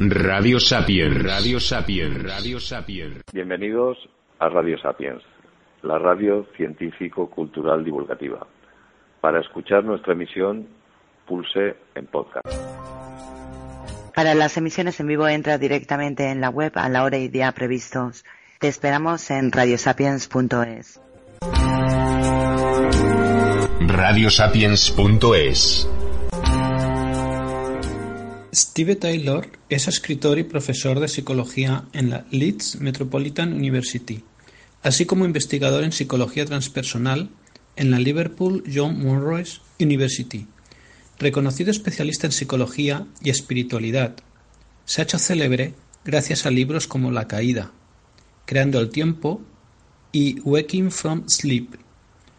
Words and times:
Radio 0.00 0.60
Sapiens. 0.60 1.24
Radio 1.24 1.58
Sapiens. 1.58 2.22
Radio 2.22 2.60
Sapiens. 2.60 3.20
Bienvenidos 3.32 3.98
a 4.38 4.48
Radio 4.48 4.78
Sapiens, 4.78 5.20
la 5.82 5.98
radio 5.98 6.46
científico-cultural 6.56 7.84
divulgativa. 7.84 8.46
Para 9.20 9.40
escuchar 9.40 9.82
nuestra 9.82 10.12
emisión, 10.12 10.68
pulse 11.26 11.74
en 11.96 12.06
podcast. 12.06 12.46
Para 14.14 14.36
las 14.36 14.56
emisiones 14.56 15.00
en 15.00 15.08
vivo 15.08 15.26
entra 15.26 15.58
directamente 15.58 16.30
en 16.30 16.40
la 16.40 16.50
web 16.50 16.70
a 16.76 16.88
la 16.88 17.02
hora 17.02 17.18
y 17.18 17.26
día 17.26 17.50
previstos. 17.50 18.24
Te 18.60 18.68
esperamos 18.68 19.28
en 19.32 19.50
radiosapiens.es. 19.50 21.00
Radiosapiens.es 23.80 25.90
Steve 28.54 28.96
Taylor 28.96 29.50
es 29.68 29.88
escritor 29.88 30.38
y 30.38 30.42
profesor 30.42 31.00
de 31.00 31.08
psicología 31.08 31.84
en 31.92 32.08
la 32.08 32.24
Leeds 32.30 32.80
Metropolitan 32.80 33.52
University, 33.52 34.24
así 34.82 35.04
como 35.04 35.26
investigador 35.26 35.84
en 35.84 35.92
psicología 35.92 36.46
transpersonal 36.46 37.28
en 37.76 37.90
la 37.90 37.98
Liverpool 37.98 38.64
John 38.72 39.04
Monroe's 39.04 39.60
University. 39.78 40.46
Reconocido 41.18 41.70
especialista 41.70 42.26
en 42.26 42.32
psicología 42.32 43.06
y 43.20 43.28
espiritualidad, 43.28 44.16
se 44.86 45.02
ha 45.02 45.04
hecho 45.04 45.18
célebre 45.18 45.74
gracias 46.04 46.46
a 46.46 46.50
libros 46.50 46.86
como 46.86 47.10
La 47.10 47.28
caída, 47.28 47.72
Creando 48.46 48.80
el 48.80 48.88
tiempo 48.88 49.42
y 50.10 50.40
Waking 50.40 50.90
from 50.90 51.28
Sleep. 51.28 51.74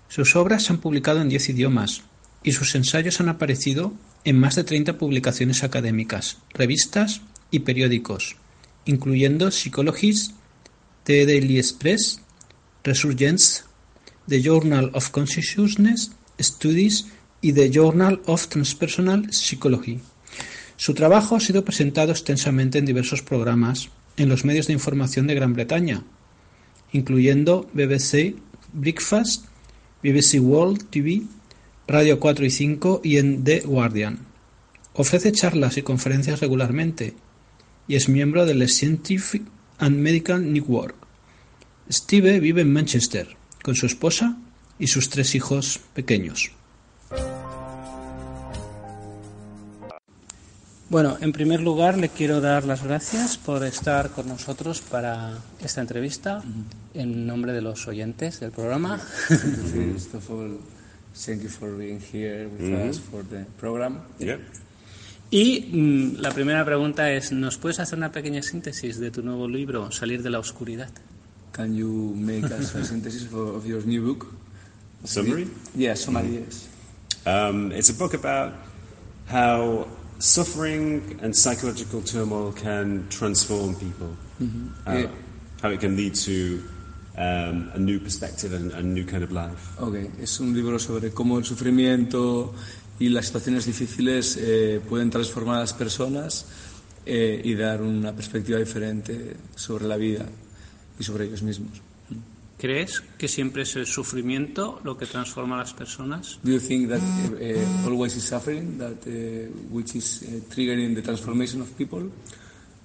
Sus 0.07 0.35
obras 0.35 0.63
se 0.63 0.73
han 0.73 0.79
publicado 0.79 1.21
en 1.21 1.29
diez 1.29 1.49
idiomas 1.49 2.01
y 2.41 2.53
sus 2.53 2.73
ensayos 2.73 3.19
han 3.19 3.29
aparecido 3.29 3.93
en 4.23 4.39
más 4.39 4.55
de 4.55 4.63
treinta 4.63 4.97
publicaciones 4.97 5.63
académicas, 5.63 6.37
revistas 6.53 7.21
y 7.51 7.59
periódicos, 7.59 8.35
incluyendo 8.85 9.51
Psychologist, 9.51 10.33
The 11.03 11.25
Daily 11.25 11.57
Express, 11.57 12.21
Resurgence, 12.83 13.63
The 14.27 14.41
Journal 14.41 14.91
of 14.93 15.09
Consciousness 15.09 16.11
Studies 16.39 17.07
y 17.41 17.53
The 17.53 17.71
Journal 17.71 18.21
of 18.25 18.47
Transpersonal 18.47 19.31
Psychology. 19.33 19.99
Su 20.77 20.93
trabajo 20.93 21.35
ha 21.35 21.39
sido 21.39 21.65
presentado 21.65 22.11
extensamente 22.11 22.77
en 22.77 22.85
diversos 22.85 23.21
programas 23.21 23.89
en 24.17 24.29
los 24.29 24.45
medios 24.45 24.67
de 24.67 24.73
información 24.73 25.27
de 25.27 25.35
Gran 25.35 25.53
Bretaña, 25.53 26.03
incluyendo 26.91 27.69
BBC 27.73 28.35
Breakfast, 28.73 29.45
BBC 30.03 30.39
World 30.39 30.89
TV 30.89 31.23
Radio 31.89 32.19
4 32.19 32.45
y 32.45 32.51
5 32.51 33.01
y 33.03 33.17
en 33.17 33.43
The 33.43 33.61
Guardian. 33.61 34.19
Ofrece 34.93 35.31
charlas 35.31 35.75
y 35.77 35.81
conferencias 35.81 36.39
regularmente 36.39 37.15
y 37.87 37.95
es 37.95 38.07
miembro 38.07 38.45
del 38.45 38.69
Scientific 38.69 39.41
and 39.79 39.97
Medical 39.97 40.53
Network. 40.53 40.93
Steve 41.91 42.39
vive 42.39 42.61
en 42.61 42.71
Manchester 42.71 43.35
con 43.63 43.73
su 43.73 43.87
esposa 43.87 44.37
y 44.77 44.85
sus 44.85 45.09
tres 45.09 45.33
hijos 45.33 45.79
pequeños. 45.95 46.51
Bueno, 50.91 51.17
en 51.21 51.31
primer 51.31 51.61
lugar 51.61 51.97
le 51.97 52.09
quiero 52.09 52.39
dar 52.39 52.65
las 52.65 52.83
gracias 52.83 53.39
por 53.39 53.65
estar 53.65 54.11
con 54.11 54.27
nosotros 54.27 54.81
para 54.81 55.39
esta 55.59 55.81
entrevista 55.81 56.43
en 56.93 57.25
nombre 57.25 57.51
de 57.51 57.61
los 57.61 57.87
oyentes 57.87 58.39
del 58.41 58.51
programa. 58.51 59.01
Thank 61.25 61.43
you 61.43 61.49
for 61.49 61.75
being 61.75 61.99
here 61.99 62.47
with 62.47 62.61
mm 62.61 62.75
-hmm. 62.75 62.89
us 62.89 62.99
for 62.99 63.23
the 63.23 63.45
program. 63.59 63.99
Yeah. 64.19 64.39
Y 65.29 65.67
mm, 65.71 66.21
la 66.21 66.31
primera 66.31 66.63
pregunta 66.63 67.11
es, 67.11 67.31
¿nos 67.31 67.57
puedes 67.57 67.79
hacer 67.79 67.97
una 67.97 68.11
pequeña 68.11 68.41
síntesis 68.41 68.99
de 68.99 69.11
tu 69.11 69.21
nuevo 69.21 69.47
libro, 69.47 69.91
Salir 69.91 70.23
de 70.23 70.29
la 70.29 70.39
Oscuridad? 70.39 70.89
Can 71.51 71.75
you 71.75 72.15
make 72.15 72.45
us 72.45 72.73
a 72.73 72.83
synthesis 72.83 73.25
of, 73.33 73.55
of 73.55 73.65
your 73.65 73.85
new 73.85 74.01
book? 74.01 74.33
Summary? 75.03 75.47
Yeah, 75.75 75.95
summary, 75.95 76.45
yes. 76.45 76.67
Um, 77.25 77.71
it's 77.71 77.89
a 77.89 77.93
book 77.93 78.13
about 78.13 78.53
how 79.27 79.87
suffering 80.19 81.19
and 81.21 81.35
psychological 81.35 82.01
turmoil 82.01 82.53
can 82.53 83.07
transform 83.09 83.75
people. 83.75 84.15
Mm 84.39 84.47
-hmm. 84.47 84.85
how, 84.85 84.97
yeah. 84.97 85.11
how 85.61 85.71
it 85.71 85.79
can 85.81 85.95
lead 85.95 86.15
to 86.25 86.63
um, 87.19 87.69
a 87.75 87.77
new 87.77 87.99
perspective 87.99 88.53
and 88.53 88.71
a 88.71 88.81
new 88.81 89.05
kind 89.05 89.23
of 89.23 89.31
life. 89.31 89.77
Okay, 89.79 90.09
es 90.21 90.39
un 90.39 90.53
libro 90.53 90.79
sobre 90.79 91.11
cómo 91.11 91.37
el 91.37 91.43
sufrimiento 91.43 92.53
y 92.97 93.09
las 93.09 93.25
situaciones 93.25 93.65
difíciles 93.65 94.37
eh, 94.39 94.81
pueden 94.87 95.09
transformar 95.09 95.57
a 95.57 95.59
las 95.59 95.73
personas 95.73 96.45
eh, 97.05 97.41
y 97.43 97.55
dar 97.55 97.81
una 97.81 98.13
perspectiva 98.13 98.57
diferente 98.57 99.35
sobre 99.55 99.85
la 99.85 99.97
vida 99.97 100.25
y 100.97 101.03
sobre 101.03 101.25
ellos 101.25 101.43
mismos. 101.43 101.81
¿Crees 102.57 103.01
que 103.17 103.29
siempre 103.29 103.63
es 103.63 103.75
el 103.77 103.85
sufrimiento 103.85 104.81
lo 104.83 104.97
que 104.97 105.05
transforma 105.05 105.55
a 105.55 105.59
las 105.59 105.73
personas? 105.73 106.39
Do 106.43 106.51
you 106.51 106.59
think 106.59 106.89
that 106.89 106.99
uh, 106.99 107.87
always 107.87 108.15
is 108.17 108.23
suffering 108.23 108.77
that 108.77 109.07
uh, 109.07 109.49
which 109.71 109.95
is 109.95 110.23
uh, 110.23 110.53
triggering 110.53 110.93
the 110.93 111.01
transformation 111.01 111.61
of 111.61 111.69
people? 111.77 112.11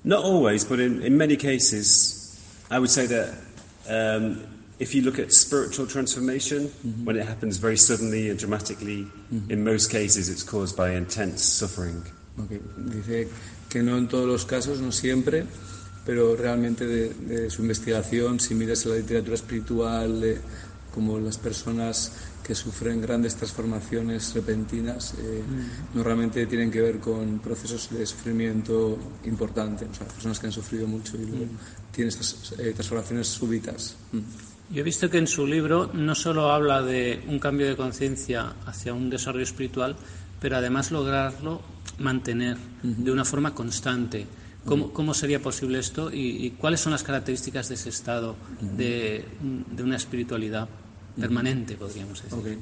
Not 0.04 0.22
always, 0.22 0.64
but 0.64 0.78
in, 0.78 1.02
in 1.02 1.16
many 1.16 1.36
cases, 1.36 2.38
I 2.70 2.78
would 2.78 2.90
say 2.90 3.06
that 3.06 3.34
um, 3.88 4.42
if 4.78 4.94
you 4.94 5.02
look 5.02 5.18
at 5.18 5.32
spiritual 5.32 5.86
transformation, 5.86 6.68
mm-hmm. 6.68 7.04
when 7.04 7.16
it 7.16 7.26
happens 7.26 7.58
very 7.58 7.76
suddenly 7.76 8.30
and 8.30 8.38
dramatically, 8.38 9.06
mm-hmm. 9.32 9.50
in 9.50 9.64
most 9.64 9.90
cases 9.90 10.28
it's 10.28 10.42
caused 10.42 10.76
by 10.76 10.90
intense 10.90 11.42
suffering. 11.42 12.02
Okay. 12.38 12.60
Dice 12.76 13.28
que 13.68 13.82
no 13.82 13.96
en 13.96 14.08
todos 14.08 14.26
los 14.26 14.44
casos, 14.44 14.80
no 14.80 14.90
siempre, 14.90 15.46
pero 16.04 16.36
realmente 16.36 16.86
de, 16.86 17.14
de 17.14 17.50
su 17.50 17.62
investigación, 17.62 18.40
si 18.40 18.54
miras 18.54 18.84
la 18.86 18.96
literatura 18.96 19.34
espiritual, 19.34 20.20
de, 20.20 20.40
como 20.92 21.18
las 21.18 21.38
personas 21.38 22.12
que 22.44 22.54
sufren 22.54 23.00
grandes 23.00 23.34
transformaciones 23.34 24.34
repentinas, 24.34 25.14
eh, 25.18 25.42
mm. 25.42 25.96
normalmente 25.96 26.46
tienen 26.46 26.70
que 26.70 26.80
ver 26.80 26.98
con 27.00 27.38
procesos 27.38 27.90
de 27.90 28.04
sufrimiento 28.04 28.98
importantes, 29.24 29.88
o 29.90 29.94
sea, 29.94 30.06
personas 30.06 30.38
que 30.38 30.46
han 30.46 30.52
sufrido 30.52 30.86
mucho 30.86 31.16
y 31.16 31.24
luego 31.24 31.46
mm. 31.46 31.90
tienen 31.90 32.08
estas 32.08 32.54
eh, 32.58 32.72
transformaciones 32.72 33.28
súbitas. 33.28 33.96
Mm. 34.12 34.18
Yo 34.74 34.80
he 34.80 34.82
visto 34.82 35.08
que 35.08 35.18
en 35.18 35.26
su 35.26 35.46
libro 35.46 35.90
no 35.94 36.14
solo 36.14 36.50
habla 36.50 36.82
de 36.82 37.24
un 37.28 37.38
cambio 37.38 37.66
de 37.66 37.76
conciencia 37.76 38.54
hacia 38.66 38.92
un 38.92 39.08
desarrollo 39.08 39.44
espiritual, 39.44 39.96
pero 40.40 40.56
además 40.56 40.90
lograrlo 40.90 41.62
mantener 41.98 42.56
de 42.82 43.10
una 43.10 43.24
forma 43.24 43.54
constante. 43.54 44.26
¿Cómo, 44.64 44.92
¿Cómo, 44.92 45.12
sería 45.12 45.40
posible 45.40 45.78
esto 45.78 46.10
y, 46.10 46.46
y, 46.46 46.50
cuáles 46.52 46.80
son 46.80 46.92
las 46.92 47.02
características 47.02 47.68
de 47.68 47.74
ese 47.74 47.90
estado 47.90 48.34
de, 48.62 49.22
de 49.70 49.82
una 49.82 49.96
espiritualidad 49.96 50.66
permanente, 51.18 51.76
podríamos 51.76 52.22
decir? 52.22 52.38
Okay. 52.38 52.58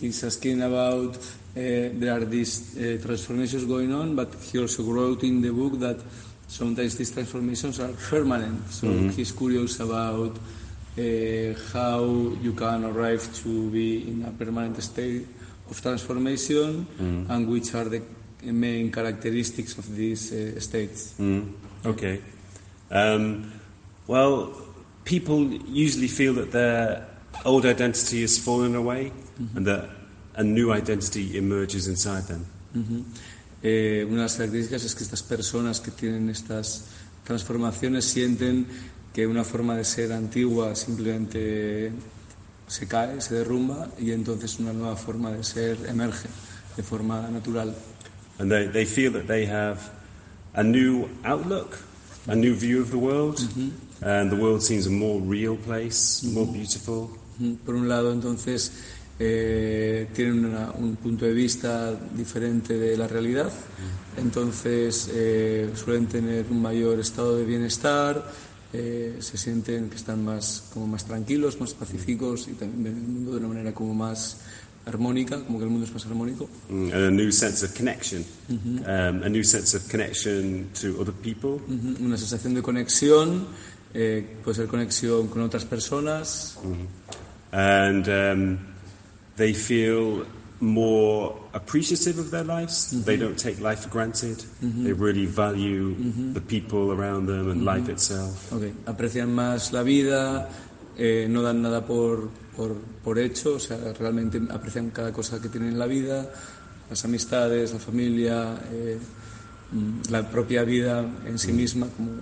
He's 0.00 0.22
asking 0.24 0.62
about 0.62 1.16
uh, 1.16 1.20
there 1.54 2.12
are 2.12 2.24
these 2.26 2.76
uh, 2.76 2.98
transformations 3.02 3.64
going 3.64 3.92
on, 3.92 4.14
but 4.16 4.34
he 4.52 4.58
also 4.58 4.82
wrote 4.82 5.22
in 5.24 5.40
the 5.40 5.50
book 5.50 5.78
that 5.80 5.96
sometimes 6.48 6.96
these 6.96 7.12
transformations 7.12 7.80
are 7.80 7.92
permanent. 8.10 8.68
So 8.70 8.86
Mm-hmm. 8.88 9.08
he's 9.10 9.32
curious 9.32 9.78
about 9.80 10.36
uh, 10.98 11.54
how 11.72 12.04
you 12.42 12.52
can 12.54 12.84
arrive 12.84 13.22
to 13.42 13.70
be 13.70 14.08
in 14.08 14.24
a 14.26 14.30
permanent 14.32 14.82
state 14.82 15.26
of 15.70 15.80
transformation 15.80 16.86
Mm-hmm. 17.00 17.30
and 17.30 17.48
which 17.48 17.74
are 17.74 17.84
the 17.88 18.02
main 18.42 18.90
characteristics 18.92 19.78
of 19.78 19.86
these 19.96 20.32
uh, 20.32 20.60
states. 20.60 21.14
Mm. 21.18 21.52
Okay. 21.84 22.20
Um, 22.90 23.50
well, 24.06 24.52
people 25.04 25.42
usually 25.66 26.06
feel 26.08 26.34
that 26.34 26.52
their 26.52 27.06
old 27.46 27.64
identity 27.64 28.22
has 28.22 28.38
fallen 28.38 28.74
away 28.74 29.12
and 29.54 29.66
that 29.66 29.88
a 30.36 30.42
new 30.42 30.72
identity 30.72 31.38
emerges 31.38 31.86
inside 31.86 32.26
them. 32.26 32.44
Ujú. 32.74 33.04
Eh, 33.62 34.04
una 34.04 34.16
de 34.16 34.22
las 34.22 34.36
características 34.36 34.84
es 34.84 34.94
que 34.94 35.04
estas 35.04 35.22
personas 35.22 35.80
que 35.80 35.90
tienen 35.90 36.28
estas 36.28 36.84
transformaciones 37.24 38.04
sienten 38.04 38.66
que 39.14 39.26
una 39.26 39.44
forma 39.44 39.76
de 39.76 39.84
ser 39.84 40.12
antigua 40.12 40.74
simplemente 40.76 41.90
se 42.66 42.86
cae, 42.86 43.20
se 43.20 43.34
derrumba 43.34 43.88
y 43.98 44.10
entonces 44.12 44.58
una 44.58 44.72
nueva 44.72 44.96
forma 44.96 45.32
de 45.32 45.42
ser 45.42 45.78
emerge 45.88 46.28
de 46.76 46.82
forma 46.82 47.30
natural. 47.30 47.74
and 48.38 48.50
they, 48.50 48.66
they 48.66 48.84
feel 48.84 49.12
that 49.12 49.26
they 49.26 49.46
have 49.46 49.90
a 50.54 50.62
new 50.62 51.08
outlook, 51.24 51.78
a 52.26 52.34
new 52.34 52.54
view 52.54 52.80
of 52.80 52.90
the 52.90 52.98
world, 52.98 53.36
mm-hmm. 53.36 54.04
and 54.04 54.30
the 54.30 54.36
world 54.36 54.62
seems 54.62 54.86
a 54.86 54.90
more 54.90 55.20
real 55.20 55.56
place, 55.56 56.22
more 56.22 56.44
mm-hmm. 56.44 56.54
beautiful. 56.54 57.10
Por 57.64 57.74
un 57.74 57.88
lado, 57.88 58.12
entonces, 58.12 58.72
eh, 59.18 60.08
tienen 60.14 60.44
una- 60.44 60.70
un 60.72 60.96
punto 60.96 61.24
de 61.24 61.32
vista 61.32 61.92
diferente 62.14 62.78
de 62.78 62.96
la 62.96 63.06
realidad, 63.08 63.50
entonces 64.16 65.08
eh, 65.12 65.70
suelen 65.74 66.06
tener 66.06 66.46
un 66.50 66.60
mayor 66.62 66.98
estado 67.00 67.36
de 67.36 67.44
bienestar, 67.44 68.24
eh, 68.72 69.16
se 69.20 69.36
sienten 69.38 69.88
que 69.90 69.96
están 69.96 70.24
más, 70.24 70.64
como 70.72 70.86
más 70.86 71.04
tranquilos, 71.04 71.60
más 71.60 71.74
pacíficos 71.74 72.48
y 72.48 72.52
también 72.52 72.84
ven 72.84 72.96
el 72.96 73.02
mundo 73.08 73.32
de 73.32 73.38
una 73.38 73.48
manera 73.48 73.72
como 73.74 73.94
más 73.94 74.38
armónica, 74.86 75.42
como 75.44 75.58
que 75.58 75.64
el 75.64 75.70
mundo 75.70 75.86
es 75.86 75.92
más 75.92 76.06
armónico. 76.06 76.48
Mm, 76.68 76.84
and 76.92 76.94
a 76.94 77.10
new 77.10 77.30
sense 77.32 77.64
of 77.64 77.74
connection, 77.74 78.24
um, 78.48 79.22
a 79.22 79.28
new 79.28 79.42
sense 79.44 79.76
of 79.76 79.86
connection 79.90 80.68
to 80.80 80.98
other 81.00 81.12
people, 81.14 81.60
Ujú. 81.68 82.04
Una 82.04 82.16
sensación 82.16 82.54
de 82.54 82.62
conexión, 82.62 83.46
eh, 83.94 84.36
puede 84.44 84.56
ser 84.56 84.66
conexión 84.66 85.26
con 85.28 85.42
otras 85.42 85.64
personas, 85.64 86.58
and 87.56 88.06
um, 88.08 88.58
they 89.36 89.54
feel 89.54 90.26
more 90.60 91.34
appreciative 91.54 92.18
of 92.18 92.30
their 92.30 92.44
lives. 92.44 92.90
They 93.04 93.16
don't 93.16 93.38
take 93.38 93.60
life 93.60 93.80
for 93.84 93.88
granted. 93.88 94.44
They 94.60 94.92
really 94.92 95.24
value 95.24 95.94
the 96.34 96.40
people 96.40 96.92
around 96.92 97.26
them 97.26 97.50
and 97.50 97.64
life 97.64 97.88
itself. 97.88 98.52
Ok, 98.52 98.72
aprecian 98.86 99.34
más 99.34 99.72
la 99.72 99.82
vida, 99.82 100.48
eh, 100.98 101.26
no 101.28 101.42
dan 101.42 101.62
nada 101.62 101.84
por, 101.84 102.28
por, 102.56 102.74
por 103.02 103.18
hecho, 103.18 103.54
o 103.54 103.58
sea, 103.58 103.78
realmente 103.98 104.40
aprecian 104.50 104.90
cada 104.90 105.12
cosa 105.12 105.40
que 105.40 105.48
tienen 105.48 105.70
en 105.70 105.78
la 105.78 105.86
vida, 105.86 106.30
las 106.90 107.04
amistades, 107.04 107.72
la 107.72 107.78
familia, 107.78 108.58
eh, 108.70 108.98
mm, 109.72 110.10
la 110.10 110.30
propia 110.30 110.62
vida 110.64 111.04
en 111.26 111.38
sí 111.38 111.52
misma, 111.52 111.86
como, 111.88 112.12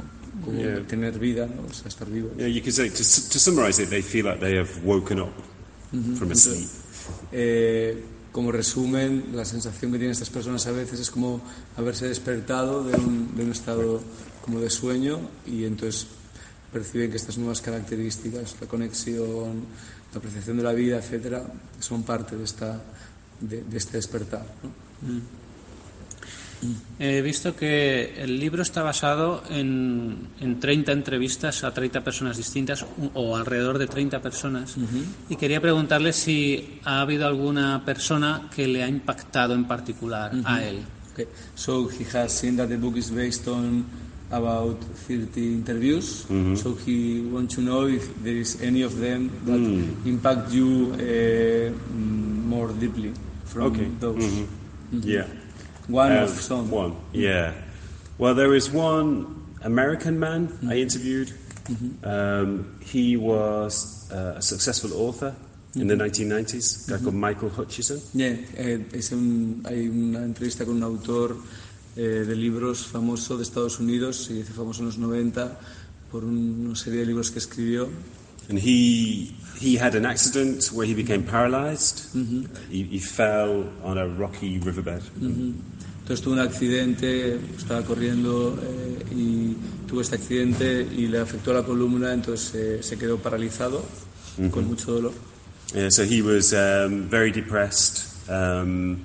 como 0.44 0.61
Yeah. 0.61 0.87
tener 0.87 1.19
vida, 1.19 1.46
¿no? 1.46 1.62
o 1.69 1.73
sea, 1.73 1.88
estar 1.88 2.08
vivo. 2.11 2.31
Yeah, 2.37 2.49
you 2.49 2.61
could 2.61 2.73
say 2.75 2.88
to, 2.91 2.96
to 2.96 3.38
summarize 3.38 3.82
it, 3.82 3.88
they 3.88 4.02
feel 4.02 4.26
like 4.26 4.41
they 4.41 4.56
have 4.56 4.70
woken 4.85 5.20
up 5.20 5.32
from 6.19 6.31
a 6.31 6.35
sleep. 6.35 6.69
Eh, 7.32 8.02
como 8.32 8.50
resumen, 8.50 9.26
la 9.32 9.44
sensación 9.44 9.93
que 9.93 9.99
tienen 9.99 10.11
estas 10.12 10.31
personas 10.31 10.67
a 10.67 10.73
veces 10.73 10.99
es 11.00 11.11
como 11.11 11.41
haberse 11.76 12.08
despertado 12.08 12.82
de 12.82 12.96
un, 12.96 13.37
de 13.37 13.44
un 13.44 13.52
estado 13.52 14.00
como 14.44 14.61
de 14.61 14.70
sueño 14.70 15.20
y 15.46 15.64
entonces 15.64 16.06
perciben 16.73 17.11
que 17.11 17.17
estas 17.17 17.38
nuevas 17.38 17.61
características, 17.61 18.56
la 18.61 18.67
conexión, 18.67 19.64
la 20.12 20.19
apreciación 20.19 20.56
de 20.56 20.62
la 20.64 20.73
vida, 20.73 20.99
etcétera, 20.99 21.44
son 21.79 22.02
parte 22.02 22.37
de, 22.37 22.43
esta, 22.44 22.82
de, 23.40 23.62
de 23.62 23.76
este 23.79 23.97
despertar. 23.99 24.44
¿no? 24.62 25.11
He 26.99 27.22
visto 27.22 27.55
que 27.56 28.14
el 28.22 28.38
libro 28.38 28.62
está 28.62 28.82
basado 28.82 29.43
en, 29.50 30.28
en 30.40 30.61
30 30.61 30.93
entrevistas 30.93 31.64
a 31.64 31.72
30 31.75 32.05
personas 32.05 32.37
distintas 32.37 32.84
o 33.14 33.37
alrededor 33.37 33.78
de 33.78 33.87
30 33.87 34.20
personas. 34.22 34.76
Y 35.28 35.37
quería 35.37 35.61
preguntarle 35.61 36.12
si 36.12 36.81
ha 36.84 37.00
habido 37.00 37.26
alguna 37.26 37.84
persona 37.84 38.49
que 38.55 38.66
le 38.69 38.82
ha 38.82 38.88
impactado 38.88 39.55
en 39.55 39.64
particular 39.64 40.32
a 40.44 40.62
él. 40.62 40.84
Okay. 41.12 41.26
So 41.55 41.88
he 41.88 42.05
has 42.16 42.32
seen 42.32 42.56
that 42.56 42.69
the 42.69 42.76
book 42.76 42.96
is 42.96 43.11
based 43.11 43.46
on 43.46 43.84
about 44.31 44.82
30 45.06 45.55
interviews. 45.55 46.26
So 46.56 46.75
he 46.75 47.20
wants 47.31 47.55
to 47.55 47.61
know 47.61 47.87
if 47.87 48.08
there 48.22 48.34
is 48.37 48.61
any 48.62 48.82
of 48.82 48.99
them 48.99 49.31
that 49.46 50.08
impact 50.08 50.50
you 50.52 50.90
uh, 50.94 51.70
mm, 51.70 52.44
more 52.46 52.69
deeply 52.72 53.12
from 53.44 53.66
Okay. 53.72 53.88
those. 54.00 54.25
Yeah. 54.90 55.26
One 55.88 56.12
Um, 56.12 56.25
of 56.25 56.31
some. 56.40 56.70
One, 56.70 56.94
yeah. 57.12 57.52
Well, 58.19 58.34
there 58.34 58.54
is 58.54 58.70
one 58.70 59.26
American 59.62 60.19
man 60.19 60.48
I 60.69 60.76
interviewed. 60.81 61.32
Um, 62.02 62.78
he 62.81 63.16
was 63.16 64.10
uh, 64.12 64.34
a 64.36 64.42
successful 64.42 64.92
author 64.94 65.34
in 65.76 65.88
the 65.88 65.94
1990s, 65.96 66.86
a 66.88 66.92
guy 66.92 66.98
called 67.02 67.14
Michael 67.14 67.48
Hutchison. 67.50 68.00
Yeah, 68.12 68.36
eh, 68.56 68.84
es 68.92 69.10
un- 69.12 69.62
hay 69.64 69.88
una 69.88 70.22
entrevista 70.25 70.64
con 70.64 70.76
un 70.76 70.82
autor 70.84 71.36
eh, 71.96 72.25
de 72.26 72.37
libros 72.37 72.87
famoso 72.87 73.37
de 73.37 73.42
Estados 73.42 73.78
Unidos, 73.80 74.25
se 74.25 74.34
dice 74.34 74.52
famoso 74.52 74.80
en 74.80 74.87
los 74.87 74.98
90 74.98 75.58
por 76.10 76.25
un- 76.25 76.66
una 76.66 76.76
serie 76.76 77.00
de 77.00 77.06
libros 77.06 77.30
que 77.30 77.38
escribió. 77.40 77.88
And 78.49 78.58
he, 78.58 79.35
he 79.58 79.76
had 79.76 79.94
an 79.94 80.05
accident 80.05 80.70
where 80.73 80.87
he 80.87 80.94
became 80.94 81.23
paralyzed. 81.23 82.14
He, 82.70 82.82
he 82.85 82.99
fell 82.99 83.64
on 83.82 83.99
a 83.99 84.06
rocky 84.06 84.58
riverbed. 84.58 85.02
Entonces 86.05 86.23
tuvo 86.23 86.35
un 86.35 86.41
accidente, 86.41 87.41
estaba 87.56 87.82
corriendo 87.82 88.58
eh, 88.62 89.05
y 89.11 89.56
tuvo 89.88 90.02
este 90.02 90.17
accidente 90.17 90.87
y 90.94 91.06
le 91.06 91.19
afectó 91.19 91.55
la 91.55 91.62
columna, 91.62 92.12
entonces 92.12 92.55
eh, 92.55 92.82
se 92.82 92.99
quedó 92.99 93.17
paralizado 93.17 93.82
con 94.50 94.67
mucho 94.67 94.93
dolor. 94.93 95.12
Yeah, 95.75 95.88
so 95.88 96.05
he 96.05 96.20
was 96.20 96.52
um, 96.52 97.08
very 97.08 97.32
depressed, 97.32 98.05
um, 98.29 99.02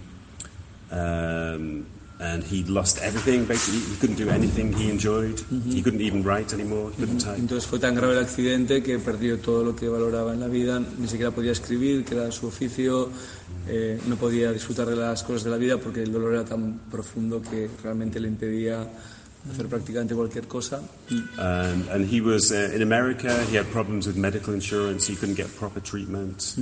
um, 0.92 1.86
and 2.20 2.44
he'd 2.44 2.68
lost 2.68 3.00
everything. 3.02 3.46
Basically, 3.46 3.80
he 3.80 3.96
couldn't 3.98 4.18
do 4.18 4.30
anything 4.30 4.74
he 4.74 4.90
enjoyed. 4.90 5.40
He 5.66 5.82
couldn't 5.82 6.02
even 6.02 6.24
write 6.24 6.54
anymore. 6.54 6.92
He 6.92 6.98
couldn't 6.98 7.20
type. 7.20 7.38
Entonces 7.38 7.66
fue 7.66 7.80
tan 7.80 7.96
grave 7.96 8.14
el 8.14 8.20
accidente 8.20 8.84
que 8.84 9.00
perdió 9.00 9.40
todo 9.40 9.64
lo 9.64 9.76
que 9.76 9.88
valoraba 9.88 10.34
en 10.34 10.42
la 10.42 10.48
vida, 10.48 10.82
ni 10.98 11.08
siquiera 11.08 11.32
podía 11.32 11.54
escribir, 11.54 12.04
que 12.04 12.16
era 12.16 12.32
su 12.32 12.48
oficio, 12.48 13.10
eh, 13.68 14.00
no 14.08 14.18
podía 14.18 14.52
disfrutar 14.52 14.88
de 14.88 14.96
las 14.96 15.24
cosas 15.24 15.44
de 15.46 15.52
la 15.52 15.58
vida 15.58 15.78
porque 15.78 16.04
el 16.04 16.12
dolor 16.12 16.34
era 16.34 16.46
tan 16.46 16.80
profundo 16.92 17.42
que 17.42 17.70
realmente 17.84 18.20
le 18.20 18.28
impedía 18.28 18.88
hacer 19.52 19.68
prácticamente 19.68 20.14
cualquier 20.14 20.48
cosa. 20.48 20.82
And, 21.38 21.88
and 21.90 22.06
he 22.06 22.22
was 22.22 22.52
uh, 22.52 22.76
in 22.76 22.82
America. 22.82 23.30
He 23.50 23.58
had 23.58 23.66
problems 23.72 24.06
with 24.06 24.18
medical 24.18 24.54
insurance. 24.54 25.08
He 25.08 25.16
couldn't 25.16 25.38
get 25.38 25.48
proper 25.58 25.82
treatment. 25.82 26.56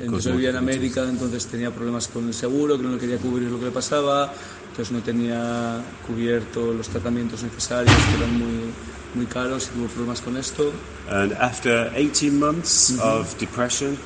Entonces 0.00 0.32
vivía 0.32 0.50
en. 0.50 0.56
América, 0.56 1.04
entonces 1.08 1.46
tenía 1.46 1.70
problemas 1.70 2.08
con 2.08 2.26
el 2.26 2.34
seguro, 2.34 2.76
que 2.76 2.82
no 2.82 2.90
le 2.92 2.98
quería 2.98 3.18
cubrir 3.18 3.50
lo 3.50 3.58
que 3.58 3.66
le 3.66 3.70
pasaba, 3.70 4.32
entonces 4.70 4.92
no 4.92 5.00
tenía 5.00 5.80
cubierto 6.06 6.72
los 6.72 6.88
tratamientos 6.88 7.42
necesarios, 7.42 7.94
que 7.94 8.16
eran 8.16 8.38
muy, 8.38 8.72
muy 9.14 9.26
caros 9.26 9.68
y 9.70 9.76
tuvo 9.76 9.86
problemas 9.86 10.20
con 10.20 10.36
esto. 10.36 10.72
And 11.08 11.32
after 11.34 11.90
18 11.94 12.38
months 12.38 12.98
of 13.00 13.38
depression, 13.38 13.96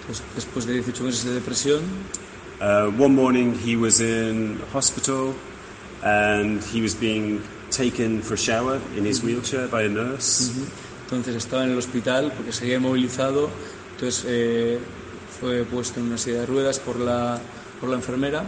Entonces, 0.00 0.24
después 0.34 0.66
de 0.66 0.74
18 0.74 1.04
meses 1.04 1.24
de 1.24 1.34
depresión, 1.34 1.80
uh, 2.60 2.90
one 3.02 3.14
morning 3.14 3.54
he 3.54 3.76
was 3.76 4.00
in 4.00 4.60
hospital, 4.74 5.34
and 6.02 6.62
he 6.64 6.82
was 6.82 6.94
being 6.94 7.40
taken 7.70 8.22
for 8.22 8.34
a 8.34 8.38
shower 8.38 8.80
in 8.96 9.04
his 9.06 9.22
wheelchair 9.22 9.68
by 9.68 9.84
a 9.84 9.88
nurse. 9.88 10.50
entonces 11.04 11.36
estaba 11.36 11.64
en 11.64 11.70
el 11.70 11.78
hospital 11.78 12.32
porque 12.36 12.52
seguía 12.52 12.76
inmovilizado, 12.76 13.50
entonces 13.92 14.24
eh, 14.26 14.78
fue 15.40 15.64
puesto 15.64 16.00
en 16.00 16.06
una 16.06 16.18
silla 16.18 16.40
de 16.40 16.46
ruedas 16.46 16.78
por 16.78 16.98
la, 16.98 17.40
por 17.80 17.88
la 17.88 17.96
enfermera 17.96 18.44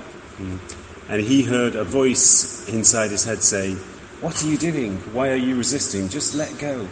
And 1.08 1.20
he 1.20 1.42
heard 1.42 1.76
a 1.76 1.84
voice 1.84 2.68
inside 2.68 3.10
his 3.12 3.24
head 3.24 3.42
say, 3.42 3.76
What 4.22 4.40
are 4.40 4.48
you 4.48 4.56
doing? 4.56 4.98
Why 5.12 5.30
are 5.30 5.36
you 5.36 5.56
resisting? 5.56 6.08
Just 6.08 6.34
let 6.34 6.48
go. 6.60 6.86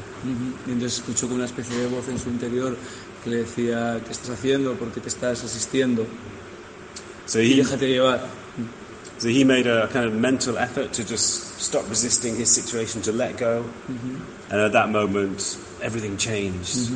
y 0.66 0.73
entonces 0.73 0.99
escuchó 0.99 1.26
como 1.26 1.37
una 1.37 1.45
especie 1.45 1.76
de 1.76 1.87
voz 1.87 2.09
en 2.09 2.19
su 2.19 2.28
interior 2.28 2.76
que 3.23 3.31
le 3.31 3.37
decía, 3.38 4.00
¿qué 4.05 4.11
estás 4.12 4.31
haciendo? 4.31 4.75
¿Por 4.75 4.90
qué 4.90 5.00
te 5.00 5.09
estás 5.09 5.45
asistiendo? 5.45 6.07
So 7.26 7.40
Y 7.40 7.52
he, 7.52 7.57
déjate 7.57 7.87
llevar. 7.88 8.26
So 9.21 9.29
he 9.29 9.45
made 9.45 9.67
a 9.67 9.87
kind 9.89 10.07
of 10.07 10.15
mental 10.15 10.57
effort 10.59 10.93
to 10.95 11.05
just 11.05 11.61
stop 11.61 11.85
resisting 11.89 12.35
his 12.37 12.50
situation, 12.50 13.03
to 13.03 13.12
let 13.12 13.37
go. 13.37 13.65
And 14.50 14.61
at 14.61 14.73
that 14.73 14.89
moment, 14.89 15.59
everything 15.83 16.17
changed. 16.17 16.89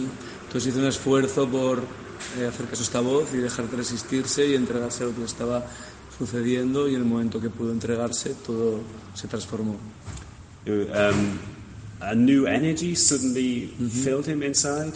Entonces 0.49 0.67
hizo 0.73 0.79
un 0.81 0.87
esfuerzo 0.87 1.47
por 1.49 1.79
eh, 2.39 2.47
hacer 2.47 2.67
caso 2.67 2.81
a 2.81 2.85
esta 2.85 3.01
voz 3.01 3.29
y 3.35 3.39
dejar 3.39 3.69
de 3.69 3.77
resistirse 3.77 4.47
y 4.47 4.55
entregarse 4.55 5.05
a 5.05 5.07
lo 5.09 5.13
que 5.13 5.21
le 5.21 5.27
estaba 5.27 5.67
sucediendo 6.19 6.89
y 6.89 6.95
en 6.95 7.03
el 7.03 7.07
momento 7.07 7.41
que 7.41 7.51
pudo 7.51 7.73
entregarse 7.73 8.35
todo 8.47 8.81
se 9.15 9.29
transformó. 9.29 9.77
Um, 10.67 11.39
a 12.01 12.15
new 12.15 12.47
energy 12.47 12.95
suddenly 12.95 13.67
filled 13.91 14.27
him 14.27 14.43
inside, 14.43 14.93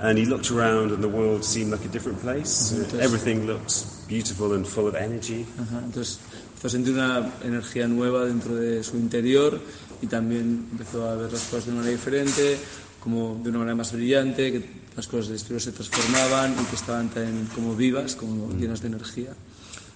and 0.00 0.18
he 0.18 0.24
looked 0.26 0.50
around, 0.50 0.90
and 0.92 1.02
the 1.02 1.08
world 1.08 1.44
seemed 1.44 1.70
like 1.70 1.84
a 1.84 1.88
different 1.88 2.18
place. 2.20 2.72
Uh, 2.72 2.98
Everything 2.98 3.46
looked 3.46 3.84
beautiful 4.08 4.54
and 4.54 4.66
full 4.66 4.86
of 4.86 4.94
energy. 4.94 5.46
Ajá, 5.58 5.82
Entonces 5.84 6.18
empezó 6.60 6.66
a 6.66 6.70
sentir 6.78 6.92
una 6.92 7.32
energía 7.42 7.88
nueva 7.88 8.26
dentro 8.26 8.54
de 8.54 8.84
su 8.84 8.98
interior 8.98 9.58
y 10.02 10.06
también 10.06 10.68
empezó 10.70 11.08
a 11.08 11.14
ver 11.14 11.32
las 11.32 11.44
cosas 11.44 11.64
de 11.64 11.70
una 11.70 11.80
manera 11.80 11.96
diferente, 11.96 12.58
como 13.02 13.40
de 13.42 13.48
una 13.48 13.60
manera 13.60 13.76
más 13.76 13.92
brillante, 13.92 14.52
que 14.52 14.64
las 14.94 15.06
cosas 15.06 15.28
del 15.28 15.36
exterior 15.36 15.62
se 15.62 15.72
transformaban 15.72 16.52
y 16.52 16.64
que 16.66 16.76
estaban 16.76 17.08
tan 17.08 17.46
como 17.54 17.74
vivas, 17.74 18.14
como 18.14 18.52
llenas 18.58 18.82
de 18.82 18.88
energía. 18.88 19.30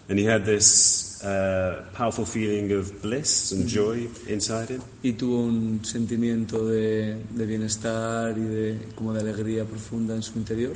And 0.08 0.18
he 0.18 0.26
had 0.26 0.44
this 0.46 1.22
uh, 1.22 1.84
powerful 1.94 2.24
feeling 2.24 2.72
of 2.72 3.02
bliss 3.02 3.52
and 3.52 3.68
joy 3.68 4.08
inside 4.26 4.70
him. 4.70 4.80
y 5.02 5.12
tuvo 5.12 5.44
un 5.44 5.84
sentimiento 5.84 6.66
de, 6.66 7.18
de 7.30 7.46
bienestar 7.46 8.38
y 8.38 8.42
de, 8.42 8.78
como 8.94 9.12
de 9.12 9.20
alegría 9.20 9.66
profunda 9.66 10.14
en 10.14 10.22
su 10.22 10.38
interior. 10.38 10.72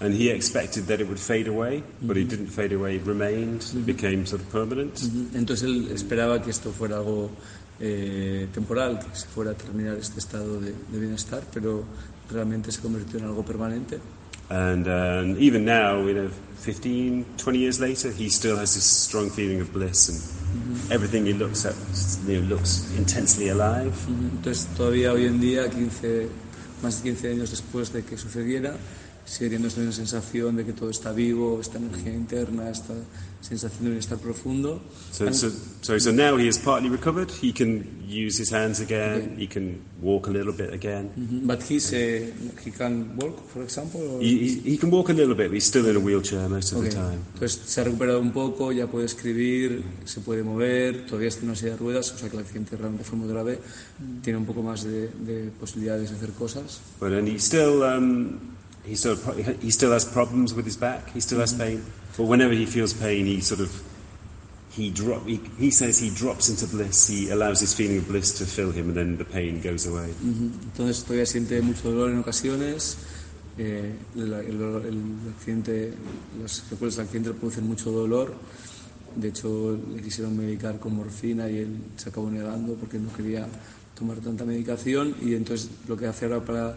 And 0.00 0.14
he 0.14 0.30
expected 0.30 0.86
that 0.86 1.00
it 1.00 1.08
would 1.08 1.18
fade 1.18 1.46
away, 1.46 1.82
but 2.00 2.16
it 2.16 2.28
didn't 2.28 2.48
fade 2.48 2.72
away, 2.72 2.96
it 2.96 3.06
remained, 3.06 3.62
it 3.74 3.84
became 3.84 4.24
sort 4.24 4.40
of 4.40 4.48
permanent. 4.50 4.94
Ujú. 4.94 5.36
Entonces 5.36 5.64
él 5.64 5.90
esperaba 5.92 6.42
que 6.42 6.50
esto 6.50 6.72
fuera 6.72 6.96
algo 6.96 7.30
eh, 7.78 8.48
temporal, 8.52 8.98
que 8.98 9.14
se 9.14 9.26
fuera 9.26 9.50
a 9.50 9.54
terminar 9.54 9.96
este 9.96 10.18
estado 10.18 10.58
de, 10.60 10.72
de 10.72 10.98
bienestar, 10.98 11.42
pero 11.52 11.84
realmente 12.30 12.72
se 12.72 12.80
convirtió 12.80 13.18
en 13.18 13.26
algo 13.26 13.44
permanente. 13.44 14.00
And 14.50 14.88
um, 14.88 15.36
even 15.38 15.64
now, 15.64 16.04
you 16.04 16.12
know, 16.12 16.30
15, 16.62 17.24
20 17.36 17.58
years 17.58 17.78
later, 17.78 18.10
he 18.10 18.28
still 18.28 18.56
has 18.56 18.74
this 18.74 18.84
strong 18.84 19.30
feeling 19.30 19.60
of 19.60 19.72
bliss, 19.72 20.08
and 20.08 20.92
everything 20.92 21.24
he 21.24 21.32
looks 21.32 21.64
at 21.64 21.74
you 22.26 22.40
know, 22.40 22.56
looks 22.56 22.90
intensely 22.98 23.48
alive. 23.50 23.94
Entonces 24.08 24.66
todavía 24.76 25.12
hoy 25.12 25.26
en 25.26 25.40
día, 25.40 25.70
15, 25.70 26.28
más 26.82 26.96
de 26.96 27.10
15 27.10 27.30
años 27.30 27.50
después 27.50 27.92
de 27.92 28.02
que 28.02 28.18
sucediera, 28.18 28.76
sigue 29.30 29.50
teniendo 29.50 29.70
sensación 29.92 30.56
de 30.56 30.64
que 30.64 30.72
todo 30.72 30.90
está 30.90 31.12
vivo, 31.12 31.60
esta 31.60 31.78
energía 31.78 32.12
interna, 32.12 32.68
esta 32.68 32.94
sensación 33.40 33.84
de 33.84 33.90
bienestar 33.90 34.18
profundo. 34.18 34.82
So, 35.12 35.32
so, 35.32 35.48
so, 35.82 35.98
so 36.00 36.10
now 36.10 36.36
he 36.36 36.48
is 36.48 36.58
partly 36.58 36.88
recovered. 36.90 37.30
He 37.40 37.52
can 37.52 37.84
use 38.08 38.38
his 38.42 38.52
hands 38.52 38.80
again. 38.80 39.36
He 39.38 39.46
can 39.46 39.78
walk 40.02 40.26
a 40.26 40.30
little 40.32 40.52
bit 40.52 40.74
again. 40.74 41.10
Ujú. 41.16 41.46
But 41.46 41.62
he's, 41.62 41.92
eh, 41.92 42.32
he 42.64 42.72
can 42.72 43.16
walk, 43.16 43.38
for 43.52 43.62
example? 43.62 44.00
or- 44.00 44.20
He, 44.20 44.36
he, 44.64 44.70
he 44.72 44.76
can 44.76 44.90
walk 44.90 45.10
a 45.10 45.12
little 45.12 45.36
bit, 45.36 45.46
but 45.46 45.54
he's 45.54 45.64
still 45.64 45.86
in 45.88 45.94
a 45.94 46.00
wheelchair 46.00 46.48
most 46.48 46.72
of 46.72 46.78
Ok. 46.78 46.84
the 46.86 46.90
time. 46.96 47.18
Entonces 47.34 47.60
se 47.66 47.80
ha 47.80 47.84
recuperado 47.84 48.20
un 48.20 48.32
poco, 48.32 48.72
ya 48.72 48.88
puede 48.88 49.06
escribir, 49.06 49.84
se 50.06 50.20
puede 50.20 50.42
mover, 50.42 51.06
todavía 51.06 51.28
está 51.28 51.42
en 51.42 51.50
una 51.50 51.56
silla 51.56 51.70
de 51.72 51.76
ruedas, 51.76 52.10
o 52.12 52.18
sea 52.18 52.28
que 52.28 52.36
el 52.36 52.42
accidente 52.42 52.76
realmente 52.76 53.04
fue 53.04 53.16
muy 53.16 53.28
grave, 53.28 53.60
tiene 54.22 54.38
un 54.40 54.44
poco 54.44 54.60
más 54.62 54.82
de, 54.82 55.08
de 55.08 55.50
posibilidades 55.60 56.10
de 56.10 56.16
hacer 56.16 56.30
cosas. 56.30 56.80
But 56.98 57.12
and 57.12 57.28
he 57.28 57.38
still 57.38 57.82
um, 57.84 58.38
he 58.84 58.94
still 58.96 59.16
he 59.60 59.70
still 59.70 59.92
has 59.92 60.04
problems 60.04 60.54
with 60.54 60.64
his 60.64 60.76
back. 60.76 61.10
He 61.12 61.20
still 61.20 61.40
has 61.40 61.52
pain. 61.52 61.82
But 62.16 62.24
whenever 62.26 62.52
he 62.54 62.66
feels 62.66 62.92
pain, 62.92 63.26
he 63.26 63.40
sort 63.40 63.60
of 63.60 63.70
he 64.70 64.90
drop. 64.90 65.26
He, 65.26 65.40
he 65.58 65.70
says 65.70 65.98
he 65.98 66.10
drops 66.10 66.48
into 66.48 66.66
bliss. 66.66 67.08
He 67.08 67.30
allows 67.30 67.60
this 67.60 67.74
feeling 67.74 67.98
of 67.98 68.08
bliss 68.08 68.32
to 68.38 68.44
fill 68.46 68.70
him, 68.72 68.88
and 68.88 68.96
then 68.96 69.16
the 69.16 69.24
pain 69.24 69.60
goes 69.60 69.86
away. 69.86 70.08
Ujú. 70.22 70.50
Entonces 70.72 71.04
todavía 71.04 71.26
siente 71.26 71.60
mucho 71.62 71.90
dolor 71.90 72.10
en 72.10 72.18
ocasiones, 72.18 72.96
eh, 73.58 73.94
el, 74.16 74.32
el 74.32 74.58
dolor- 74.58 74.86
el 74.86 75.02
accidente, 75.36 75.92
las 76.40 76.62
secuelas 76.68 76.96
del 76.96 77.04
accidente 77.06 77.32
producen 77.32 77.66
mucho 77.66 77.90
dolor, 77.90 78.32
de 79.16 79.28
hecho 79.28 79.76
le 79.94 80.00
quisieron 80.02 80.36
medicar 80.36 80.78
con 80.78 80.94
morfina 80.96 81.48
y 81.50 81.58
él 81.58 81.76
se 81.96 82.08
acabó 82.10 82.30
negando 82.30 82.74
porque 82.74 82.98
no 82.98 83.12
quería 83.12 83.46
tomar 83.98 84.18
tanta 84.18 84.44
medicación 84.44 85.14
y 85.20 85.34
entonces 85.34 85.68
lo 85.88 85.96
que 85.96 86.06
hace 86.06 86.24
ahora 86.26 86.44
para 86.44 86.76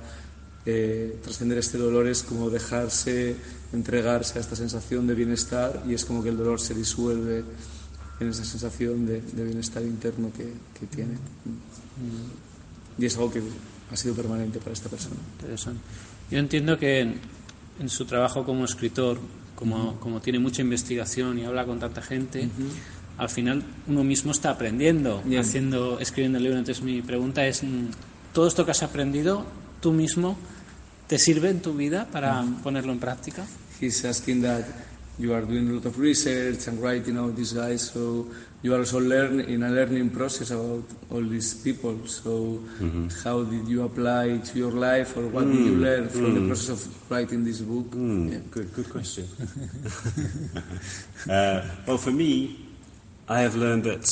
eh, 0.66 1.20
trascender 1.22 1.58
este 1.58 1.78
dolor 1.78 2.08
es 2.08 2.24
como 2.24 2.50
dejarse, 2.50 3.36
entregarse 3.74 4.38
a 4.38 4.42
esta 4.42 4.56
sensación 4.56 5.08
de 5.08 5.16
bienestar 5.16 5.84
y 5.88 5.94
es 5.94 6.06
como 6.06 6.24
que 6.24 6.30
el 6.30 6.38
dolor 6.38 6.62
se 6.62 6.74
disuelve 6.74 7.44
en 8.20 8.30
esa 8.30 8.46
sensación 8.46 9.06
de, 9.06 9.22
de 9.22 9.44
bienestar 9.44 9.84
interno 9.84 10.32
que, 10.32 10.54
que 10.80 10.86
tiene. 10.88 11.18
Y 12.98 13.06
es 13.06 13.16
algo 13.16 13.32
que 13.32 13.42
ha 13.92 13.98
sido 13.98 14.16
permanente 14.16 14.60
para 14.60 14.74
esta 14.74 14.90
persona. 14.90 15.16
Interesante. 15.40 15.82
Yo 16.32 16.38
entiendo 16.38 16.78
que 16.78 17.02
en, 17.02 17.20
en 17.80 17.90
su 17.90 18.06
trabajo 18.06 18.46
como 18.46 18.66
escritor, 18.66 19.20
como, 19.56 20.00
como 20.00 20.22
tiene 20.22 20.40
mucha 20.40 20.62
investigación 20.62 21.40
y 21.40 21.46
habla 21.46 21.66
con 21.66 21.80
tanta 21.80 22.02
gente, 22.02 22.50
al 23.18 23.30
final 23.30 23.64
uno 23.88 24.04
mismo 24.04 24.32
está 24.32 24.52
aprendiendo, 24.52 25.22
Bien. 25.26 25.42
haciendo, 25.42 26.00
escribiendo 26.00 26.38
el 26.38 26.46
libro. 26.46 26.60
Entonces 26.60 26.84
mi 26.84 27.02
pregunta 27.02 27.46
es, 27.46 27.64
mm, 27.64 27.88
¿todo 28.34 28.48
esto 28.48 28.66
que 28.66 28.72
has 28.72 28.84
aprendido 28.84 29.46
tú 29.84 29.92
mismo 29.92 30.38
te 31.08 31.20
sirve 31.20 31.50
en 31.50 31.62
tu 31.62 31.74
vida 31.74 32.08
para 32.10 32.44
ponerlo 32.64 32.94
en 32.94 33.00
práctica? 33.00 33.46
He's 33.82 34.06
asking 34.06 34.42
that 34.44 34.66
you 35.20 35.34
are 35.34 35.46
doing 35.46 35.70
a 35.70 35.74
lot 35.74 35.86
of 35.86 36.00
research 36.00 36.68
and 36.68 36.82
writing 36.82 37.18
about 37.18 37.36
these 37.36 37.52
guys, 37.52 37.92
so 37.92 38.28
you 38.64 38.74
are 38.74 38.80
also 38.80 39.02
learn 39.02 39.42
in 39.42 39.64
a 39.64 39.70
learning 39.70 40.10
process 40.10 40.52
about 40.52 40.86
all 41.12 41.22
these 41.22 41.54
people. 41.54 42.08
So 42.08 42.64
mm-hmm. 42.80 43.10
how 43.24 43.44
did 43.44 43.68
you 43.68 43.84
apply 43.84 44.38
to 44.38 44.58
your 44.58 44.72
life, 44.72 45.18
or 45.18 45.28
what 45.28 45.46
did 45.46 45.60
you 45.60 45.76
mm. 45.76 45.82
learn 45.82 46.08
from 46.08 46.34
the 46.34 46.40
mm. 46.40 46.48
process 46.48 46.86
of 46.86 47.12
writing 47.12 47.44
this 47.44 47.60
book? 47.60 47.92
Mm. 47.92 48.32
Yeah. 48.32 48.40
Good, 48.50 48.74
good 48.74 48.90
question. 48.90 49.28
uh, 51.30 51.68
well, 51.86 51.98
for 51.98 52.12
me, 52.12 52.56
I 53.28 53.42
have 53.42 53.56
learned 53.56 53.84
that 53.84 54.08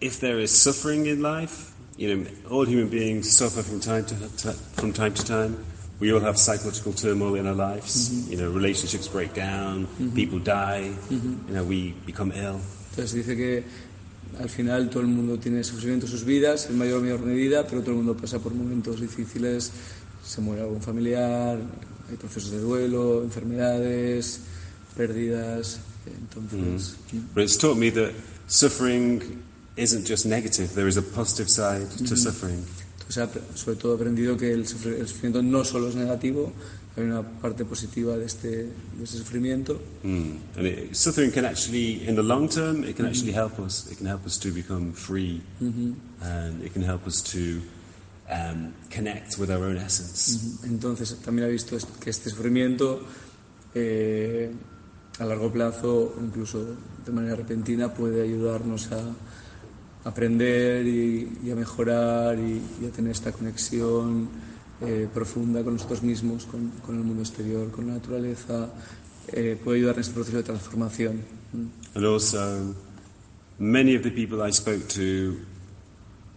if 0.00 0.20
there 0.20 0.38
is 0.38 0.56
suffering 0.56 1.06
in 1.06 1.20
life, 1.20 1.73
you 1.96 2.16
know, 2.16 2.26
all 2.50 2.64
human 2.64 2.88
beings 2.88 3.30
suffer 3.36 3.62
from 3.62 3.80
time 3.80 4.04
to, 4.06 4.14
to 4.38 4.52
from 4.52 4.92
time 4.92 5.14
to 5.14 5.24
time. 5.24 5.64
We 6.00 6.12
all 6.12 6.20
have 6.20 6.36
psychological 6.36 6.92
turmoil 6.92 7.36
in 7.36 7.46
our 7.46 7.54
lives. 7.54 8.10
Mm-hmm. 8.10 8.32
You 8.32 8.38
know, 8.38 8.50
relationships 8.50 9.06
break 9.08 9.32
down, 9.32 9.86
mm-hmm. 9.86 10.14
people 10.14 10.38
die. 10.40 10.90
Mm-hmm. 11.08 11.48
You 11.48 11.54
know, 11.54 11.64
we 11.64 11.94
become 12.04 12.32
ill. 12.32 12.60
Entonces 12.90 13.12
dice 13.12 13.36
que 13.36 13.64
al 14.40 14.48
final 14.48 14.90
todo 14.90 15.02
el 15.02 15.08
mundo 15.08 15.38
tiene 15.38 15.62
sufrimiento 15.62 16.06
en 16.06 16.12
sus 16.12 16.24
vidas, 16.24 16.68
en 16.68 16.78
mayor 16.78 16.98
o 16.98 17.02
menor 17.02 17.20
medida, 17.20 17.66
pero 17.66 17.80
todo 17.80 17.92
el 17.92 17.96
mundo 17.98 18.16
pasa 18.16 18.38
por 18.38 18.52
momentos 18.54 19.00
difíciles, 19.00 19.72
se 20.24 20.40
muere 20.40 20.62
algún 20.62 20.80
familiar, 20.80 21.58
hay 22.10 22.16
procesos 22.16 22.50
de 22.50 22.60
duelo, 22.60 23.22
enfermedades, 23.22 24.40
pérdidas, 24.96 25.80
entonces... 26.06 26.96
Mm. 27.12 27.18
But 27.34 27.44
it's 27.44 27.56
taught 27.56 27.76
me 27.76 27.90
that 27.90 28.12
suffering 28.46 29.42
isn't 29.76 30.06
just 30.06 30.26
negative. 30.26 30.74
There 30.74 30.88
is 30.88 30.96
a 30.96 31.02
positive 31.02 31.48
side 31.48 31.88
to 32.06 32.16
suffering. 32.16 32.64
Entonces, 33.08 33.42
sobre 33.54 33.76
todo 33.76 33.92
he 33.92 33.96
aprendido 33.96 34.36
que 34.36 34.52
el, 34.52 34.64
sufri- 34.66 34.98
el 34.98 35.06
sufrimiento 35.06 35.42
no 35.42 35.62
solo 35.64 35.88
es 35.88 35.94
negativo, 35.94 36.52
hay 36.96 37.02
una 37.04 37.22
parte 37.22 37.64
positiva 37.64 38.16
de 38.16 38.24
este, 38.24 38.48
de 38.48 39.02
este 39.04 39.18
sufrimiento 39.18 39.80
Mm. 40.04 40.36
And 40.56 40.66
it, 40.66 40.94
suffering 40.94 41.30
can 41.32 41.44
actually, 41.44 42.06
in 42.06 42.14
the 42.14 42.22
long 42.22 42.48
term, 42.48 42.84
it 42.84 42.96
can 42.96 43.06
actually 43.06 43.32
help 43.32 43.58
us. 43.58 43.90
It 43.90 43.98
can 43.98 44.06
help 44.06 44.24
us 44.26 44.38
to 44.38 44.52
become 44.52 44.92
free, 44.92 45.42
and 45.60 46.62
it 46.62 46.72
can 46.72 46.82
help 46.82 47.06
us 47.06 47.20
to 47.32 47.60
um, 48.30 48.72
connect 48.90 49.38
with 49.38 49.50
our 49.50 49.64
own 49.64 49.76
essence. 49.76 50.64
Entonces 50.64 51.16
también 51.24 51.48
he 51.48 51.52
visto 51.52 51.76
que 52.00 52.10
este 52.10 52.30
sufrimiento 52.30 53.02
eh, 53.74 54.50
a 55.18 55.24
largo 55.24 55.50
plazo, 55.52 56.14
incluso 56.20 56.64
de 57.04 57.12
manera 57.12 57.36
repentina, 57.36 57.92
puede 57.92 58.22
ayudarnos 58.22 58.92
a 58.92 59.02
aprender 60.04 60.86
y, 60.86 61.38
y 61.44 61.50
a 61.50 61.54
mejorar 61.54 62.38
y, 62.38 62.62
y 62.82 62.86
a 62.86 62.90
tener 62.90 63.12
esta 63.12 63.32
conexión 63.32 64.28
eh, 64.80 65.08
profunda 65.12 65.62
con 65.62 65.74
nosotros 65.74 66.02
mismos, 66.02 66.44
con, 66.46 66.70
con 66.84 66.96
el 66.96 67.04
mundo 67.04 67.22
exterior, 67.22 67.70
con 67.70 67.86
la 67.86 67.94
naturaleza. 67.94 68.70
eh, 69.32 69.58
puede 69.62 69.78
ayudar 69.78 69.94
en 69.94 70.00
este 70.00 70.12
proceso 70.14 70.36
de 70.36 70.42
transformación. 70.42 71.22
Mm. 71.52 71.96
And 71.96 72.04
also, 72.04 72.74
many 73.58 73.94
of 73.94 74.02
the 74.02 74.10
people 74.10 74.42
I 74.42 74.50
spoke 74.50 74.88
to, 74.90 75.36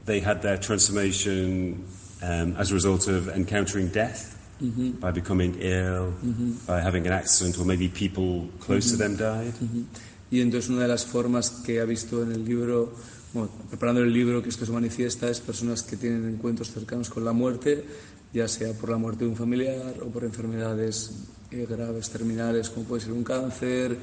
they 0.05 0.19
had 0.19 0.41
their 0.41 0.57
transformation 0.57 1.83
um, 2.21 2.55
as 2.57 2.71
a 2.71 2.73
result 2.73 3.07
of 3.07 3.29
encountering 3.29 3.89
death. 3.89 4.35
By 4.59 5.11
becoming 5.11 5.55
ill, 5.59 6.15
by 6.65 6.81
having 6.81 7.05
an 7.05 7.13
accident, 7.13 7.59
or 7.59 7.63
maybe 7.63 7.89
people 7.89 8.49
close 8.59 8.89
to 8.89 8.97
them 8.97 9.15
died. 9.15 9.53
Y 10.31 10.41
entonces 10.41 10.71
una 10.71 10.81
de 10.81 10.87
las 10.87 11.05
formas 11.05 11.51
que 11.63 11.79
ha 11.79 11.85
visto 11.85 12.23
en 12.23 12.31
el 12.31 12.43
libro, 12.43 12.91
bueno, 13.33 13.49
preparando 13.69 14.01
el 14.01 14.13
libro 14.13 14.41
que 14.41 14.49
esto 14.49 14.65
se 14.65 14.71
manifiesta, 14.71 15.29
es 15.29 15.39
personas 15.39 15.83
que 15.83 15.97
tienen 15.97 16.27
encuentros 16.27 16.71
cercanos 16.71 17.09
con 17.09 17.25
la 17.25 17.33
muerte, 17.33 17.85
ya 18.33 18.47
sea 18.47 18.73
por 18.73 18.89
la 18.89 18.97
muerte 18.97 19.25
de 19.25 19.29
un 19.29 19.35
familiar 19.35 19.95
o 20.01 20.07
por 20.07 20.23
enfermedades 20.23 21.11
eh, 21.51 21.67
graves, 21.69 22.09
terminales, 22.09 22.69
como 22.69 22.85
puede 22.85 23.03
ser 23.03 23.13
un 23.13 23.23
cáncer, 23.23 23.97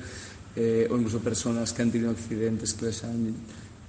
eh, 0.56 0.88
o 0.90 0.96
incluso 0.96 1.18
personas 1.18 1.72
que 1.72 1.82
han 1.82 1.90
tenido 1.90 2.10
accidentes 2.10 2.74
que 2.74 2.86
les 2.86 3.04
han 3.04 3.34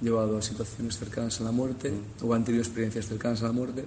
llevado 0.01 0.37
a 0.37 0.41
situaciones 0.41 0.97
cercanas 0.97 1.39
a 1.39 1.43
la 1.43 1.51
muerte 1.51 1.91
o 2.21 2.33
han 2.33 2.43
tenido 2.43 2.63
experiencias 2.63 3.07
cercanas 3.07 3.41
a 3.43 3.47
la 3.47 3.51
muerte. 3.53 3.85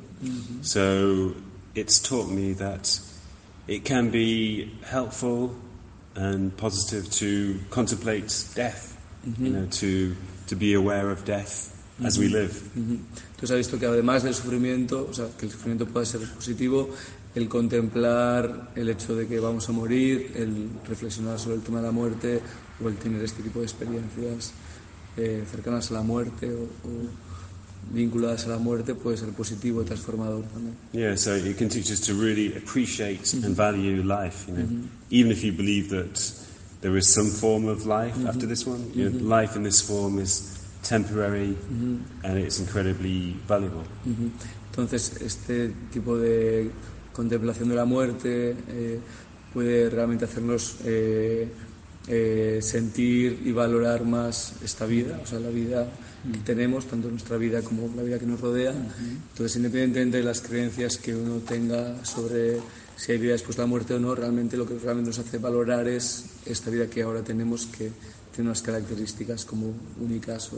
So 0.62 1.34
it's 1.74 2.00
taught 2.00 2.30
me 2.30 2.54
that 2.54 3.00
it 3.66 3.84
can 3.84 4.10
be 4.10 4.78
helpful 4.90 5.54
and 6.14 6.56
positive 6.56 7.10
to 7.18 7.60
contemplate 7.70 8.32
death, 8.54 8.96
you 9.38 9.50
know, 9.50 9.66
to, 9.80 10.16
to 10.48 10.56
be 10.56 10.74
aware 10.74 11.10
of 11.10 11.24
death 11.24 11.72
as 12.04 12.18
we 12.18 12.28
live. 12.28 12.52
Entonces 12.76 13.50
ha 13.50 13.54
visto 13.56 13.78
que 13.78 13.86
además 13.86 14.22
del 14.22 14.34
sufrimiento, 14.34 15.08
o 15.10 15.14
sea, 15.14 15.26
que 15.38 15.46
el 15.46 15.52
sufrimiento 15.52 15.86
puede 15.86 16.06
ser 16.06 16.20
positivo, 16.20 16.90
el 17.34 17.48
contemplar 17.48 18.72
el 18.74 18.88
hecho 18.88 19.14
de 19.14 19.26
que 19.26 19.38
vamos 19.38 19.68
a 19.68 19.72
morir, 19.72 20.32
el 20.34 20.68
reflexionar 20.88 21.38
sobre 21.38 21.56
el 21.56 21.62
tema 21.62 21.80
de 21.80 21.86
la 21.86 21.92
muerte 21.92 22.40
o 22.82 22.88
el 22.88 22.96
tener 22.96 23.22
este 23.22 23.42
tipo 23.42 23.60
de 23.60 23.66
experiencias 23.66 24.52
eh, 25.16 25.44
cercanas 25.50 25.90
a 25.90 25.94
la 25.94 26.02
muerte 26.02 26.50
o, 26.52 26.62
o 26.62 27.08
vinculadas 27.92 28.46
a 28.46 28.50
la 28.50 28.58
muerte 28.58 28.94
puede 28.94 29.16
ser 29.16 29.30
positivo 29.30 29.82
y 29.82 29.84
transformador 29.84 30.44
también. 30.44 30.74
Yeah, 30.92 31.16
so 31.16 31.34
it 31.34 31.56
can 31.56 31.68
teach 31.68 31.90
us 31.90 32.00
to 32.02 32.14
really 32.14 32.54
appreciate 32.56 33.32
and 33.34 33.56
value 33.56 34.02
life, 34.02 34.48
you 34.48 34.54
know, 34.54 34.66
even 35.10 35.32
if 35.32 35.42
you 35.42 35.52
believe 35.52 35.88
that 35.90 36.18
there 36.80 36.96
is 36.96 37.12
some 37.12 37.30
form 37.30 37.68
of 37.68 37.86
life 37.86 38.14
after 38.26 38.46
this 38.46 38.66
one. 38.66 38.90
You 38.94 39.10
know, 39.10 39.36
life 39.36 39.56
in 39.56 39.62
this 39.62 39.80
form 39.80 40.18
is 40.18 40.58
temporary 40.82 41.56
and 42.24 42.38
it's 42.38 42.60
incredibly 42.60 43.34
valuable. 43.46 43.84
Ujú. 44.06 44.30
Entonces, 44.70 45.20
este 45.20 45.72
tipo 45.92 46.16
de 46.16 46.70
contemplación 47.12 47.68
de 47.68 47.74
la 47.74 47.84
muerte, 47.84 48.54
eh, 48.68 49.00
puede 49.52 49.90
realmente 49.90 50.24
hacernos 50.24 50.76
eh, 50.84 51.48
eh, 52.06 52.58
sentir 52.62 53.42
y 53.44 53.52
valorar 53.52 54.04
más 54.04 54.54
esta 54.62 54.86
vida, 54.86 55.18
o 55.22 55.26
sea, 55.26 55.40
la 55.40 55.50
vida 55.50 55.88
que 56.32 56.38
tenemos, 56.38 56.86
tanto 56.86 57.10
nuestra 57.10 57.36
vida 57.36 57.62
como 57.62 57.90
la 57.96 58.02
vida 58.02 58.18
que 58.18 58.26
nos 58.26 58.40
rodea. 58.40 58.72
Entonces, 58.72 59.56
independientemente 59.56 60.18
de 60.18 60.24
las 60.24 60.40
creencias 60.40 60.96
que 60.98 61.14
uno 61.14 61.38
tenga 61.38 62.04
sobre 62.04 62.58
si 62.98 63.12
hay 63.12 63.18
vida 63.18 63.32
después 63.32 63.56
de 63.56 63.62
la 63.62 63.68
muerte 63.68 63.94
o 63.94 64.00
no, 64.00 64.12
realmente 64.14 64.56
lo 64.56 64.66
que 64.66 64.76
realmente 64.76 65.10
nos 65.10 65.18
hace 65.20 65.38
valorar 65.38 65.86
es 65.86 66.24
esta 66.44 66.68
vida 66.68 66.90
que 66.90 67.02
ahora 67.02 67.22
tenemos, 67.22 67.66
que 67.66 67.92
tiene 68.34 68.50
unas 68.50 68.60
características 68.60 69.44
como 69.44 69.72
únicas 70.00 70.52
o, 70.52 70.56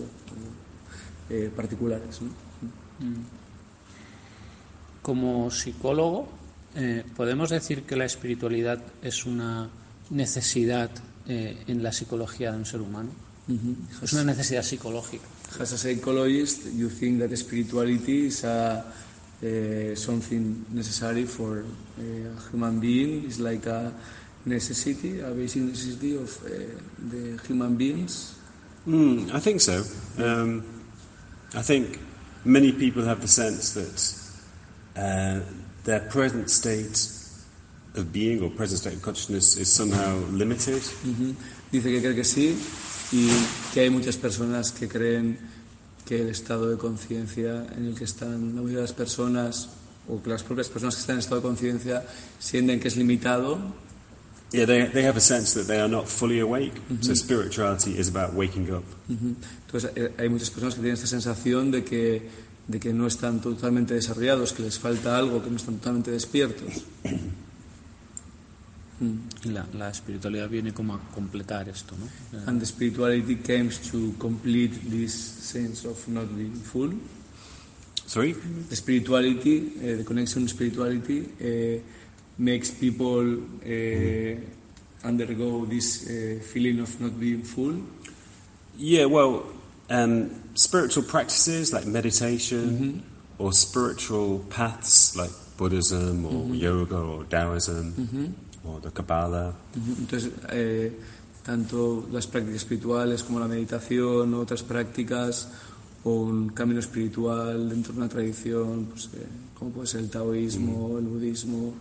eh, 1.29 1.51
particulares. 1.55 2.23
Mm. 2.23 3.13
Como 5.03 5.51
psicólogo, 5.51 6.29
eh, 6.77 7.05
¿podemos 7.15 7.51
decir 7.51 7.83
que 7.83 7.95
la 7.95 8.07
espiritualidad 8.07 8.83
es 9.03 9.27
una 9.27 9.69
necesidad 10.09 10.91
eh, 11.29 11.63
en 11.67 11.83
la 11.83 11.93
psicología 11.93 12.53
de 12.53 12.59
un 12.59 12.67
ser 12.67 12.81
humano? 12.81 13.11
Es 14.03 14.13
una 14.15 14.25
necesidad 14.25 14.63
psicológica. 14.63 15.25
As 15.59 15.73
a 15.73 15.79
psychologist, 15.79 16.67
you 16.77 16.89
think 16.89 17.19
that 17.19 17.37
spirituality 17.37 18.27
is 18.27 18.45
a, 18.45 18.85
uh, 19.43 19.95
something 19.95 20.65
necessary 20.71 21.25
for 21.25 21.65
uh, 21.99 22.03
a 22.03 22.51
human 22.51 22.81
being? 22.81 23.25
It's 23.25 23.39
like 23.39 23.67
a 23.67 23.93
necessity, 24.45 25.21
a 25.21 25.31
basic 25.31 25.63
necessity 25.63 26.17
of 26.17 26.31
uh, 26.45 26.49
the 26.99 27.41
human 27.47 27.77
beings? 27.77 28.39
Mm, 28.87 29.33
I 29.33 29.41
think 29.41 29.61
so. 29.61 29.83
Um, 30.19 30.65
I 31.55 31.63
think 31.63 31.99
many 32.45 32.73
people 32.73 33.03
have 33.05 33.21
the 33.21 33.29
sense 33.29 33.75
that 33.75 35.01
uh, 35.01 35.45
their 35.85 36.01
present 36.01 36.51
state 36.51 37.09
of 37.95 38.13
being 38.13 38.43
or 38.43 38.51
present 38.51 38.81
state 38.81 38.95
of 38.95 39.03
consciousness 39.03 39.57
is 39.57 39.73
somehow 39.73 40.17
limited. 40.31 40.83
Mm 41.05 41.15
-hmm. 41.15 41.35
Dice 41.73 41.89
que 41.91 42.01
cree 42.01 42.15
que 42.15 42.25
sí, 42.25 42.57
y 43.13 43.29
que 43.73 43.81
hay 43.81 43.91
muchas 43.91 44.17
personas 44.17 44.73
que 44.73 44.89
creen 44.89 45.39
que 46.11 46.21
el 46.21 46.31
estado 46.31 46.69
de 46.69 46.77
conciencia 46.77 47.65
en 47.77 47.87
el 47.87 47.95
que 47.95 48.03
están 48.03 48.57
la 48.57 48.63
mayoría 48.63 48.79
de 48.79 48.83
las 48.83 48.93
personas 48.93 49.69
o 50.09 50.21
que 50.21 50.31
las 50.31 50.43
propias 50.43 50.69
personas 50.69 50.97
que 50.97 51.03
están 51.03 51.15
en 51.15 51.21
estado 51.21 51.41
de 51.41 51.47
conciencia 51.47 52.05
sienten 52.41 52.81
que 52.81 52.89
es 52.89 52.97
limitado. 52.97 53.57
Yeah, 54.51 54.67
they, 54.67 54.87
they 54.87 55.05
have 55.07 55.17
a 55.17 55.21
sense 55.21 55.55
that 55.55 55.69
they 55.69 55.79
are 55.79 55.89
not 55.89 56.09
fully 56.09 56.41
awake. 56.41 56.75
Mm 56.89 56.97
-hmm. 56.97 57.05
So 57.05 57.15
spirituality 57.15 57.97
is 57.97 58.09
about 58.09 58.35
waking 58.35 58.75
up. 58.75 58.83
Mm 59.07 59.17
-hmm. 59.17 59.35
Entonces 59.67 59.91
eh, 59.95 60.13
hay 60.19 60.29
muchas 60.29 60.51
personas 60.51 60.75
que 60.75 60.81
tienen 60.81 60.95
esta 60.95 61.07
sensación 61.07 61.71
de 61.71 61.85
que, 61.85 62.29
de 62.67 62.81
que 62.81 62.93
no 62.93 63.07
están 63.07 63.41
totalmente 63.41 63.95
desarrollados, 63.95 64.53
que 64.53 64.65
les 64.65 64.81
falta 64.81 65.17
algo, 65.17 65.41
que 65.45 65.51
no 65.51 65.59
están 65.59 65.77
totalmente 65.77 66.11
despiertos. 66.11 66.83
Mm. 69.01 69.53
La, 69.55 69.65
la, 69.73 70.47
viene 70.47 70.73
como 70.75 70.95
a 70.95 71.01
completar 71.15 71.69
esto, 71.69 71.95
¿no? 71.97 72.07
And 72.47 72.61
the 72.61 72.67
spirituality 72.67 73.37
comes 73.37 73.79
to 73.91 74.13
complete 74.19 74.73
this 74.91 75.15
sense 75.15 75.87
of 75.87 76.07
not 76.09 76.29
being 76.37 76.55
full. 76.55 76.93
Sorry? 78.07 78.35
The 78.69 78.77
spirituality, 78.77 79.73
uh, 79.79 79.97
the 79.99 80.05
connection 80.05 80.47
spirituality 80.49 81.29
uh, 81.41 81.81
makes 82.37 82.71
people 82.71 83.39
uh, 83.65 85.07
undergo 85.07 85.65
this 85.65 86.07
feeling 86.53 86.81
of 86.81 87.01
not 87.01 87.19
being 87.19 87.43
full. 87.43 87.81
Yeah, 88.77 89.07
well, 89.07 89.47
um, 89.89 90.31
spiritual 90.55 91.05
practices 91.05 91.73
like 91.73 91.87
meditation 91.87 92.65
mm 92.69 92.79
-hmm. 92.79 93.01
or 93.39 93.53
spiritual 93.53 94.41
paths 94.51 95.17
like 95.17 95.33
Buddhism 95.61 96.25
or 96.25 96.33
mm 96.33 96.51
-hmm. 96.51 96.61
yoga 96.67 96.99
or 97.13 97.21
Taoism. 97.29 97.87
Mm 97.97 98.09
-hmm 98.13 98.29
o 98.65 98.81
de 98.81 98.91
Kabbalah. 98.91 99.53
Entonces, 99.75 100.33
eh, 100.51 100.93
tanto 101.43 102.09
las 102.13 102.27
prácticas 102.27 102.63
espirituales 102.63 103.23
como 103.23 103.41
la 103.41 103.49
meditación, 103.49 104.35
otras 104.35 104.63
prácticas, 104.63 105.49
o 106.05 106.23
un 106.23 106.49
camino 106.51 106.81
espiritual 106.81 107.69
dentro 107.69 107.93
de 107.93 107.99
una 107.99 108.09
tradición, 108.09 108.87
pues, 108.91 109.11
eh, 109.15 109.27
como 109.59 109.71
puede 109.71 109.87
ser 109.87 110.01
el 110.01 110.11
taoísmo, 110.11 110.99
el 110.99 111.05
budismo, 111.05 111.75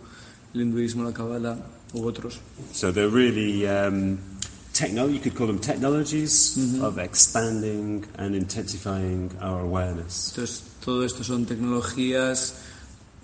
el 0.52 0.60
hinduismo, 0.60 1.04
la 1.04 1.12
Kabbalah, 1.12 1.56
u 1.94 2.04
otros. 2.04 2.40
So 2.72 2.92
they're 2.92 3.08
really 3.08 3.66
um, 3.66 4.18
technology, 4.72 5.14
you 5.14 5.20
could 5.20 5.34
call 5.34 5.46
them 5.46 5.58
technologies 5.58 6.56
of 6.82 6.98
expanding 6.98 8.04
and 8.18 8.34
intensifying 8.34 9.30
our 9.40 9.62
awareness. 9.62 10.30
Entonces, 10.30 10.64
todo 10.84 11.04
esto 11.04 11.24
son 11.24 11.46
tecnologías 11.46 12.54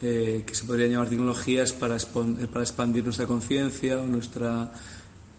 eh, 0.03 0.45
que 0.47 0.55
se 0.55 0.65
podrían 0.65 0.91
llamar 0.91 1.09
tecnologías 1.09 1.73
para, 1.73 1.97
para 1.97 2.63
expandir 2.63 3.05
nuestra 3.05 3.27
conciencia 3.27 3.99
o 3.99 4.07
nuestra 4.07 4.71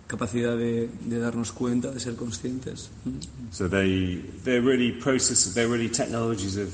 capacidad 0.07 0.57
de, 0.57 0.89
de, 1.05 1.19
darnos 1.19 1.51
cuenta, 1.51 1.91
de 1.91 1.99
ser 1.99 2.15
conscientes. 2.15 2.89
So 3.51 3.69
they, 3.69 4.23
they're 4.43 4.61
really 4.61 4.93
processes, 4.93 5.53
they're 5.53 5.69
really 5.69 5.89
technologies 5.89 6.57
of 6.57 6.69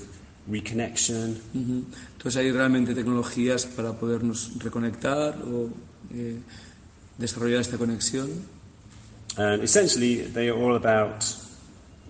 reconnection. 0.47 1.37
Uh 1.53 1.59
-huh. 1.59 1.83
Entonces 2.17 2.37
hay 2.37 2.51
realmente 2.51 2.93
tecnologías 2.93 3.65
para 3.65 3.93
podernos 3.93 4.51
reconectar 4.59 5.35
o 5.43 5.69
eh, 6.13 6.37
desarrollar 7.17 7.61
esta 7.61 7.77
conexión. 7.77 8.29
And 9.35 9.63
essentially 9.63 10.29
they 10.33 10.49
are 10.49 10.57
all 10.57 10.75
about 10.75 11.25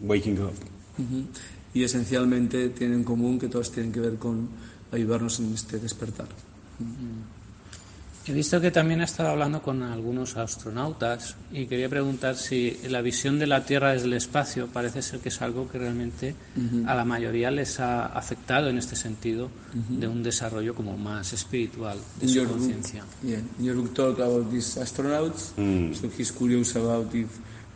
waking 0.01 0.39
up. 0.39 0.53
Uh 0.97 1.01
-huh. 1.01 1.25
Y 1.73 1.83
esencialmente 1.83 2.69
tienen 2.69 2.99
en 2.99 3.03
común 3.03 3.39
que 3.39 3.47
todas 3.47 3.71
tienen 3.71 3.91
que 3.91 4.01
ver 4.01 4.17
con 4.19 4.49
ayudarnos 4.93 5.39
en 5.39 5.53
este 5.53 5.79
despertar. 5.79 6.27
He 8.25 8.32
visto 8.32 8.62
que 8.62 8.71
también 8.71 9.01
ha 9.01 9.03
estado 9.03 9.29
hablando 9.29 9.62
con 9.62 9.84
algunos 9.84 10.38
astronautas 10.38 11.36
y 11.51 11.65
quería 11.65 11.89
preguntar 11.89 12.38
si 12.38 12.77
la 12.88 13.01
visión 13.01 13.38
de 13.38 13.47
la 13.47 13.65
Tierra 13.65 13.91
desde 13.91 14.06
el 14.06 14.13
espacio 14.13 14.67
parece 14.67 15.01
ser 15.01 15.19
que 15.19 15.27
es 15.27 15.41
algo 15.41 15.69
que 15.69 15.77
realmente 15.77 16.34
a 16.88 16.95
la 16.95 17.03
mayoría 17.03 17.51
les 17.51 17.82
ha 17.82 18.06
afectado 18.06 18.69
en 18.69 18.77
este 18.77 18.95
sentido 18.95 19.49
de 19.89 20.08
un 20.08 20.23
desarrollo 20.23 20.73
como 20.73 20.97
más 20.97 21.34
espiritual 21.34 21.97
de 22.21 22.27
su 22.29 22.47
conciencia. 22.47 23.03
Yeah, 23.23 23.41
you 23.60 23.88
talk 23.89 24.19
about 24.19 24.49
these 24.49 24.79
astronauts, 24.79 25.53
mm. 25.58 25.93
so 25.93 26.10
he's 26.17 26.32
curious 26.32 26.77
about 26.77 27.13
if 27.13 27.27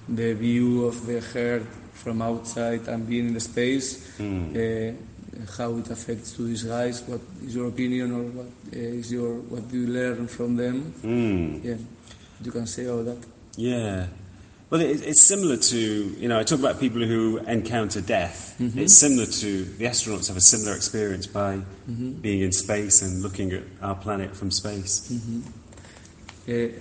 the 0.07 0.33
view 0.33 0.85
of 0.85 1.05
the 1.05 1.21
Earth 1.35 1.67
from 1.93 2.21
outside 2.21 2.87
and 2.87 3.05
being 3.05 3.27
in 3.27 3.33
the 3.33 3.41
space. 3.41 3.99
Mm. 4.17 4.55
Uh, 4.55 4.95
how 5.57 5.77
it 5.77 5.89
affects 5.89 6.33
to 6.33 6.43
these 6.43 6.63
guys. 6.63 7.01
What 7.03 7.21
is 7.45 7.55
your 7.55 7.67
opinion, 7.67 8.11
or 8.11 8.23
what 8.23 8.45
uh, 8.73 8.79
is 8.79 9.11
your 9.11 9.35
what 9.35 9.69
do 9.69 9.81
you 9.81 9.87
learn 9.87 10.27
from 10.27 10.55
them? 10.55 10.93
Mm. 11.03 11.63
Yeah, 11.63 11.77
you 12.43 12.51
can 12.51 12.67
say 12.67 12.87
all 12.87 13.03
that. 13.03 13.17
Yeah. 13.55 14.07
Well, 14.69 14.81
it's 14.81 15.21
similar 15.21 15.55
to, 15.55 15.77
you 15.77 16.27
know, 16.27 16.37
I 16.37 16.43
talk 16.43 16.59
about 16.59 16.77
people 16.77 17.01
who 17.01 17.37
encounter 17.47 18.01
death. 18.01 18.53
Mm-hmm. 18.59 18.79
It's 18.79 18.97
similar 18.97 19.25
to, 19.25 19.63
the 19.63 19.85
astronauts 19.85 20.27
have 20.27 20.35
a 20.35 20.41
similar 20.41 20.75
experience 20.75 21.25
by 21.25 21.55
mm-hmm. 21.55 22.19
being 22.19 22.41
in 22.41 22.51
space 22.51 23.01
and 23.01 23.23
looking 23.23 23.53
at 23.53 23.63
our 23.81 23.95
planet 23.95 24.35
from 24.35 24.51
space. 24.51 25.09
Mm-hmm. 25.09 25.41
Eh, 26.49 26.71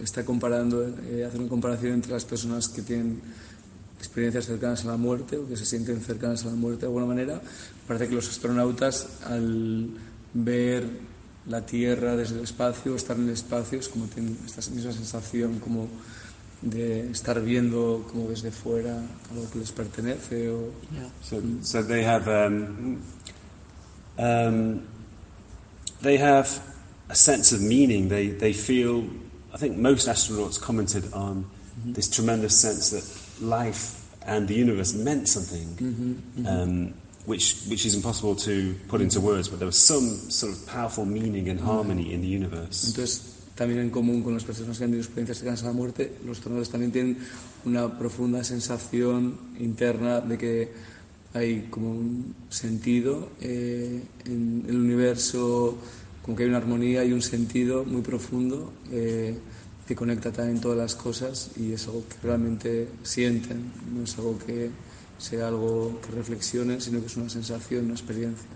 está 0.00 0.24
comparando, 0.24 0.88
eh, 1.08 1.24
hace 1.24 1.38
una 1.38 1.48
comparación 1.48 1.92
entre 1.92 2.12
las 2.12 2.24
personas 2.24 2.68
que 2.68 2.82
tienen 2.82 3.22
experiencias 3.98 4.46
cercanas 4.46 4.84
a 4.84 4.88
la 4.88 4.96
muerte 4.96 5.36
o 5.36 5.48
que 5.48 5.56
se 5.56 5.64
sienten 5.64 6.00
cercanas 6.00 6.44
a 6.44 6.48
la 6.48 6.56
muerte 6.56 6.80
de 6.80 6.86
alguna 6.86 7.06
manera, 7.06 7.40
parece 7.86 8.08
que 8.08 8.14
los 8.14 8.28
astronautas 8.28 9.22
al 9.24 9.90
ver 10.34 10.84
la 11.46 11.64
Tierra 11.64 12.16
desde 12.16 12.36
el 12.36 12.44
espacio, 12.44 12.94
estar 12.96 13.16
en 13.16 13.24
el 13.24 13.34
espacio, 13.34 13.78
es 13.78 13.88
como 13.88 14.06
tienen 14.06 14.36
esta 14.44 14.68
misma 14.70 14.92
sensación 14.92 15.60
como 15.60 15.88
de 16.62 17.10
estar 17.10 17.40
viendo 17.40 18.06
como 18.10 18.28
desde 18.28 18.50
fuera 18.50 18.96
algo 19.30 19.50
que 19.52 19.58
les 19.58 19.72
pertenece 19.72 20.48
o 20.48 20.72
yeah. 20.90 21.10
so, 21.22 21.40
so 21.62 21.82
they 21.82 22.02
have 22.02 22.26
um, 22.28 22.96
um, 24.18 24.80
they 26.02 26.16
have 26.16 26.48
a 27.10 27.14
sense 27.14 27.54
of 27.54 27.60
meaning 27.60 28.08
they 28.08 28.28
they 28.28 28.54
feel 28.54 29.04
I 29.52 29.58
think 29.58 29.76
most 29.76 30.08
astronauts 30.08 30.58
commented 30.58 31.04
on 31.12 31.44
mm-hmm. 31.44 31.92
this 31.92 32.08
tremendous 32.08 32.58
sense 32.58 32.90
that 32.90 33.04
life 33.40 34.02
and 34.26 34.48
the 34.48 34.54
universe 34.54 34.94
meant 34.94 35.28
something, 35.28 35.68
mm-hmm, 35.76 36.12
mm-hmm. 36.12 36.46
Um, 36.46 36.94
which 37.26 37.62
which 37.68 37.86
is 37.86 37.94
impossible 37.94 38.34
to 38.36 38.74
put 38.88 39.00
into 39.00 39.20
words, 39.20 39.48
but 39.48 39.58
there 39.58 39.66
was 39.66 39.78
some 39.78 40.30
sort 40.30 40.52
of 40.52 40.66
powerful 40.66 41.04
meaning 41.04 41.48
and 41.48 41.58
harmony 41.60 42.12
in 42.12 42.20
the 42.20 42.28
universe. 42.28 42.86
Entonces, 42.86 43.36
también 43.56 43.80
en 43.80 43.90
común 43.90 44.22
con 44.22 44.34
las 44.34 44.44
personas 44.44 44.78
que 44.78 44.84
han 44.84 44.90
tenido 44.90 45.02
experiencias 45.02 45.38
cercanas 45.38 45.62
a 45.62 45.66
la 45.66 45.72
muerte, 45.72 46.12
los 46.24 46.38
astronautas 46.38 46.70
también 46.70 46.92
tienen 46.92 47.18
una 47.64 47.98
profunda 47.98 48.44
sensación 48.44 49.38
interna 49.58 50.20
de 50.20 50.38
que 50.38 50.72
hay 51.34 51.66
como 51.70 51.90
un 51.90 52.34
sentido 52.48 53.30
eh, 53.40 54.02
en 54.24 54.64
el 54.68 54.76
universo, 54.76 55.76
como 56.22 56.36
que 56.36 56.44
hay 56.44 56.48
una 56.48 56.58
armonía 56.58 57.04
y 57.04 57.12
un 57.12 57.22
sentido 57.22 57.84
muy 57.84 58.02
profundo. 58.02 58.72
Eh, 58.90 59.36
que 59.86 59.94
conecta 59.94 60.32
también 60.32 60.60
todas 60.60 60.78
las 60.78 60.94
cosas 60.94 61.50
y 61.56 61.72
es 61.72 61.86
algo 61.86 62.04
que 62.08 62.16
realmente 62.26 62.88
sienten, 63.02 63.72
no 63.94 64.02
es 64.02 64.16
algo 64.18 64.38
que 64.38 64.70
sea 65.18 65.48
algo 65.48 66.00
que 66.00 66.10
reflexionen, 66.14 66.80
sino 66.80 67.00
que 67.00 67.06
es 67.06 67.16
una 67.16 67.28
sensación, 67.28 67.86
una 67.86 67.94
experiencia. 67.94 68.46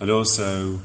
And 0.00 0.10
also 0.10 0.78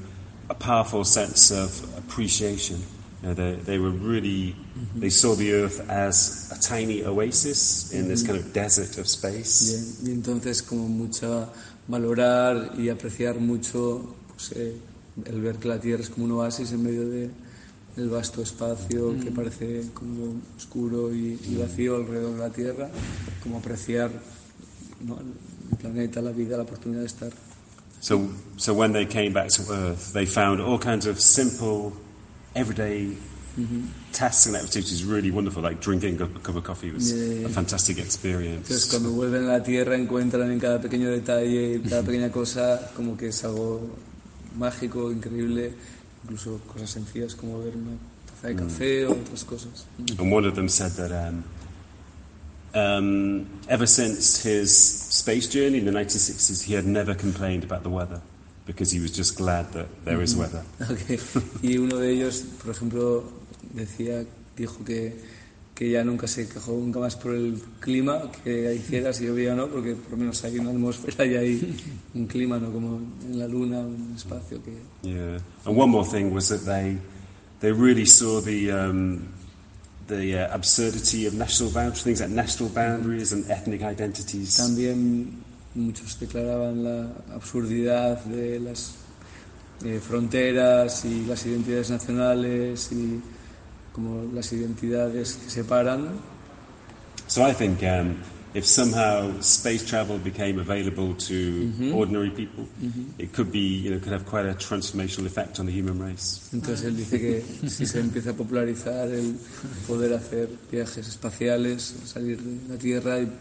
a 0.49 0.53
powerful 0.53 1.05
sense 1.05 1.51
of 1.51 1.71
appreciation. 1.97 2.79
You 3.21 3.27
know, 3.27 3.33
they, 3.35 3.55
they 3.63 3.77
were 3.77 3.91
really, 3.91 4.55
they 4.95 5.09
saw 5.09 5.35
the 5.35 5.53
Earth 5.53 5.87
as 5.89 6.51
a 6.51 6.59
tiny 6.59 7.03
oasis 7.03 7.91
in 7.93 8.07
this 8.07 8.23
kind 8.23 8.37
of 8.37 8.51
desert 8.51 8.97
of 8.97 9.07
space. 9.07 9.99
Y, 10.03 10.09
y 10.09 10.11
entonces 10.13 10.63
como 10.63 10.87
mucha 10.87 11.49
valorar 11.87 12.73
y 12.77 12.89
apreciar 12.89 13.39
mucho 13.39 14.15
pues, 14.29 14.51
eh, 14.55 14.75
el 15.25 15.41
ver 15.41 15.57
que 15.57 15.67
la 15.67 15.79
Tierra 15.79 16.01
es 16.01 16.09
como 16.09 16.25
un 16.25 16.31
oasis 16.31 16.71
en 16.71 16.83
medio 16.83 17.07
de 17.07 17.29
el 17.97 18.09
vasto 18.09 18.41
espacio 18.41 19.15
que 19.19 19.31
parece 19.31 19.83
como 19.93 20.35
oscuro 20.57 21.13
y, 21.13 21.39
y 21.49 21.55
vacío 21.57 21.95
alrededor 21.97 22.33
de 22.33 22.39
la 22.39 22.49
Tierra, 22.49 22.89
como 23.43 23.57
apreciar 23.57 24.11
¿no? 25.05 25.19
el 25.19 25.77
planeta, 25.77 26.21
la 26.21 26.31
vida, 26.31 26.57
la 26.57 26.63
oportunidad 26.63 27.01
de 27.01 27.07
estar. 27.07 27.31
So, 27.99 28.29
so 28.57 28.73
when 28.73 28.93
they 28.93 29.05
came 29.05 29.31
back 29.31 29.49
to 29.49 29.61
Earth, 29.71 30.11
they 30.13 30.25
found 30.25 30.59
all 30.59 30.79
kinds 30.79 31.05
of 31.05 31.19
simple, 31.19 31.93
everyday 32.55 33.15
tasks 34.13 34.47
and 34.47 34.55
activities 34.55 35.03
really 35.03 35.29
wonderful, 35.29 35.61
like 35.61 35.81
drinking 35.81 36.19
a 36.21 36.27
cup 36.39 36.55
of 36.55 36.63
coffee 36.63 36.91
was 36.91 37.11
Yeah, 37.11 37.45
a 37.45 37.49
fantastic 37.49 37.99
experience. 37.99 38.69
Entonces 38.69 38.89
cuando 38.89 39.11
vuelven 39.11 39.43
a 39.45 39.57
la 39.57 39.63
Tierra 39.63 39.95
encuentran 39.95 40.51
en 40.51 40.59
cada 40.59 40.79
pequeño 40.79 41.09
detalle, 41.09 41.81
cada 41.87 42.01
pequeña 42.01 42.31
cosa, 42.31 42.91
como 42.95 43.17
que 43.17 43.27
es 43.27 43.43
algo 43.43 43.81
mágico, 44.57 45.11
increíble, 45.11 45.73
incluso 46.23 46.59
cosas 46.67 46.89
sencillas 46.89 47.35
como 47.35 47.59
ver 47.59 47.75
una 47.75 47.97
taza 48.25 48.47
de 48.47 48.55
café 48.55 49.05
o 49.05 49.11
otras 49.11 49.43
cosas. 49.43 49.85
And 50.17 50.31
one 50.31 50.45
of 50.47 50.55
them 50.55 50.69
said 50.69 50.91
that 50.93 51.11
um, 51.11 51.43
um, 52.73 53.47
ever 53.67 53.87
since 53.87 54.41
his 54.41 54.71
space 55.09 55.47
journey 55.47 55.79
in 55.79 55.85
the 55.85 55.91
1960s, 55.91 56.63
he 56.63 56.73
had 56.73 56.85
never 56.85 57.13
complained 57.15 57.63
about 57.63 57.83
the 57.83 57.89
weather 57.89 58.21
because 58.65 58.91
he 58.91 58.99
was 58.99 59.11
just 59.11 59.37
glad 59.37 59.71
that 59.73 59.87
there 60.05 60.21
is 60.21 60.35
weather. 60.35 60.63
Ok. 60.89 61.19
Y 61.61 61.77
uno 61.77 61.97
de 61.97 62.11
ellos, 62.11 62.43
por 62.63 62.71
ejemplo, 62.71 63.23
decía, 63.73 64.25
dijo 64.55 64.83
que, 64.85 65.15
que 65.81 65.89
ya 65.89 66.03
nunca 66.03 66.27
se 66.27 66.47
quejó 66.47 66.73
nunca 66.73 66.99
más 66.99 67.15
por 67.15 67.33
el 67.33 67.59
clima, 67.79 68.31
que 68.43 68.75
hiciera 68.75 69.11
si 69.11 69.25
llovía 69.25 69.53
o 69.53 69.55
no, 69.55 69.67
porque 69.67 69.95
por 69.95 70.11
lo 70.11 70.17
menos 70.17 70.43
hay 70.43 70.59
una 70.59 70.69
atmósfera 70.69 71.25
y 71.25 71.35
hay 71.35 71.75
un 72.13 72.27
clima, 72.27 72.59
no 72.59 72.71
como 72.71 73.01
en 73.25 73.39
la 73.39 73.47
luna, 73.47 73.79
un 73.79 74.13
espacio 74.15 74.61
que... 74.61 74.77
Yeah. 75.01 75.39
And 75.65 75.75
one 75.75 75.89
more 75.89 76.05
thing 76.07 76.31
was 76.31 76.49
that 76.49 76.65
they 76.65 76.99
they 77.61 77.71
really 77.71 78.05
saw 78.05 78.41
the 78.41 78.71
um, 78.71 79.27
the 80.05 80.45
uh, 80.45 80.53
absurdity 80.53 81.25
of 81.25 81.33
national 81.33 81.71
boundaries, 81.71 82.03
things 82.03 82.21
like 82.21 82.29
national 82.29 82.69
boundaries 82.69 83.33
and 83.33 83.49
ethnic 83.49 83.81
identities. 83.81 84.57
También 84.57 85.31
muchos 85.73 86.19
declaraban 86.19 86.83
la 86.83 87.09
absurdidad 87.33 88.23
de 88.25 88.59
las 88.59 88.97
eh, 89.83 89.99
fronteras 89.99 91.05
y 91.05 91.25
las 91.25 91.43
identidades 91.43 91.89
nacionales 91.89 92.91
y 92.91 93.19
como 93.93 94.23
las 94.33 94.51
identidades 94.53 95.33
que 95.43 95.49
separan. 95.49 96.09
So 97.27 97.43
I 97.47 97.53
think 97.53 97.81
um, 97.83 98.15
if 98.53 98.65
somehow 98.65 99.31
space 99.41 99.85
travel 99.85 100.17
became 100.17 100.59
available 100.59 101.13
to 101.27 101.93
ordinary 101.93 102.29
people, 102.29 102.67
it 103.17 103.31
could 103.33 103.51
be, 103.51 103.59
you 103.59 103.89
know, 103.91 103.99
could 103.99 104.11
have 104.11 104.25
quite 104.25 104.45
a 104.45 104.53
transformational 104.55 105.25
effect 105.25 105.59
on 105.59 105.65
the 105.65 105.71
human 105.71 105.97
race. 105.99 106.49
Entonces 106.53 106.83
él 106.85 106.97
dice 106.97 107.19
que 107.19 107.69
si 107.69 107.85
se 107.85 107.99
empieza 107.99 108.31
a 108.31 108.33
popularizar 108.33 109.07
el 109.09 109.35
poder 109.87 110.13
hacer 110.13 110.49
viajes 110.71 111.07
espaciales, 111.07 111.95
salir 112.05 112.37
de 112.41 112.73
la 112.73 112.77
Tierra 112.77 113.19
y 113.21 113.31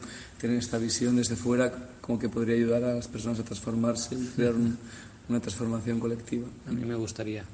tener 0.40 0.56
esta 0.58 0.78
visión 0.78 1.16
desde 1.16 1.34
fuera, 1.36 1.72
como 2.00 2.18
que 2.18 2.28
podría 2.28 2.54
ayudar 2.54 2.84
a 2.84 2.94
las 2.94 3.08
personas 3.08 3.40
a 3.40 3.42
transformarse 3.44 4.14
y 4.14 4.24
crear 4.36 4.54
un- 4.54 4.78
una 5.30 5.40
transformación 5.40 6.00
colectiva. 6.00 6.46
A 6.68 6.72
mí 6.72 6.84
me 6.84 6.96
gustaría. 6.96 7.44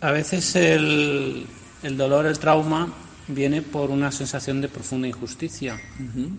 A 0.00 0.10
veces 0.10 0.56
el, 0.56 1.46
el 1.82 1.96
dolor, 1.96 2.26
el 2.26 2.38
trauma, 2.38 2.92
viene 3.28 3.62
por 3.62 3.90
una 3.90 4.12
sensación 4.12 4.60
de 4.60 4.68
profunda 4.68 5.08
injusticia, 5.08 5.80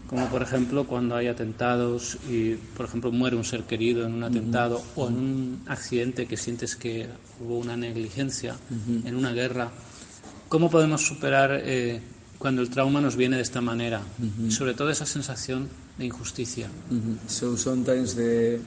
como 0.07 0.27
por 0.27 0.41
ejemplo 0.41 0.85
cuando 0.85 1.15
hay 1.15 1.27
atentados 1.27 2.17
y, 2.29 2.55
por 2.55 2.85
ejemplo, 2.85 3.11
muere 3.11 3.35
un 3.35 3.43
ser 3.43 3.63
querido 3.63 4.05
en 4.05 4.13
un 4.13 4.23
atentado 4.23 4.81
o 4.95 5.07
en 5.07 5.15
un 5.15 5.63
accidente 5.67 6.27
que 6.27 6.37
sientes 6.37 6.75
que 6.75 7.07
hubo 7.39 7.57
una 7.57 7.75
negligencia, 7.75 8.55
en 9.05 9.15
una 9.15 9.31
guerra. 9.31 9.71
¿Cómo 10.47 10.69
podemos 10.69 11.01
superar 11.01 11.61
eh, 11.63 12.01
cuando 12.37 12.61
el 12.61 12.69
trauma 12.69 13.01
nos 13.01 13.15
viene 13.15 13.37
de 13.37 13.41
esta 13.41 13.61
manera? 13.61 14.01
Sobre 14.49 14.73
todo 14.73 14.89
esa 14.89 15.05
sensación 15.05 15.69
de 15.97 16.05
injusticia. 16.05 16.69
So 17.27 17.57
sometimes 17.57 18.15
the 18.15 18.59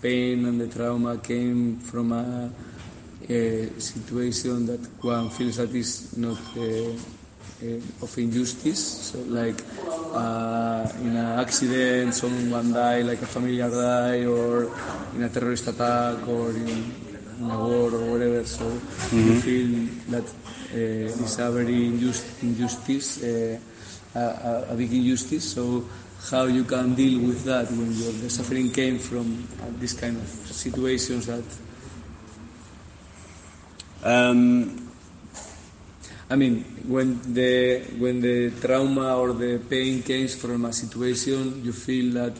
pain 0.00 0.46
and 0.46 0.60
the 0.60 0.68
trauma 0.68 1.20
came 1.20 1.78
from 1.80 2.12
a, 2.12 2.50
a 3.28 3.68
situation 3.80 4.66
that 4.66 4.80
one 5.02 5.30
feels 5.30 5.56
that 5.56 5.74
is 5.74 6.16
not 6.16 6.38
uh, 6.56 6.60
uh, 7.62 8.04
of 8.04 8.18
injustice. 8.18 9.10
So 9.10 9.18
like 9.26 9.60
uh, 10.14 10.88
in 11.02 11.16
an 11.16 11.40
accident, 11.40 12.14
someone 12.14 12.72
die, 12.72 13.02
like 13.02 13.20
a 13.22 13.26
familiar 13.26 13.68
die, 13.68 14.24
or 14.26 14.70
in 15.16 15.22
a 15.24 15.28
terrorist 15.28 15.66
attack, 15.66 16.26
or 16.28 16.50
in, 16.50 17.07
in 17.40 17.50
a 17.50 17.58
war 17.58 17.90
or 17.94 18.12
whatever. 18.12 18.44
So 18.44 18.64
you 19.12 19.40
feel 19.40 19.88
that 20.10 20.24
uh, 20.24 21.22
it's 21.22 21.38
a 21.38 21.50
very 21.50 21.86
injust, 21.86 22.42
injustice, 22.42 23.22
uh, 23.22 23.58
a, 24.14 24.66
a, 24.72 24.74
big 24.74 24.92
injustice. 24.92 25.52
So 25.52 25.84
how 26.30 26.44
you 26.44 26.64
can 26.64 26.94
deal 26.94 27.26
with 27.26 27.44
that 27.44 27.70
when 27.70 27.92
your, 27.94 28.12
the 28.12 28.30
suffering 28.30 28.70
came 28.70 28.98
from 28.98 29.46
uh, 29.62 29.66
this 29.78 29.92
kind 29.92 30.16
of 30.16 30.28
situations 30.28 31.26
that 31.26 31.44
Um, 34.02 34.88
I 36.30 36.36
mean 36.36 36.62
when 36.86 37.18
the 37.34 37.82
when 37.98 38.20
the 38.20 38.50
trauma 38.60 39.16
or 39.16 39.32
the 39.32 39.58
pain 39.58 40.02
comes 40.02 40.34
from 40.36 40.64
a 40.66 40.72
situation 40.72 41.64
you 41.64 41.72
feel 41.72 42.12
that 42.14 42.38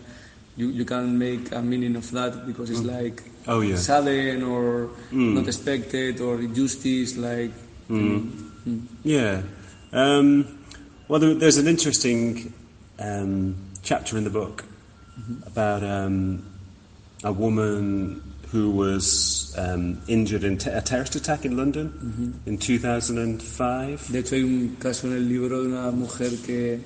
you, 0.56 0.68
you 0.68 0.84
can 0.84 1.18
make 1.18 1.50
a 1.52 1.62
meaning 1.62 1.96
of 1.96 2.11
that 2.12 2.46
because 2.46 2.70
it's 2.70 2.82
like 2.82 3.22
Oh, 3.48 3.61
yeah. 3.62 3.76
sudden 3.76 4.42
or 4.42 4.90
not 5.11 5.46
expected 5.46 6.20
or 6.20 6.38
injustice 6.40 7.16
like 7.16 7.50
Yeah. 9.02 9.42
Um, 9.92 10.44
well, 11.08 11.18
there, 11.18 11.34
there's 11.34 11.56
an 11.56 11.66
interesting 11.66 12.52
um, 12.98 13.56
chapter 13.82 14.18
in 14.18 14.24
the 14.24 14.30
book 14.30 14.64
about 15.46 15.82
um, 15.82 16.44
a 17.24 17.32
woman 17.32 18.22
who 18.52 18.70
was 18.70 19.54
um, 19.58 20.00
injured 20.08 20.44
in 20.44 20.56
te- 20.58 20.70
a 20.70 20.80
terrorist 20.80 21.16
attack 21.16 21.44
in 21.44 21.56
London 21.56 22.40
in 22.46 22.58
2005. 22.58 24.12
De 24.12 24.18
hecho, 24.18 24.37
hay 24.37 24.42
un 24.42 24.76
caso 24.78 25.06
en 25.06 25.14
el 25.14 25.28
libro 25.28 25.62
de 25.62 25.68
una 25.68 25.90
mujer 25.90 26.30
que, 26.44 26.80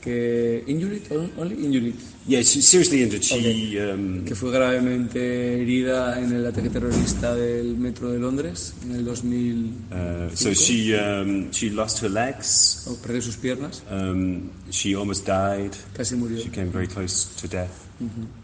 que 0.00 0.64
injured, 0.66 1.02
only 1.38 1.64
injured, 1.64 1.94
Yeah, 2.24 2.42
seriously 2.44 3.02
injured. 3.02 3.22
She 3.24 3.80
um, 3.80 4.24
que 4.24 4.36
fue 4.36 4.52
gravemente 4.52 5.60
herida 5.60 6.20
en 6.20 6.32
el 6.32 6.46
ataque 6.46 6.70
terrorista 6.70 7.34
del 7.34 7.76
metro 7.76 8.12
de 8.12 8.20
Londres 8.20 8.74
en 8.84 8.92
el 8.92 9.04
2000. 9.04 9.74
uh, 9.90 10.30
so 10.36 10.52
she 10.54 10.94
um, 10.96 11.50
she 11.50 11.68
lost 11.70 12.00
her 12.02 12.08
legs. 12.10 12.86
o 12.88 12.94
perdió 13.02 13.20
sus 13.22 13.36
piernas, 13.36 13.82
Um, 13.90 14.50
she 14.70 14.94
almost 14.94 15.26
died. 15.26 15.72
casi 15.96 16.14
murió. 16.14 16.38
She 16.38 16.50
came 16.50 16.70
very 16.70 16.86
close 16.86 17.26
to 17.40 17.48
death. 17.48 17.88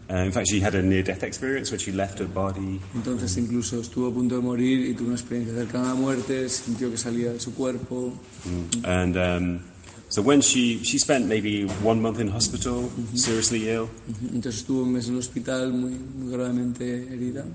Uh, 0.09 0.23
in 0.25 0.31
fact, 0.31 0.47
she 0.49 0.59
had 0.61 0.73
a 0.75 0.81
near-death 0.81 1.21
experience 1.23 1.69
when 1.71 1.79
she 1.79 1.91
left 1.91 2.19
her 2.19 2.27
body. 2.27 2.79
Entonces 2.95 3.35
incluso 3.37 3.79
estuvo 3.81 4.07
a 4.07 4.13
punto 4.13 4.35
de 4.35 4.41
morir 4.41 4.89
y 4.89 4.93
tuvo 4.93 5.07
una 5.07 5.15
experiencia 5.15 5.53
cercana 5.55 5.91
a 5.91 5.93
la 5.93 5.95
muerte, 5.95 6.47
sintió 6.49 6.89
que 6.91 6.97
salía 6.97 7.31
de 7.33 7.39
su 7.39 7.53
cuerpo. 7.53 8.13
And 8.83 9.15
um, 9.17 9.59
so 10.09 10.21
when 10.21 10.41
she 10.41 10.83
she 10.83 10.97
spent 10.97 11.27
maybe 11.27 11.65
one 11.83 12.01
month 12.01 12.19
in 12.19 12.27
hospital, 12.27 12.81
mm-hmm. 12.81 13.15
seriously 13.15 13.69
ill. 13.69 13.87
Mm-hmm. 13.87 14.35
Entonces 14.35 14.61
estuvo 14.61 14.83
un 14.83 14.93
mes 14.93 15.07
en 15.07 15.13
el 15.13 15.19
hospital 15.19 15.71
muy, 15.71 15.91
muy 15.91 16.31
gravemente 16.31 17.07
herida. 17.07 17.45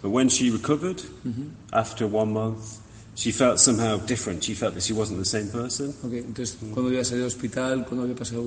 But 0.00 0.10
when 0.10 0.28
she 0.28 0.50
recovered 0.50 1.02
mm-hmm. 1.26 1.48
after 1.72 2.06
one 2.06 2.32
month, 2.32 2.78
she 3.16 3.32
felt 3.32 3.58
somehow 3.58 3.98
different. 3.98 4.44
She 4.44 4.54
felt 4.54 4.74
that 4.74 4.82
she 4.82 4.92
wasn't 4.92 5.18
the 5.18 5.24
same 5.24 5.48
person. 5.48 5.92
Ok, 6.04 6.12
Entonces 6.12 6.56
cuando 6.72 6.88
había 6.88 7.04
salido 7.04 7.26
del 7.26 7.34
hospital, 7.34 7.84
cuando 7.84 8.04
había 8.04 8.16
pasado 8.16 8.44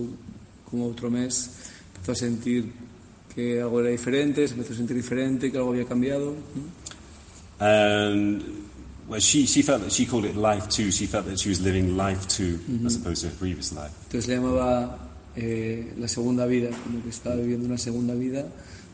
como 0.70 0.88
otro 0.88 1.10
mes, 1.10 1.50
empezó 1.96 2.12
a 2.14 2.16
sentir 2.16 2.72
que 3.36 3.62
algo 3.62 3.82
era 3.82 3.90
diferente, 3.90 4.48
se 4.48 4.54
empezó 4.54 4.74
a 4.74 4.78
sentir 4.78 4.96
diferente, 4.96 5.52
que 5.52 5.58
algo 5.58 5.72
había 5.72 5.86
cambiado. 5.86 6.36
And 7.60 8.67
well, 9.08 9.20
she 9.20 9.46
she 9.46 9.62
felt 9.62 9.82
that 9.82 9.92
she 9.92 10.06
called 10.06 10.26
it 10.26 10.36
life 10.36 10.68
too. 10.70 10.92
She 10.92 11.06
felt 11.06 11.26
that 11.26 11.40
she 11.40 11.50
was 11.50 11.62
living 11.62 11.96
life 11.96 12.28
2 12.28 12.58
mm-hmm. 12.58 12.86
as 12.86 12.96
opposed 12.98 13.22
to 13.22 13.30
her 13.30 13.36
previous 13.36 13.72
life. 13.74 13.92
Entonces 14.10 14.28
le 14.28 14.36
llamaba 14.36 15.00
eh, 15.36 15.94
la 15.98 16.08
segunda 16.08 16.46
vida, 16.46 16.70
como 16.84 17.02
que 17.02 17.10
estaba 17.10 17.36
viviendo 17.36 17.66
una 17.66 17.78
segunda 17.78 18.14
vida 18.14 18.46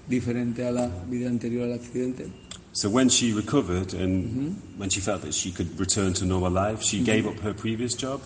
diferente 0.08 0.68
a 0.68 0.72
la 0.72 0.88
vida 1.10 1.30
anterior 1.30 1.64
al 1.64 1.74
accidente. 1.74 2.28
So 2.74 2.90
when 2.90 3.10
she 3.10 3.34
recovered 3.34 3.94
and 3.94 4.26
mm-hmm. 4.26 4.80
when 4.80 4.90
she 4.90 5.00
felt 5.00 5.22
that 5.22 5.34
she 5.34 5.52
could 5.52 5.80
return 5.80 6.14
to 6.14 6.26
normal 6.26 6.52
life, 6.52 6.82
she 6.84 6.98
mm-hmm. 6.98 7.06
gave 7.06 7.28
up 7.28 7.40
her 7.40 7.54
previous 7.54 7.94
job 7.96 8.22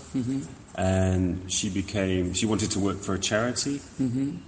and 0.75 1.51
she 1.51 1.69
became 1.69 2.33
she 2.33 2.45
wanted 2.45 2.71
to 2.71 2.79
work 2.79 2.99
for 3.01 3.15
a 3.15 3.19
charity. 3.19 3.81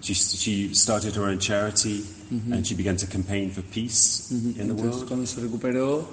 She 0.02 0.14
she 0.14 0.74
started 0.74 1.16
her 1.16 1.26
own 1.26 1.40
charity 1.40 2.04
and 2.30 2.66
she 2.66 2.76
began 2.76 2.96
to 2.98 3.08
campaign 3.08 3.50
for 3.50 3.62
peace 3.62 4.30
in 4.32 4.54
the 4.54 4.74
Entonces, 4.74 4.96
world. 4.96 5.08
cuando 5.08 5.26
se 5.26 5.42
recuperó, 5.42 6.08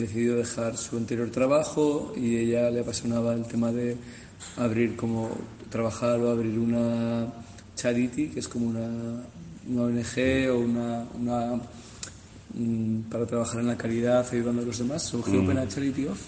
decidió 0.00 0.36
dejar 0.36 0.76
su 0.76 0.96
anterior 0.96 1.30
trabajo 1.30 2.12
y 2.16 2.36
ella 2.36 2.70
le 2.70 2.80
apasionaba 2.80 3.34
el 3.34 3.44
tema 3.46 3.70
de 3.72 3.96
abrir 4.56 4.96
como 4.96 5.30
trabajar 5.70 6.18
o 6.20 6.30
abrir 6.30 6.58
una 6.58 7.26
charity, 7.76 8.28
que 8.28 8.40
es 8.40 8.48
como 8.48 8.66
una, 8.66 8.88
una 9.68 9.82
ONG 9.82 10.50
o 10.50 10.58
una, 10.58 11.04
una 11.18 11.60
mm, 12.54 13.00
para 13.10 13.26
trabajar 13.26 13.60
en 13.60 13.68
la 13.68 13.76
caridad, 13.76 14.26
ayudando 14.32 14.62
a 14.62 14.64
los 14.64 14.78
demás. 14.78 15.02
So, 15.02 15.18
he 15.26 15.38
opened 15.38 15.58
a 15.58 15.68
charity 15.68 16.06
of 16.06 16.18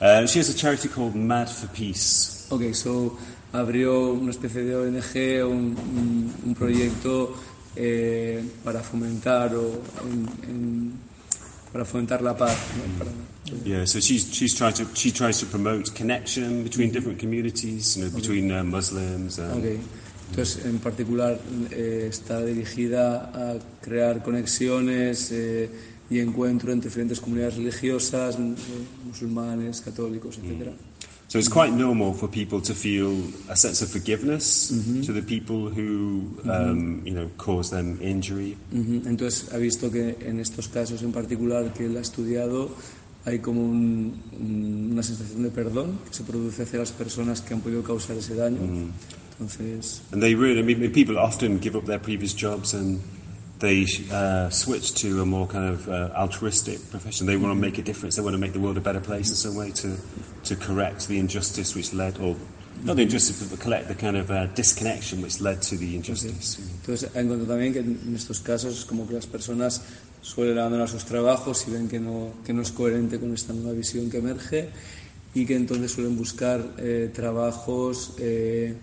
Uh, 0.00 0.26
she 0.26 0.40
has 0.40 0.50
a 0.50 0.54
charity 0.54 0.88
called 0.88 1.14
Mad 1.14 1.48
for 1.48 1.68
Peace. 1.70 2.46
Ok, 2.50 2.74
so 2.74 3.16
abrió 3.52 4.12
una 4.12 4.32
especie 4.32 4.62
de 4.64 4.74
ONG 4.74 5.42
o 5.44 5.48
un, 5.48 5.76
un- 5.78 6.34
un 6.46 6.54
proyecto 6.54 7.32
eh, 7.76 8.44
para 8.64 8.80
fomentar 8.80 9.54
o 9.54 9.80
en- 10.04 10.50
en- 10.50 10.92
para 11.74 11.84
fomentar 11.84 12.22
la 12.22 12.36
paz. 12.36 12.56
¿no? 12.78 12.98
Para- 13.04 13.10
Yeah, 13.64 13.84
so 13.84 14.00
she's 14.00 14.30
she's 14.32 14.54
trying 14.54 14.72
to 14.74 14.84
she 14.94 15.10
tries 15.10 15.38
to 15.40 15.46
promote 15.46 15.92
connection 15.94 16.62
between 16.62 16.90
different 16.92 17.18
communities, 17.18 17.96
you 17.96 18.04
know, 18.04 18.10
between 18.14 18.50
uh, 18.50 18.62
Muslims 18.64 19.38
and 19.38 19.52
ok. 19.58 19.80
Entonces, 20.30 20.64
en 20.64 20.78
particular, 20.78 21.38
eh, 21.70 22.06
está 22.08 22.42
dirigida 22.44 23.30
a 23.34 23.58
crear 23.82 24.22
conexiones 24.22 25.30
eh, 25.32 25.68
y 26.08 26.20
encuentro 26.20 26.72
entre 26.72 26.88
diferentes 26.88 27.20
comunidades 27.20 27.56
religiosas, 27.56 28.36
eh, 28.36 28.54
musulmanes, 29.04 29.80
católicos, 29.82 30.38
etc. 30.38 30.70
So 31.34 31.40
it's 31.40 31.48
quite 31.48 31.72
normal 31.72 32.14
for 32.14 32.28
people 32.28 32.60
to 32.60 32.72
feel 32.74 33.10
a 33.48 33.56
sense 33.56 33.82
of 33.82 33.90
forgiveness 33.90 34.68
to 35.04 35.12
the 35.12 35.20
people 35.20 35.68
who, 35.68 36.30
um, 36.48 37.02
you 37.04 37.10
know, 37.12 37.28
cause 37.38 37.70
them 37.70 37.98
injury. 38.00 38.56
Ujú, 38.72 39.02
Entonces 39.04 39.52
ha 39.52 39.56
visto 39.58 39.90
que 39.90 40.16
en 40.20 40.38
estos 40.38 40.68
casos 40.68 41.02
en 41.02 41.10
particular 41.10 41.72
que 41.72 41.86
él 41.86 41.96
ha 41.96 42.00
estudiado 42.02 42.70
hay 43.24 43.40
como 43.40 43.62
un- 43.64 44.14
un- 44.38 44.90
una 44.92 45.02
sensación 45.02 45.42
de 45.42 45.50
perdón 45.50 45.98
que 46.08 46.14
se 46.14 46.22
produce 46.22 46.62
hacia 46.62 46.78
las 46.78 46.92
personas 46.92 47.40
que 47.40 47.52
han 47.54 47.60
podido 47.62 47.82
causar 47.82 48.16
ese 48.16 48.36
daño. 48.36 48.60
Entonces, 49.32 50.02
And 50.12 50.22
they 50.22 50.36
really, 50.36 50.60
I 50.60 50.62
mean, 50.62 50.92
people 50.92 51.18
often 51.18 51.58
give 51.60 51.76
up 51.76 51.84
their 51.86 51.98
previous 52.00 52.32
jobs 52.32 52.74
and 52.74 53.00
they 53.58 53.86
uh, 54.12 54.50
switch 54.50 54.92
to 55.02 55.20
a 55.20 55.24
more 55.26 55.48
kind 55.48 55.64
of 55.68 55.88
uh, 55.88 56.12
altruistic 56.14 56.78
profession. 56.92 57.26
They 57.26 57.36
want 57.36 57.52
to 57.52 57.60
make 57.60 57.76
a 57.80 57.82
difference. 57.82 58.14
They 58.14 58.22
want 58.22 58.36
to 58.36 58.40
make 58.40 58.52
the 58.52 58.60
world 58.60 58.76
a 58.76 58.80
better 58.80 59.00
place 59.00 59.30
in 59.30 59.34
some 59.36 59.56
way 59.56 59.72
to, 59.82 59.96
to 60.44 60.56
correct 60.56 61.06
the 61.08 61.18
injustice 61.18 61.74
which 61.74 61.92
led, 61.92 62.18
or 62.20 62.36
not 62.84 62.96
the 62.96 63.02
injustice, 63.02 63.42
but 63.48 63.58
collect 63.60 63.88
the 63.88 63.94
kind 63.94 64.16
of 64.16 64.30
uh, 64.30 64.46
disconnection 64.54 65.22
which 65.22 65.40
led 65.40 65.60
to 65.62 65.76
the 65.76 65.94
injustice. 65.96 66.58
entonces 66.80 67.08
ha 67.14 67.20
encontrado 67.20 67.46
también 67.54 67.72
que 67.72 67.80
en 67.80 68.14
estos 68.14 68.40
casos 68.40 68.78
es 68.78 68.84
como 68.84 69.06
que 69.06 69.14
las 69.14 69.26
personas 69.26 69.82
suelen 70.22 70.58
abandonar 70.58 70.88
sus 70.88 71.04
trabajos 71.04 71.64
y 71.68 71.72
ven 71.72 71.88
que 71.88 71.98
no, 72.00 72.32
que 72.44 72.52
no 72.52 72.62
es 72.62 72.70
coherente 72.72 73.18
con 73.18 73.32
esta 73.34 73.52
nueva 73.52 73.72
visión 73.72 74.10
que 74.10 74.18
emerge 74.18 74.68
y 75.34 75.44
que 75.46 75.56
entonces 75.56 75.92
suelen 75.92 76.16
buscar 76.16 76.74
eh, 76.78 77.10
trabajos 77.12 78.14
eh, 78.18 78.74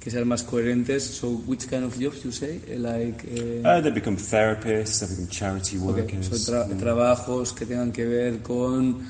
que 0.00 0.10
sean 0.10 0.28
más 0.28 0.42
coherentes. 0.42 1.02
So, 1.04 1.28
which 1.46 1.66
kind 1.68 1.84
of 1.84 1.98
jobs 1.98 2.22
you 2.24 2.32
say? 2.32 2.60
Like, 2.76 3.24
eh, 3.26 3.62
Uh, 3.64 3.80
they 3.80 3.90
become 3.92 4.16
therapists, 4.18 5.00
they 5.00 5.08
become 5.08 5.28
charity 5.28 5.78
workers. 5.78 6.26
son 6.28 6.68
tra- 6.68 6.78
trabajos 6.78 7.52
que 7.54 7.64
tengan 7.64 7.90
que 7.92 8.04
ver 8.04 8.42
con 8.42 9.06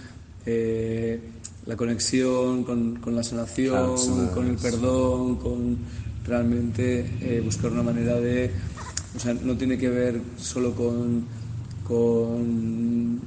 eh, 0.47 1.19
la 1.67 1.77
conexión, 1.77 2.65
con, 2.65 2.97
con 2.97 3.15
la 3.15 3.23
sanación, 3.23 4.29
con 4.29 4.49
el 4.49 4.57
perdón, 4.57 5.37
con 5.37 5.79
realmente 6.27 7.07
eh, 7.21 7.41
buscar 7.45 7.73
una 7.73 7.83
manera 7.83 8.21
de... 8.21 8.51
O 9.17 9.19
sea, 9.19 9.33
no 9.35 9.57
tiene 9.57 9.79
que 9.79 9.89
ver 9.89 10.21
solo 10.37 10.75
con, 10.75 11.25
con, 11.87 13.21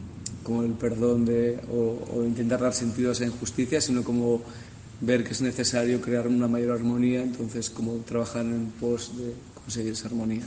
con 0.44 0.66
el 0.66 0.74
perdón 0.74 1.26
de, 1.26 1.60
o, 1.72 2.06
o 2.14 2.26
intentar 2.26 2.60
dar 2.60 2.74
sentido 2.74 3.10
a 3.10 3.14
esa 3.14 3.26
injusticia, 3.26 3.80
sino 3.80 4.04
como 4.04 4.42
ver 5.00 5.24
que 5.24 5.32
es 5.32 5.42
necesario 5.42 6.02
crear 6.02 6.28
una 6.28 6.48
mayor 6.48 6.72
armonía, 6.72 7.22
entonces 7.22 7.70
como 7.70 7.98
trabajar 8.00 8.46
en 8.46 8.72
pos 8.80 9.18
de 9.18 9.34
conseguir 9.64 9.94
esa 9.94 10.08
armonía. 10.08 10.44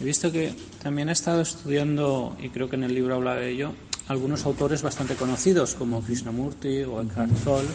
He 0.00 0.04
visto 0.04 0.30
que 0.30 0.54
también 0.82 1.08
ha 1.08 1.12
estado 1.12 1.40
estudiando, 1.40 2.36
y 2.42 2.50
creo 2.50 2.68
que 2.68 2.76
en 2.76 2.84
el 2.84 2.94
libro 2.94 3.14
habla 3.14 3.36
de 3.36 3.50
ello, 3.50 3.72
algunos 4.08 4.44
autores 4.44 4.82
bastante 4.82 5.14
conocidos 5.14 5.74
como 5.74 6.02
Krishnamurti 6.02 6.82
o 6.82 7.00
Eckhart 7.02 7.32
Tolle. 7.44 7.68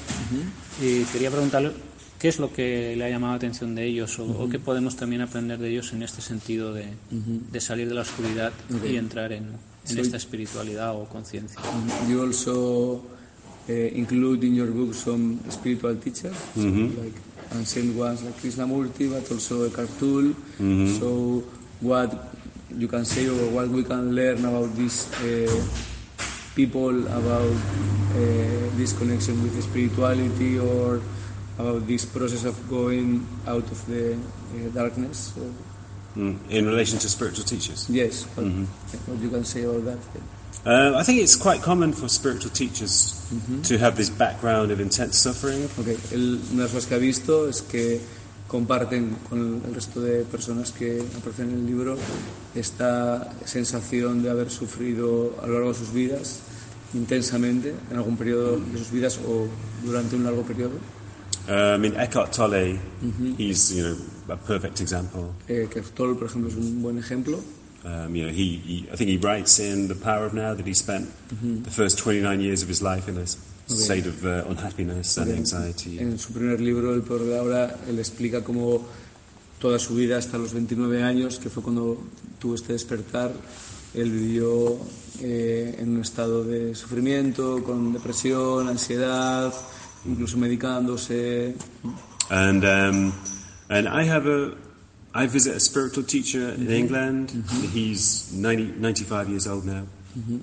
Y 0.82 1.04
quería 1.06 1.32
preguntarle 1.32 1.72
qué 2.20 2.28
es 2.28 2.38
lo 2.40 2.52
que 2.54 2.96
le 2.96 3.06
ha 3.06 3.10
llamado 3.10 3.34
la 3.34 3.38
atención 3.38 3.74
de 3.76 3.86
ellos 3.86 4.20
o, 4.20 4.26
o 4.26 4.50
qué 4.50 4.60
podemos 4.60 4.96
también 4.96 5.22
aprender 5.22 5.58
de 5.58 5.70
ellos 5.70 5.92
en 5.94 6.04
este 6.04 6.22
sentido 6.22 6.74
de, 6.74 6.86
de 7.10 7.62
salir 7.62 7.88
de 7.90 7.96
la 7.96 8.02
oscuridad 8.02 8.52
y 8.86 8.96
entrar 8.98 9.32
en, 9.32 9.46
en 9.46 9.96
Soy- 9.96 10.02
esta 10.02 10.18
espiritualidad 10.18 10.94
o 10.96 11.06
conciencia. 11.06 11.60
You 12.10 12.22
also 12.24 13.02
uh, 13.68 13.72
include 13.96 14.46
in 14.46 14.54
your 14.56 14.70
book 14.72 14.94
some 14.94 15.40
spiritual 15.50 15.96
teachers, 15.98 16.36
so 16.56 16.62
like 17.02 17.16
ancient 17.56 17.96
ones 17.98 18.22
like 18.22 18.36
Krishnamurti, 18.42 19.08
but 19.10 19.32
also 19.32 19.66
Eckhart 19.66 19.90
Tolle. 20.00 20.34
So, 21.00 21.44
what 21.82 22.12
you 22.78 22.88
can 22.88 23.04
say 23.06 23.28
or 23.28 23.50
what 23.52 23.68
we 23.70 23.84
can 23.84 24.14
learn 24.14 24.46
about 24.46 24.76
these 24.76 25.08
uh, 25.24 25.50
people, 26.60 26.96
about 27.22 27.56
uh, 27.56 28.20
this 28.80 28.92
connection 29.00 29.36
with 29.44 29.56
spirituality, 29.64 30.60
or 30.60 31.00
about 31.58 31.86
this 31.88 32.04
process 32.06 32.44
of 32.46 32.56
going 32.70 33.26
out 33.48 33.64
of 33.76 33.80
the 33.88 34.04
uh, 34.14 34.70
darkness. 34.74 35.18
So, 35.36 35.42
Mm, 36.18 36.38
in 36.50 36.66
relation 36.66 36.98
to 37.00 37.08
spiritual 37.08 37.46
teachers. 37.46 37.86
yes, 37.88 38.26
what, 38.36 38.46
what 39.08 39.20
you 39.22 39.30
can 39.30 39.46
say 39.46 39.62
about 39.64 39.86
that? 39.86 40.00
Uh, 40.66 40.98
I 40.98 41.04
think 41.04 41.22
it's 41.22 41.36
quite 41.38 41.62
common 41.62 41.94
for 41.94 42.10
spiritual 42.10 42.50
teachers 42.50 43.14
to 43.70 43.78
have 43.78 43.94
this 43.96 44.10
background 44.10 44.72
of 44.72 44.80
intense 44.82 45.20
suffering. 45.20 45.70
Ok, 45.78 45.88
él, 46.12 46.42
una 46.52 46.58
de 46.58 46.64
las 46.66 46.72
cosas 46.74 46.88
que 46.90 46.96
ha 46.96 47.00
visto 47.00 47.48
es 47.48 47.62
que 47.62 48.02
comparten 48.50 49.16
con 49.30 49.62
el 49.64 49.74
resto 49.74 50.02
de 50.02 50.24
personas 50.26 50.72
que 50.72 51.02
aparecen 51.16 51.52
en 51.52 51.60
el 51.60 51.66
libro 51.68 51.96
esta 52.56 53.32
sensación 53.46 54.24
de 54.24 54.30
haber 54.32 54.50
sufrido 54.50 55.36
a 55.42 55.48
lo 55.48 55.54
largo 55.54 55.70
de 55.70 55.78
sus 55.78 55.94
vidas 55.94 56.42
intensamente 56.94 57.76
en 57.92 57.98
algún 57.98 58.18
periodo 58.18 58.60
de 58.60 58.78
sus 58.80 58.92
vidas 58.92 59.20
o 59.20 59.48
durante 59.86 60.16
un 60.16 60.24
largo 60.24 60.42
periodo. 60.42 60.74
Uh, 61.48 61.76
I 61.76 61.78
mean, 61.78 61.96
Eckhart 61.96 62.32
Tolle, 62.32 62.80
he's 63.38 63.72
you 63.72 63.84
know 63.84 63.96
a 64.34 64.38
perfect 64.38 64.82
example. 64.82 65.32
Eh, 65.48 65.68
que 65.72 65.82
Toll, 65.82 66.18
por 66.18 66.28
ejemplo, 66.28 66.50
es 66.50 66.56
un 66.56 66.82
buen 66.82 66.98
ejemplo. 66.98 67.40
Um, 67.86 68.16
you 68.16 68.24
know, 68.24 68.32
he, 68.32 68.58
he 68.58 68.88
I 68.92 68.96
think 68.98 69.10
he 69.10 69.18
writes 69.18 69.60
in 69.60 69.88
The 69.88 69.96
Power 69.96 70.26
of 70.26 70.34
Now 70.34 70.54
that 70.54 70.66
he 70.66 70.74
spent 70.74 71.08
the 71.64 71.72
first 71.72 71.98
29 71.98 72.42
years 72.42 72.62
of 72.62 72.68
his 72.68 72.82
life 72.82 73.08
in 73.08 73.18
a 73.18 73.26
state 73.76 74.08
of 74.08 74.24
uh, 74.26 74.50
unhappiness 74.50 75.18
and 75.18 75.32
anxiety. 75.32 76.00
En 76.00 76.18
su 76.18 76.34
primer 76.34 76.60
libro, 76.60 76.94
El 76.94 77.02
Poder 77.02 77.26
de 77.28 77.38
Ahora, 77.38 77.76
él 77.88 78.00
explica 78.00 78.44
cómo 78.44 78.86
toda 79.60 79.78
su 79.78 79.96
vida 79.96 80.18
hasta 80.18 80.38
los 80.38 80.54
29 80.54 81.04
años, 81.04 81.40
que 81.40 81.50
fue 81.50 81.62
cuando 81.62 81.98
tuvo 82.40 82.56
este 82.56 82.74
despertar, 82.74 83.32
él 83.94 84.12
vivió 84.12 84.78
eh, 85.22 85.76
en 85.80 85.96
un 85.96 86.02
estado 86.02 86.44
de 86.44 86.76
sufrimiento, 86.76 87.64
con 87.64 87.94
depresión, 87.94 88.68
ansiedad, 88.70 89.54
incluso 90.06 90.38
medicándose. 90.38 91.56
And 92.30 92.64
um, 92.64 93.14
and 93.70 93.88
I 93.88 94.04
have 94.08 94.28
a 94.28 94.56
I 95.14 95.26
visit 95.26 95.56
a 95.56 95.60
spiritual 95.60 96.06
teacher 96.06 96.54
in 96.54 96.70
England. 96.72 97.32
He's 97.74 98.32
90, 98.32 98.80
95 98.80 99.30
years 99.30 99.48
old 99.48 99.66
now. 99.66 99.88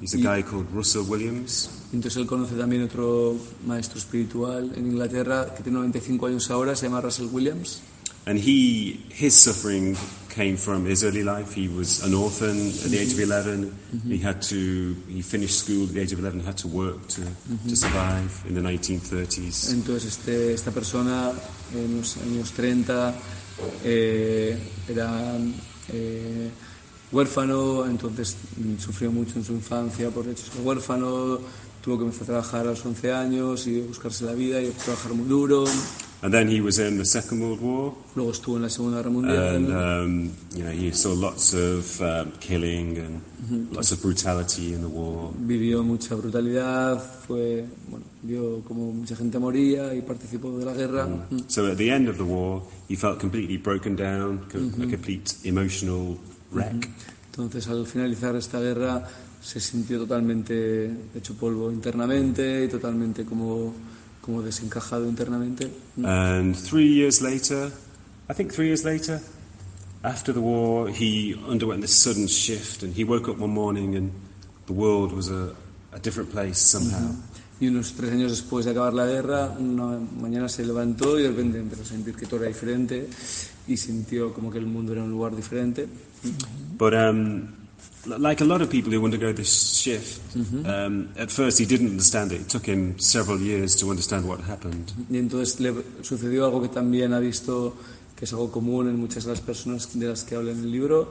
He's 0.00 0.14
a 0.14 0.18
guy 0.18 0.42
called 0.42 0.70
Russell 0.72 1.05
Williams. 1.09 1.68
Entonces 1.92 2.16
él 2.20 2.26
conoce 2.26 2.55
también 2.55 2.83
otro 2.83 3.37
maestro 3.66 3.98
espiritual 3.98 4.72
en 4.76 4.87
Inglaterra 4.87 5.52
que 5.55 5.62
tiene 5.62 5.79
95 5.79 6.26
años 6.26 6.50
ahora, 6.50 6.76
se 6.76 6.87
llama 6.87 7.00
Russell 7.00 7.29
Williams. 7.33 7.83
And 8.26 8.38
he, 8.38 9.00
his 9.11 9.35
suffering 9.35 9.96
came 10.29 10.57
from 10.57 10.85
his 10.85 11.05
early 11.05 11.22
life. 11.22 11.55
He 11.55 11.68
was 11.68 12.02
an 12.02 12.12
orphan 12.12 12.70
at 12.85 12.90
the 12.90 12.98
age 12.98 13.12
of 13.12 13.20
11. 13.20 13.72
He 14.09 14.18
had 14.18 14.42
to, 14.50 14.96
he 15.09 15.22
finished 15.22 15.61
school 15.61 15.85
at 15.85 15.94
the 15.94 16.00
age 16.00 16.12
of 16.12 16.18
11, 16.18 16.40
had 16.40 16.59
to 16.59 16.68
work 16.68 17.07
to, 17.09 17.22
to 17.68 17.76
survive 17.76 18.44
in 18.48 18.55
the 18.55 18.61
1930s. 18.61 19.72
Entonces 19.72 20.18
este, 20.18 20.52
esta 20.55 20.72
persona 20.72 21.33
en 21.72 21.98
los 21.98 22.16
años 22.16 22.52
30 22.52 23.14
eh, 23.85 24.59
era 24.88 25.38
eh, 25.92 26.50
huérfano, 27.12 27.86
entonces 27.86 28.36
mm, 28.56 28.78
sufrió 28.78 29.10
mucho 29.12 29.38
en 29.38 29.44
su 29.44 29.52
infancia 29.52 30.10
por 30.10 30.26
hechos 30.28 30.50
de 30.54 30.62
huérfano, 30.62 31.38
tuvo 31.82 31.98
que 31.98 32.04
empezar 32.04 32.22
a 32.24 32.26
trabajar 32.26 32.60
a 32.62 32.70
los 32.70 32.84
11 32.84 33.12
años 33.12 33.66
y 33.66 33.80
buscarse 33.80 34.24
la 34.24 34.32
vida 34.32 34.60
y 34.60 34.68
trabajar 34.70 35.12
muy 35.14 35.26
duro 35.28 35.64
And 36.22 36.32
then 36.32 36.48
he 36.48 36.62
was 36.62 36.78
in 36.78 36.96
the 36.96 37.04
Second 37.04 37.42
World 37.42 37.60
War, 37.60 37.92
Luego 38.16 38.32
estuvo 38.32 38.56
en 38.56 38.62
la 38.62 38.70
Segunda 38.70 38.96
Guerra 38.96 39.10
Mundial. 39.10 39.54
and 39.56 39.68
um, 39.68 40.30
you 40.56 40.64
know 40.64 40.72
he 40.72 40.90
saw 40.90 41.12
lots 41.12 41.52
of 41.52 42.00
um, 42.00 42.32
killing 42.40 42.96
and 42.98 43.20
lots 43.70 43.92
of 43.92 44.00
brutality 44.00 44.72
in 44.72 44.80
the 44.80 44.88
war. 44.88 45.30
vivió 45.38 45.84
mucha 45.84 46.14
brutalidad, 46.14 46.98
fue, 47.28 47.66
bueno, 47.88 48.06
vio 48.22 48.62
como 48.64 48.92
mucha 48.92 49.14
gente 49.14 49.38
moría 49.38 49.94
y 49.94 50.00
participó 50.00 50.58
de 50.58 50.64
la 50.64 50.72
guerra. 50.72 51.06
Mm. 51.06 51.44
So 51.48 51.66
at 51.70 51.76
the 51.76 51.90
end 51.90 52.08
of 52.08 52.16
the 52.16 52.24
war, 52.24 52.62
he 52.88 52.96
felt 52.96 53.20
completely 53.20 53.58
broken 53.58 53.94
down, 53.94 54.40
a 54.48 54.88
complete 54.88 55.34
emotional 55.44 56.18
wreck. 56.52 56.88
Entonces, 57.26 57.68
al 57.68 57.87
finalizar 57.87 58.35
esta 58.37 58.61
guerra, 58.61 59.06
se 59.42 59.61
sintió 59.61 59.98
totalmente 59.98 60.90
hecho 61.14 61.35
polvo 61.35 61.70
internamente 61.70 62.64
y 62.64 62.68
totalmente 62.68 63.24
como, 63.24 63.74
como 64.20 64.42
desencajado 64.42 65.09
internamente. 65.09 65.70
And 66.02 66.56
three 66.56 66.94
years 66.94 67.20
later, 67.20 67.70
I 68.28 68.35
think 68.35 68.52
three 68.52 68.66
years 68.66 68.85
later, 68.85 69.20
after 70.02 70.32
the 70.32 70.40
war, 70.40 70.88
he 70.88 71.35
underwent 71.46 71.82
this 71.82 71.94
sudden 71.94 72.26
shift, 72.26 72.82
and 72.82 72.96
he 72.96 73.04
woke 73.04 73.30
up 73.30 73.38
one 73.38 73.52
morning 73.52 73.96
and 73.96 74.11
the 74.66 74.72
world 74.72 75.12
was 75.12 75.28
a, 75.28 75.54
a 75.92 75.98
different 76.00 76.30
place 76.30 76.59
somehow. 76.59 77.14
Y 77.59 77.68
unos 77.68 77.92
tres 77.94 78.12
años 78.12 78.32
después 78.32 78.66
de 78.66 78.72
acabar 78.72 78.92
la 78.92 79.06
guerra, 79.06 79.56
una 79.59 79.98
mañana 80.20 80.48
se 80.48 80.64
levantó 80.66 81.18
y 81.18 81.22
de 81.22 81.30
repente 81.30 81.59
empezó 81.59 81.82
a 81.82 81.87
sentir 81.87 82.14
que 82.14 82.26
todo 82.26 82.40
era 82.40 82.48
diferente 82.48 83.09
y 83.68 83.76
sintió 83.76 84.33
como 84.33 84.50
que 84.50 84.59
el 84.59 84.66
mundo 84.66 84.92
era 84.92 85.02
un 85.02 85.11
lugar 85.11 85.35
diferente. 85.35 85.87
But 86.79 86.92
um, 86.94 87.48
like 88.18 88.42
a 88.42 88.46
lot 88.46 88.61
of 88.62 88.68
people 88.70 88.92
who 88.92 89.05
undergo 89.05 89.33
this 89.33 89.74
shift, 89.74 90.20
um, 90.64 91.09
at 91.18 91.31
first 91.31 91.59
he 91.59 91.66
didn't 91.66 91.88
understand 91.90 92.33
it. 92.33 92.40
It 92.42 92.48
took 92.48 92.66
him 92.66 92.94
several 92.98 93.40
years 93.40 93.74
to 93.76 93.90
understand 93.90 94.24
what 94.26 94.40
happened. 94.48 94.92
Y 95.11 95.18
entonces 95.18 95.59
le 95.61 95.72
sucedió 96.02 96.44
algo 96.46 96.62
que 96.62 96.68
también 96.68 97.12
ha 97.12 97.18
visto 97.20 97.74
que 98.16 98.24
es 98.24 98.33
algo 98.33 98.50
común 98.50 98.88
en 98.88 98.96
muchas 98.98 99.24
de 99.24 99.31
las 99.33 99.40
personas 99.40 99.88
de 99.98 100.07
las 100.09 100.24
que 100.24 100.37
habla 100.37 100.52
en 100.52 100.61
el 100.61 100.70
libro, 100.70 101.11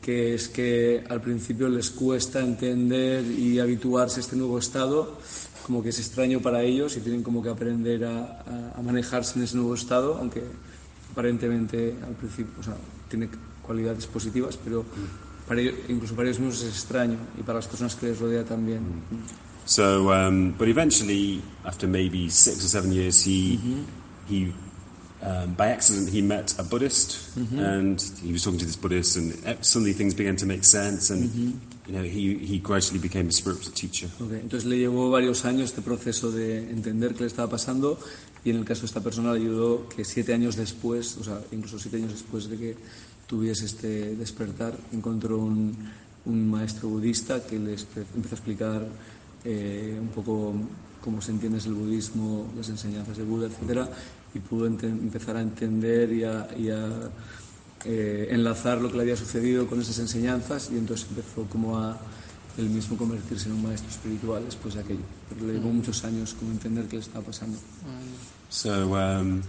que 0.00 0.34
es 0.34 0.48
que 0.48 1.04
al 1.10 1.20
principio 1.20 1.68
les 1.68 1.90
cuesta 1.90 2.40
entender 2.40 3.24
y 3.24 3.58
habituarse 3.58 4.20
a 4.20 4.22
este 4.22 4.36
nuevo 4.36 4.58
estado, 4.58 5.18
como 5.66 5.82
que 5.82 5.88
es 5.90 5.98
extraño 5.98 6.40
para 6.40 6.62
ellos 6.62 6.96
y 6.96 7.00
tienen 7.00 7.22
como 7.22 7.42
que 7.42 7.50
aprender 7.50 8.04
a, 8.04 8.20
a- 8.46 8.72
a 8.78 8.82
manejarse 8.82 9.38
en 9.38 9.44
ese 9.44 9.56
nuevo 9.56 9.74
estado, 9.74 10.14
aunque 10.16 10.44
aparentemente 11.16 11.96
al 12.06 12.12
principio 12.14 12.52
o 12.60 12.62
sea, 12.62 12.76
tiene 13.08 13.28
cualidades 13.62 14.06
positivas, 14.06 14.58
pero 14.62 14.84
para 15.48 15.60
ellos- 15.62 15.74
incluso 15.88 16.14
para 16.14 16.28
ellos 16.28 16.38
mismos 16.38 16.60
es 16.62 16.68
extraño 16.68 17.16
y 17.38 17.42
para 17.42 17.56
las 17.58 17.66
personas 17.66 17.94
que 17.96 18.06
les 18.06 18.18
rodea 18.20 18.44
también. 18.44 18.80
So, 19.64 20.10
um, 20.12 20.52
but 20.58 20.68
eventually, 20.68 21.40
after 21.64 21.88
maybe 21.88 22.28
six 22.30 22.62
or 22.62 22.68
seven 22.68 22.92
years, 22.92 23.26
he 23.26 23.58
he 24.28 24.52
um, 25.22 25.54
by 25.54 25.68
accident 25.68 26.08
he 26.08 26.22
met 26.22 26.54
a 26.58 26.62
Buddhist, 26.62 27.36
and 27.36 28.00
he 28.22 28.32
was 28.32 28.42
talking 28.42 28.58
to 28.58 28.66
this 28.66 28.76
Buddhist, 28.76 29.16
and 29.16 29.32
uh, 29.46 29.54
suddenly 29.60 29.92
things 29.92 30.14
began 30.14 30.36
to 30.36 30.46
make 30.46 30.64
sense, 30.64 31.10
and 31.10 31.30
you 31.86 31.92
know 31.92 32.02
he 32.02 32.38
he 32.38 32.58
gradually 32.58 33.00
became 33.00 33.28
a 33.28 33.32
spiritual 33.32 33.72
teacher. 33.72 34.08
Ok, 34.20 34.32
Entonces 34.32 34.64
le 34.64 34.78
llevó 34.78 35.10
varios 35.10 35.44
años 35.44 35.70
este 35.70 35.82
proceso 35.82 36.30
de 36.30 36.70
entender 36.70 37.14
qué 37.14 37.20
le 37.20 37.26
estaba 37.28 37.48
pasando 37.50 37.98
y 38.44 38.50
en 38.50 38.56
el 38.56 38.64
caso 38.64 38.82
de 38.82 38.86
esta 38.86 39.00
persona 39.00 39.32
le 39.32 39.40
ayudó 39.40 39.88
que 39.88 40.04
siete 40.04 40.32
años 40.32 40.54
después, 40.54 41.16
o 41.16 41.24
sea, 41.24 41.40
incluso 41.50 41.78
siete 41.78 41.96
años 41.96 42.12
después 42.12 42.48
de 42.48 42.56
que 42.56 42.76
tuviese 43.26 43.66
este 43.66 44.14
despertar, 44.14 44.76
encontró 44.92 45.38
un, 45.38 45.76
un 46.26 46.48
maestro 46.48 46.88
budista 46.88 47.44
que 47.44 47.58
le 47.58 47.72
empezó 47.72 48.34
a 48.34 48.38
explicar 48.38 48.86
eh, 49.44 49.98
un 50.00 50.08
poco 50.08 50.54
cómo 51.00 51.20
se 51.20 51.32
entiende 51.32 51.58
el 51.58 51.74
budismo, 51.74 52.46
las 52.56 52.68
enseñanzas 52.68 53.16
de 53.16 53.24
Buda, 53.24 53.46
etcétera, 53.46 53.88
y 54.36 54.40
pudo 54.40 54.66
empezar 54.66 55.36
a 55.36 55.40
entender 55.40 56.12
y 56.12 56.24
a, 56.24 56.48
y 56.56 56.68
a, 56.70 57.10
eh, 57.84 58.28
enlazar 58.30 58.80
lo 58.80 58.90
que 58.90 58.96
le 58.96 59.02
había 59.02 59.16
sucedido 59.16 59.66
con 59.66 59.80
esas 59.80 59.98
enseñanzas 59.98 60.70
y 60.72 60.76
entonces 60.76 61.06
empezó 61.08 61.44
como 61.44 61.78
a 61.78 61.96
él 62.58 62.68
mismo 62.70 62.96
convertirse 62.96 63.48
en 63.48 63.54
un 63.54 63.62
maestro 63.62 63.88
espiritual 63.90 64.44
después 64.44 64.74
de 64.74 64.80
aquello. 64.80 65.04
Pero 65.28 65.46
le 65.46 65.52
llevó 65.54 65.70
muchos 65.70 66.02
años 66.04 66.34
como 66.34 66.50
entender 66.52 66.86
qué 66.86 66.96
le 66.96 67.02
estaba 67.02 67.24
pasando. 67.24 67.58
So, 68.48 68.94
um, 68.94 69.42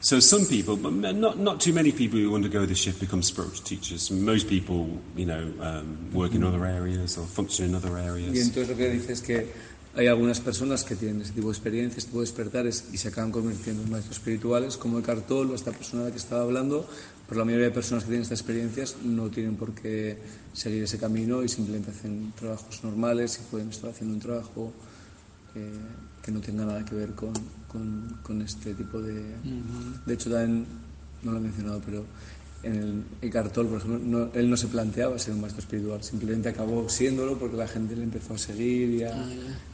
so 0.00 0.20
some 0.20 0.46
people, 0.46 0.76
but 0.76 0.92
not 0.92 1.38
not 1.38 1.60
too 1.60 1.72
many 1.72 1.90
people 1.90 2.20
who 2.20 2.34
undergo 2.34 2.66
this 2.66 2.78
shift 2.78 3.00
become 3.00 3.22
spiritual 3.22 3.62
teachers. 3.64 4.10
Most 4.10 4.48
people, 4.48 4.86
you 5.16 5.26
know, 5.26 5.52
um, 5.60 6.10
work 6.12 6.34
in 6.34 6.44
other 6.44 6.64
areas 6.64 7.18
or 7.18 7.26
function 7.26 7.66
in 7.66 7.74
other 7.74 7.90
Y 7.98 8.06
areas. 8.06 8.36
entonces 8.38 8.68
lo 8.68 8.76
que 8.76 8.90
dice 8.90 9.12
es 9.12 9.20
que 9.22 9.52
hay 9.96 10.06
algunas 10.08 10.40
personas 10.40 10.84
que 10.84 10.94
tienen 10.94 11.22
ese 11.22 11.32
tipo 11.32 11.48
de 11.48 11.52
experiencias, 11.54 11.98
este 11.98 12.08
tipo 12.10 12.20
de 12.20 12.26
despertares 12.26 12.84
y 12.92 12.98
se 12.98 13.08
acaban 13.08 13.32
convirtiendo 13.32 13.82
en 13.82 13.90
maestros 13.90 14.18
espirituales, 14.18 14.76
como 14.76 14.98
el 14.98 15.04
Cartol 15.04 15.50
o 15.50 15.54
esta 15.54 15.72
persona 15.72 16.02
de 16.04 16.08
la 16.10 16.12
que 16.12 16.18
estaba 16.20 16.42
hablando, 16.42 16.86
pero 17.28 17.38
la 17.40 17.44
mayoría 17.46 17.66
de 17.66 17.72
personas 17.72 18.04
que 18.04 18.08
tienen 18.08 18.22
estas 18.22 18.40
experiencias 18.40 18.96
no 19.04 19.28
tienen 19.30 19.56
por 19.56 19.74
qué 19.74 20.18
seguir 20.52 20.82
ese 20.84 20.98
camino 20.98 21.42
y 21.42 21.48
simplemente 21.48 21.90
hacen 21.90 22.32
trabajos 22.38 22.84
normales 22.84 23.40
y 23.40 23.50
pueden 23.50 23.70
estar 23.70 23.90
haciendo 23.90 24.14
un 24.14 24.20
trabajo 24.20 24.72
eh, 25.54 25.72
que 26.22 26.30
no 26.30 26.40
tenga 26.40 26.64
nada 26.66 26.84
que 26.84 26.94
ver 26.94 27.12
con, 27.14 27.32
con- 27.66 28.18
con 28.22 28.42
este 28.42 28.74
tipo 28.74 29.00
de... 29.00 29.14
De 30.04 30.14
hecho, 30.14 30.30
también, 30.30 30.66
no 31.22 31.32
lo 31.32 31.38
he 31.38 31.40
mencionado, 31.40 31.80
pero 31.84 32.04
en 32.62 33.04
el, 33.20 33.30
Cartol, 33.30 33.66
por 33.68 33.78
ejemplo, 33.78 33.98
no- 34.00 34.30
él 34.34 34.50
no 34.50 34.56
se 34.56 34.66
planteaba 34.68 35.18
ser 35.18 35.34
un 35.34 35.40
maestro 35.40 35.60
espiritual, 35.62 36.02
simplemente 36.02 36.48
acabó 36.48 36.88
siéndolo 36.88 37.38
porque 37.38 37.56
la 37.56 37.68
gente 37.68 37.94
le 37.94 38.02
empezó 38.02 38.34
a 38.34 38.38
seguir 38.38 38.90
y 38.90 39.02
a- 39.04 39.12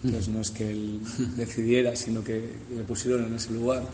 entonces 0.05 0.29
no 0.29 0.41
es 0.41 0.51
que 0.51 0.71
él 0.71 1.01
decidiera, 1.37 1.95
sino 1.97 2.23
que 2.23 2.55
le 2.75 2.83
pusieron 2.83 3.25
en 3.27 3.35
ese 3.35 3.53
lugar. 3.53 3.89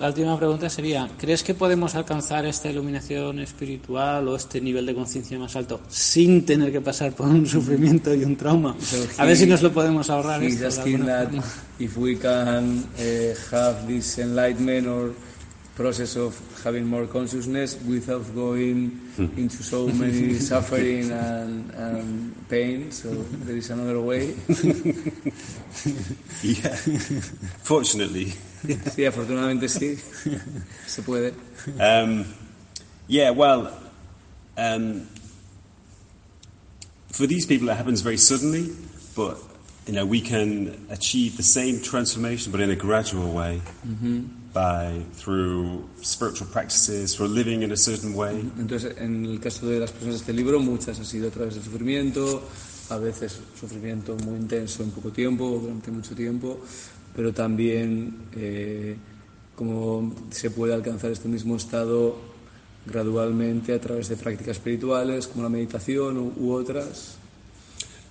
La 0.00 0.08
última 0.08 0.38
pregunta 0.38 0.70
sería, 0.70 1.10
¿crees 1.18 1.42
que 1.42 1.52
podemos 1.52 1.94
alcanzar 1.94 2.46
esta 2.46 2.70
iluminación 2.70 3.38
espiritual 3.38 4.26
o 4.28 4.34
este 4.34 4.58
nivel 4.58 4.86
de 4.86 4.94
conciencia 4.94 5.38
más 5.38 5.54
alto 5.56 5.82
sin 5.90 6.46
tener 6.46 6.72
que 6.72 6.80
pasar 6.80 7.12
por 7.12 7.28
un 7.28 7.46
sufrimiento 7.46 8.14
y 8.14 8.24
un 8.24 8.34
trauma? 8.34 8.74
So 8.80 8.96
A 9.18 9.26
ver 9.26 9.36
si 9.36 9.44
nos 9.44 9.60
lo 9.60 9.70
podemos 9.72 10.08
ahorrar. 10.08 10.42
He's 10.42 10.62
asking 10.62 11.04
that 11.04 11.28
if 11.78 11.98
we 11.98 12.16
can 12.16 12.78
uh, 12.98 13.54
have 13.54 13.86
this 13.86 14.16
enlightenment 14.16 14.86
or 14.86 15.12
process 15.74 16.16
of 16.16 16.38
having 16.62 16.86
more 16.86 17.06
consciousness 17.06 17.80
without 17.82 18.34
going 18.34 19.00
into 19.36 19.62
so 19.62 19.86
many 19.88 20.34
suffering 20.50 21.10
and, 21.10 21.70
and 21.72 22.48
pain. 22.48 22.90
So 22.90 23.08
there 23.10 23.56
is 23.56 23.70
another 23.70 24.00
way. 24.00 24.34
Yeah, 26.42 26.74
fortunately. 27.62 28.32
Sí, 28.94 29.06
afortunadamente 29.06 29.68
sí, 29.68 29.98
se 30.86 31.02
puede. 31.02 31.32
Um, 31.78 32.26
yeah, 33.08 33.30
well, 33.30 33.72
um, 34.58 35.06
for 37.08 37.26
these 37.26 37.46
people, 37.46 37.70
it 37.70 37.76
happens 37.76 38.02
very 38.02 38.18
suddenly, 38.18 38.70
but 39.16 39.38
you 39.86 39.94
know 39.94 40.04
we 40.04 40.20
can 40.20 40.86
achieve 40.90 41.38
the 41.38 41.42
same 41.42 41.80
transformation, 41.80 42.52
but 42.52 42.60
in 42.60 42.70
a 42.70 42.76
gradual 42.76 43.32
way, 43.32 43.62
by 44.52 45.04
through 45.16 45.88
spiritual 46.02 46.48
practices, 46.50 47.14
through 47.14 47.28
living 47.28 47.62
in 47.62 47.72
a 47.72 47.76
certain 47.76 48.14
way. 48.14 48.40
Entonces, 48.58 48.96
en 48.98 49.24
el 49.24 49.40
caso 49.40 49.66
de 49.66 49.80
las 49.80 49.90
personas 49.90 50.14
de 50.14 50.20
este 50.20 50.32
libro, 50.32 50.60
muchas 50.60 50.98
ha 50.98 51.04
sido 51.04 51.28
a 51.28 51.30
través 51.30 51.54
del 51.54 51.64
sufrimiento, 51.64 52.42
a 52.90 52.98
veces 52.98 53.40
sufrimiento 53.58 54.16
muy 54.24 54.36
intenso 54.36 54.82
en 54.82 54.90
poco 54.90 55.10
tiempo, 55.10 55.60
durante 55.62 55.90
mucho 55.90 56.14
tiempo, 56.14 56.60
pero 57.14 57.32
también 57.32 58.16
eh, 58.34 58.96
como 59.54 60.14
se 60.30 60.50
puede 60.50 60.74
alcanzar 60.74 61.10
este 61.12 61.28
mismo 61.28 61.56
estado 61.56 62.16
gradualmente 62.86 63.74
a 63.74 63.80
través 63.80 64.08
de 64.08 64.16
prácticas 64.16 64.56
espirituales 64.56 65.26
como 65.26 65.44
la 65.44 65.50
meditación 65.50 66.16
u, 66.16 66.32
u 66.36 66.52
otras. 66.52 67.16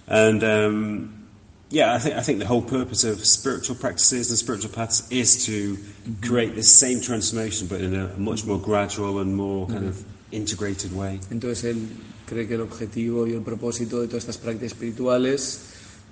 And 0.07 0.43
um, 0.43 1.18
yeah, 1.69 1.93
I 1.93 1.99
think 1.99 2.15
I 2.15 2.21
think 2.21 2.39
the 2.39 2.47
whole 2.47 2.61
purpose 2.61 3.03
of 3.03 3.23
spiritual 3.25 3.75
practices 3.75 4.29
and 4.29 4.37
spiritual 4.37 4.71
paths 4.71 5.09
is 5.11 5.45
to 5.45 5.77
create 6.21 6.55
this 6.55 6.71
same 6.71 6.99
transformation, 7.01 7.67
but 7.67 7.81
in 7.81 7.95
a 7.95 8.07
much 8.17 8.45
more 8.45 8.59
gradual 8.59 9.19
and 9.19 9.35
more 9.35 9.67
kind 9.67 9.85
of 9.85 10.03
integrated 10.31 10.91
way. 10.95 11.19
Entonces 11.29 11.63
él 11.65 11.87
cree 12.25 12.47
que 12.47 12.55
el 12.55 12.61
objetivo 12.61 13.27
y 13.27 13.33
el 13.33 13.41
propósito 13.41 14.01
de 14.01 14.07
todas 14.07 14.23
estas 14.23 14.37
prácticas 14.37 14.73
espirituales 14.73 15.59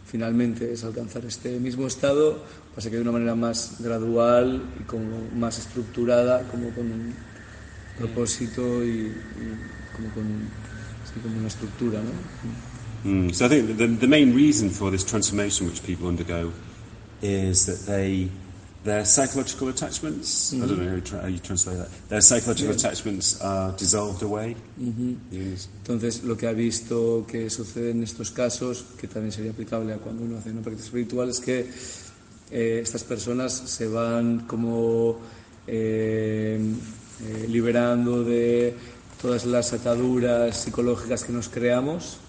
finalmente 0.06 0.72
es 0.72 0.84
alcanzar 0.84 1.26
este 1.26 1.60
mismo 1.60 1.86
estado, 1.86 2.44
pasa 2.74 2.90
que 2.90 2.96
de 2.96 3.02
una 3.02 3.12
manera 3.12 3.36
más 3.36 3.76
gradual 3.80 4.62
y 4.80 4.84
como 4.84 5.30
más 5.36 5.60
estructurada, 5.60 6.48
como 6.50 6.70
con 6.70 6.92
un 6.92 7.14
propósito 7.98 8.86
y, 8.86 8.90
y 8.90 9.58
como 9.96 10.10
con 10.12 10.50
sí, 11.04 11.20
como 11.20 11.38
una 11.38 11.48
estructura, 11.48 12.00
¿no? 12.00 12.77
Mm. 13.04 13.34
So 13.34 13.46
I 13.46 13.50
think 13.50 13.78
the, 13.78 13.88
the 13.88 14.08
main 14.08 14.34
reason 14.34 14.70
for 14.70 14.92
this 14.92 15.04
transformation 15.04 15.68
which 15.68 15.84
people 15.84 16.08
undergo 16.08 16.52
is 17.22 17.66
that 17.66 17.92
they 17.92 18.30
their 18.88 19.06
psychological 19.06 19.68
attachments. 19.68 20.54
I 20.54 20.60
don't 20.60 20.80
know 20.80 20.90
how 20.90 20.96
you, 20.96 21.02
tra- 21.02 21.22
how 21.22 21.28
you 21.28 21.40
translate 21.40 21.78
that. 21.78 21.90
Their 22.08 22.22
psychological 22.22 22.74
attachments 22.74 23.42
are 23.42 23.74
dissolved 23.74 24.24
away. 24.24 24.56
Yes. 25.30 25.68
Entonces, 25.84 26.24
lo 26.24 26.38
que 26.38 26.48
ha 26.48 26.54
visto 26.54 27.26
que 27.28 27.50
sucede 27.50 27.92
en 27.92 28.04
estos 28.04 28.32
casos, 28.32 28.86
que 28.98 29.08
también 29.08 29.34
sería 29.34 29.52
aplicable 29.52 29.94
a 29.94 29.98
cuando 29.98 30.24
uno 30.24 30.38
hace 30.38 30.52
una 30.52 30.62
práctica 30.62 30.86
espiritual, 30.86 31.30
es 31.30 31.40
que 31.42 31.70
eh, 32.50 32.80
estas 32.82 33.04
personas 33.04 33.52
se 33.52 33.88
van 33.88 34.48
como 34.48 35.20
eh, 35.68 36.58
eh, 37.26 37.46
liberando 37.50 38.24
de 38.24 38.74
todas 39.22 39.46
las 39.46 39.74
ataduras 39.74 40.56
psicológicas 40.56 41.26
que 41.26 41.34
nos 41.34 41.50
creamos. 41.50 42.20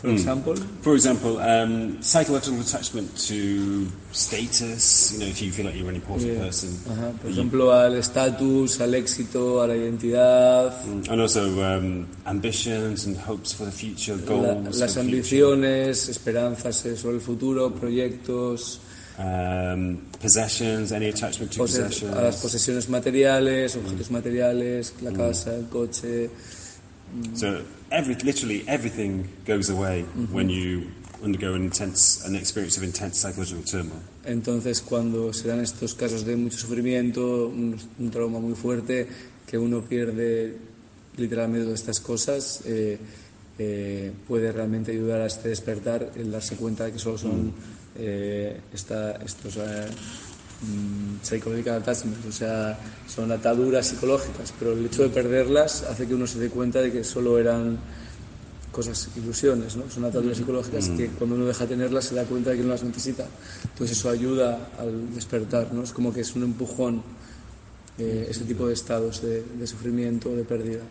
For 0.00 0.10
example, 0.10 0.54
For 0.82 0.94
example, 0.94 1.38
um, 1.40 2.00
psychological 2.00 2.60
attachment 2.60 3.10
to 3.26 3.88
status, 4.12 5.12
you 5.12 5.18
know, 5.18 5.26
if 5.26 5.42
you 5.42 5.50
feel 5.50 5.66
like 5.66 5.74
you're 5.76 5.88
an 5.88 5.96
important 5.96 6.32
Yeah. 6.34 6.44
person. 6.46 6.70
Ajá, 6.88 7.10
por 7.20 7.30
ejemplo, 7.30 7.72
al 7.72 7.96
estatus, 7.96 8.80
al 8.80 8.94
éxito, 8.94 9.60
a 9.60 9.66
la 9.66 9.74
identidad, 9.74 10.84
Mm, 10.86 11.10
And 11.10 11.20
also 11.20 11.42
um, 11.60 12.06
ambitions 12.26 13.06
and 13.06 13.16
hopes 13.16 13.52
for 13.52 13.64
the 13.66 13.72
future, 13.72 14.14
la- 14.16 14.54
goals. 14.54 14.78
las 14.78 14.94
for 14.94 15.02
the 15.02 15.10
future. 15.10 15.44
ambiciones, 15.50 16.08
esperanzas 16.08 16.76
sobre 16.96 17.16
el 17.16 17.20
futuro, 17.20 17.74
proyectos, 17.74 18.80
Um, 19.20 19.98
possessions, 20.22 20.92
any 20.92 21.08
attachment 21.08 21.50
to 21.50 21.58
possessions. 21.58 22.14
a 22.14 22.22
las 22.22 22.36
posesiones 22.36 22.88
materiales, 22.88 23.74
objetos 23.74 24.12
materiales, 24.12 24.92
la 25.02 25.10
casa, 25.12 25.56
el 25.56 25.66
coche. 25.68 26.30
So 27.34 27.62
every, 27.90 28.14
literally 28.16 28.64
everything 28.66 29.28
goes 29.46 29.70
away 29.70 30.04
when 30.32 30.48
you 30.50 30.82
undergo 31.22 31.54
an 31.54 31.64
intense, 31.64 32.22
an 32.24 32.36
experience 32.36 32.76
of 32.76 32.84
intense 32.84 33.18
psychological 33.20 33.62
turmoil. 33.64 34.00
Entonces, 34.24 34.80
cuando 34.82 35.32
se 35.32 35.48
dan 35.48 35.60
estos 35.60 35.94
casos 35.94 36.24
de 36.24 36.36
mucho 36.36 36.58
sufrimiento, 36.58 37.48
un, 37.48 37.76
un 37.98 38.10
trauma 38.10 38.38
muy 38.40 38.54
fuerte, 38.54 39.08
que 39.46 39.56
uno 39.58 39.80
pierde 39.80 40.56
literalmente 41.16 41.64
todas 41.64 41.80
estas 41.80 42.00
cosas, 42.00 42.60
eh, 42.66 42.98
eh, 43.58 44.12
puede 44.28 44.52
realmente 44.52 44.92
ayudar 44.92 45.22
a 45.22 45.26
este 45.26 45.48
despertar, 45.48 46.12
el 46.14 46.30
darse 46.30 46.56
cuenta 46.56 46.84
de 46.84 46.92
que 46.92 46.98
solo 46.98 47.18
son 47.18 47.52
eh, 47.96 48.60
esta- 48.72 49.16
estos 49.24 49.56
mm, 49.56 49.60
psychological 51.22 51.76
attachments, 51.76 52.26
o 52.26 52.32
sea, 52.32 52.78
son 53.06 53.30
ataduras 53.30 53.86
psicológicas, 53.86 54.52
pero 54.58 54.72
el 54.72 54.86
hecho 54.86 55.02
de 55.02 55.08
perderlas 55.08 55.82
hace 55.84 56.06
que 56.06 56.14
uno 56.14 56.26
se 56.26 56.38
dé 56.38 56.48
cuenta 56.48 56.80
de 56.80 56.90
que 56.90 57.04
solo 57.04 57.38
eran 57.38 57.78
cosas, 58.72 59.08
ilusiones, 59.16 59.76
¿no? 59.76 59.90
Son 59.90 60.04
ataduras 60.04 60.36
psicológicas 60.36 60.88
que 60.90 61.08
cuando 61.08 61.36
uno 61.36 61.46
deja 61.46 61.64
de 61.64 61.74
tenerlas 61.74 62.06
se 62.06 62.14
da 62.14 62.24
cuenta 62.24 62.50
de 62.50 62.58
que 62.58 62.62
no 62.62 62.70
las 62.70 62.82
necesita. 62.82 63.26
Entonces 63.64 63.96
eso 63.96 64.10
ayuda 64.10 64.70
al 64.78 65.14
despertar, 65.14 65.72
¿no? 65.72 65.82
Es 65.82 65.92
como 65.92 66.12
que 66.12 66.20
es 66.20 66.34
un 66.34 66.42
empujón 66.42 67.02
eh, 67.98 68.26
ese 68.30 68.44
tipo 68.44 68.66
de 68.68 68.74
estados 68.74 69.22
de, 69.22 69.42
de 69.42 69.66
sufrimiento, 69.66 70.34
de 70.34 70.44
pérdida. 70.44 70.82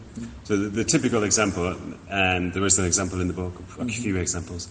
So 0.43 0.57
the, 0.57 0.69
the 0.69 0.83
typical 0.83 1.23
example, 1.23 1.75
and 2.09 2.51
there 2.51 2.65
is 2.65 2.77
an 2.79 2.85
example 2.85 3.21
in 3.21 3.27
the 3.27 3.33
book, 3.33 3.53
a 3.79 3.85
few 3.85 4.17
examples, 4.17 4.67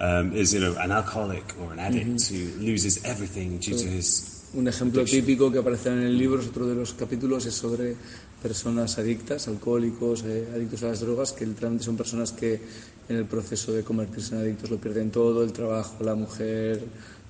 um, 0.00 0.32
is 0.32 0.52
you 0.54 0.60
know 0.60 0.76
an 0.78 0.92
alcoholic 0.92 1.42
or 1.60 1.72
an 1.72 1.80
addict 1.80 2.28
who 2.28 2.46
loses 2.60 3.04
everything 3.04 3.58
due 3.58 3.76
to 3.76 3.88
his 3.88 4.29
Un 4.52 4.66
ejemplo 4.66 5.04
típico 5.04 5.50
que 5.52 5.58
aparece 5.58 5.90
en 5.90 6.02
el 6.02 6.18
libro, 6.18 6.40
es 6.40 6.48
otro 6.48 6.66
de 6.66 6.74
los 6.74 6.92
capítulos, 6.94 7.46
es 7.46 7.54
sobre 7.54 7.94
personas 8.42 8.98
adictas, 8.98 9.46
alcohólicos, 9.46 10.24
eh, 10.26 10.48
adictos 10.52 10.82
a 10.82 10.86
las 10.88 11.00
drogas, 11.00 11.32
que 11.32 11.46
literalmente 11.46 11.84
son 11.84 11.96
personas 11.96 12.32
que 12.32 12.60
en 13.08 13.16
el 13.16 13.26
proceso 13.26 13.72
de 13.72 13.84
convertirse 13.84 14.34
en 14.34 14.40
adictos 14.40 14.70
lo 14.70 14.78
pierden 14.78 15.10
todo, 15.10 15.44
el 15.44 15.52
trabajo, 15.52 16.02
la 16.02 16.14
mujer, 16.16 16.82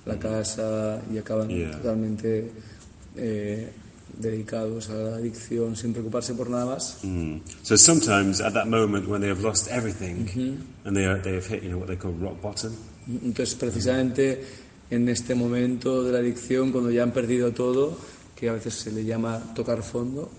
la 0.05 0.17
casa, 0.17 0.99
y 1.13 1.17
acaban 1.19 1.49
Yeah. 1.49 1.71
totalmente 1.71 2.51
eh, 3.15 3.69
dedicados 4.17 4.89
a 4.89 4.95
la 4.95 5.15
adicción 5.17 5.75
sin 5.75 5.93
preocuparse 5.93 6.33
por 6.33 6.49
nada 6.49 6.65
más. 6.65 6.99
Mm. 7.03 7.37
So 7.61 7.77
sometimes 7.77 8.41
at 8.41 8.53
that 8.53 8.65
moment 8.67 9.07
when 9.07 9.21
they 9.21 9.29
have 9.29 9.41
lost 9.43 9.67
everything 9.69 10.27
and 10.85 10.95
they 10.95 11.05
are, 11.05 11.21
they 11.21 11.35
have 11.35 11.45
hit 11.47 11.61
you 11.63 11.69
know 11.69 11.77
what 11.79 11.87
they 11.87 11.97
call 11.97 12.13
rock 12.19 12.41
bottom, 12.41 12.71
Entonces, 13.23 13.55
precisamente 13.55 14.41
en 14.91 15.09
este 15.09 15.33
momento 15.33 16.03
de 16.03 16.11
la 16.11 16.19
adicción, 16.19 16.71
cuando 16.71 16.91
ya 16.91 17.03
han 17.03 17.11
perdido 17.11 17.51
todo, 17.51 17.97
que 18.35 18.49
a 18.49 18.53
veces 18.53 18.75
se 18.75 18.91
le 18.91 19.03
llama 19.03 19.41
tocar 19.55 19.81
fondo, 19.81 20.29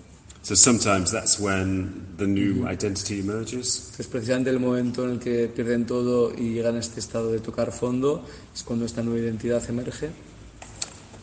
so 0.43 0.55
sometimes 0.55 1.09
that's 1.09 1.39
when 1.39 2.05
the 2.17 2.27
new 2.27 2.67
identity 2.67 3.21
emerges. 3.21 3.93
es 3.97 4.07
precisamente 4.07 4.49
el 4.49 4.59
momento 4.59 5.05
en 5.05 5.11
el 5.11 5.19
que 5.19 5.47
pierden 5.47 5.85
todo 5.85 6.33
y 6.37 6.53
llegan 6.53 6.75
a 6.75 6.79
este 6.79 6.99
estado 6.99 7.31
de 7.31 7.39
tocar 7.39 7.71
fondo, 7.71 8.25
es 8.53 8.61
cuando 8.63 8.85
esta 8.85 9.01
nueva 9.01 9.19
identidad 9.21 9.63
emerge. 9.69 10.11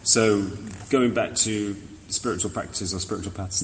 So 0.02 0.42
going 0.90 1.12
back 1.12 1.34
to 1.44 1.76
spiritual 2.08 2.50
practices 2.50 2.94
or 2.94 3.00
spiritual 3.00 3.32
paths, 3.32 3.62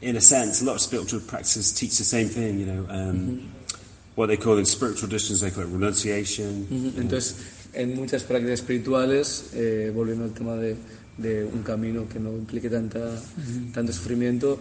in 0.00 0.16
a 0.16 0.20
sense, 0.20 0.62
a 0.62 0.64
lot 0.64 0.76
of 0.76 0.80
spiritual 0.80 1.20
practices 1.20 1.72
teach 1.72 1.98
the 1.98 2.04
same 2.04 2.28
thing. 2.28 2.60
You 2.60 2.66
know, 2.66 2.86
um, 2.88 3.50
what 4.14 4.28
they 4.28 4.36
call 4.36 4.58
in 4.58 4.64
spiritual 4.64 5.08
traditions 5.08 5.40
they 5.40 5.50
call 5.50 5.64
it 5.64 5.70
renunciation. 5.72 6.68
Entonces, 6.96 7.34
en 7.74 7.94
muchas 7.94 8.22
prácticas 8.22 8.60
espirituales, 8.60 9.50
eh, 9.54 9.90
volviendo 9.94 10.24
al 10.24 10.32
tema 10.32 10.54
de, 10.56 10.76
de 11.18 11.44
un 11.44 11.62
camino 11.62 12.08
que 12.08 12.18
no 12.18 12.30
implique 12.32 12.68
tanta, 12.70 13.20
tanto 13.72 13.92
sufrimiento, 13.92 14.58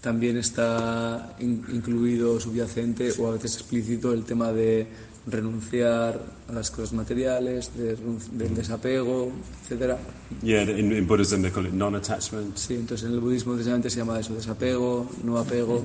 también 0.00 0.36
está 0.36 1.34
in- 1.40 1.64
incluido 1.72 2.38
subyacente 2.40 3.10
o 3.18 3.28
a 3.28 3.32
veces 3.32 3.54
explícito 3.56 4.12
el 4.12 4.24
tema 4.24 4.52
de 4.52 4.86
renunciar 5.26 6.20
a 6.48 6.52
las 6.52 6.70
cosas 6.70 6.92
materiales, 6.92 7.70
de 7.76 7.96
del 8.32 8.54
desapego, 8.54 9.32
etcétera. 9.64 9.98
Yeah, 10.42 10.62
in, 10.62 10.92
in 10.92 11.06
Buddhism 11.06 11.42
they 11.42 11.50
call 11.50 11.66
it 11.66 11.72
non-attachment. 11.72 12.56
Sí, 12.56 12.74
entonces 12.74 13.08
en 13.08 13.14
el 13.14 13.20
budismo 13.20 13.54
precisamente 13.54 13.90
se 13.90 13.98
llama 13.98 14.20
eso, 14.20 14.34
desapego, 14.34 15.08
no 15.24 15.38
apego. 15.38 15.84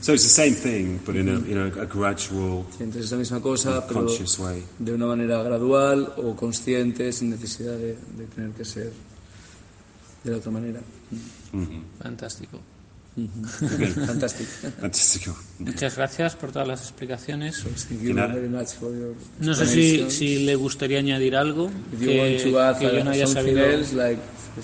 So 0.00 0.14
it's 0.14 0.22
the 0.24 0.28
same 0.30 0.52
thing, 0.52 0.98
but 1.04 1.14
in 1.16 1.28
a 1.28 1.32
you 1.46 1.54
know 1.54 1.66
a 1.66 1.84
gradual, 1.86 2.64
Sí, 2.76 2.84
entonces 2.84 3.04
es 3.04 3.12
la 3.12 3.18
misma 3.18 3.40
cosa, 3.40 3.86
pero 3.86 4.00
conscious 4.06 4.38
way. 4.38 4.62
de 4.78 4.94
una 4.94 5.06
manera 5.06 5.42
gradual 5.42 6.14
o 6.16 6.34
consciente, 6.34 7.12
sin 7.12 7.30
necesidad 7.30 7.76
de, 7.76 7.98
de 8.16 8.24
tener 8.34 8.50
que 8.52 8.64
ser 8.64 8.92
de 10.24 10.30
la 10.30 10.36
otra 10.38 10.50
manera. 10.50 10.80
Fantástico. 12.02 12.58
Fantástico. 14.06 15.36
Muchas 15.58 15.96
gracias 15.96 16.36
por 16.36 16.52
todas 16.52 16.68
las 16.68 16.80
explicaciones. 16.82 17.64
No 19.40 19.54
sé 19.54 19.66
si, 19.66 20.10
si 20.10 20.44
le 20.44 20.54
gustaría 20.56 20.98
añadir 21.00 21.36
algo 21.36 21.70
If 21.92 22.00
you 22.00 22.06
que, 22.08 22.18
want 22.18 22.42
to 22.52 22.60
add 22.60 22.78
que 22.78 22.84
yo 22.96 23.04
no 23.04 23.10
haya 23.10 23.26
something 23.26 23.54
sabido. 23.54 23.64
else, 23.66 23.92
like 23.94 24.20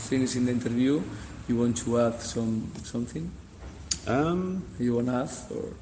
finishing 0.09 0.47
the 0.47 0.53
interview, 0.53 1.01
you 1.49 1.57
want 1.59 1.77
to 1.85 1.99
add 2.01 2.21
some 2.21 2.63
something? 2.85 3.31
Um, 4.07 4.63
You 4.79 4.95
want 4.97 5.09
to 5.09 5.15
add? 5.15 5.31
Or... 5.51 5.73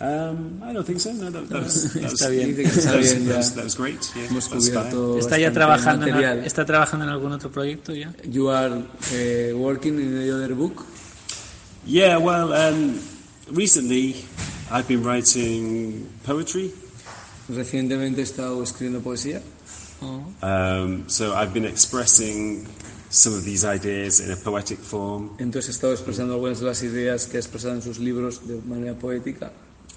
um, 0.00 0.62
I 0.64 0.72
don't 0.72 0.84
think 0.86 1.00
so. 1.00 1.12
No, 1.12 1.30
that, 1.30 1.48
that 1.50 1.62
was, 1.62 1.92
that 1.92 2.02
was, 2.10 2.12
Está 2.14 2.28
bien. 2.30 2.56
Está 2.58 2.92
ya. 3.00 3.36
was, 3.36 3.54
that 3.54 3.64
was 3.64 3.74
great. 3.76 4.00
Yeah, 4.16 4.28
Hemos 4.28 4.48
that's 4.48 4.68
fine. 4.68 4.90
cubierto 4.90 5.18
¿Está 5.18 5.38
ya 5.38 5.50
bastante 5.50 6.06
trabajando 6.06 6.06
en. 6.06 6.44
¿Está 6.44 6.64
trabajando 6.64 7.04
en 7.04 7.12
algún 7.12 7.32
otro 7.32 7.50
proyecto 7.50 7.92
ya? 7.94 8.12
You 8.24 8.48
are 8.48 8.74
uh, 8.74 9.58
working 9.58 10.00
in 10.00 10.18
the 10.18 10.32
other 10.32 10.54
book? 10.54 10.84
Yeah, 11.86 12.16
well, 12.16 12.52
um, 12.52 13.00
recently 13.50 14.16
I've 14.70 14.88
been 14.88 15.02
writing 15.02 16.08
poetry. 16.24 16.72
Recientemente 17.48 18.18
he 18.18 18.22
estado 18.22 18.62
escribiendo 18.62 19.00
poesía. 19.02 19.42
Oh, 20.00 20.24
Um, 20.42 21.08
so 21.08 21.34
I've 21.34 21.52
been 21.52 21.66
expressing 21.66 22.66
some 23.10 23.34
of 23.34 23.44
these 23.44 23.64
ideas 23.64 24.20
in 24.20 24.30
a 24.32 24.36
poetic 24.36 24.78
form, 24.78 25.30
Entonces 25.38 25.68
he 25.68 25.72
estado 25.72 25.92
expresando 25.92 26.34
algunas 26.34 26.58
de 26.60 26.66
las 26.66 26.82
ideas 26.82 27.26
que 27.26 27.36
ha 27.36 27.40
expresado 27.40 27.74
en 27.74 27.82
sus 27.82 27.98
libros 27.98 28.46
de 28.46 28.60
manera 28.66 28.94
poética. 28.94 29.52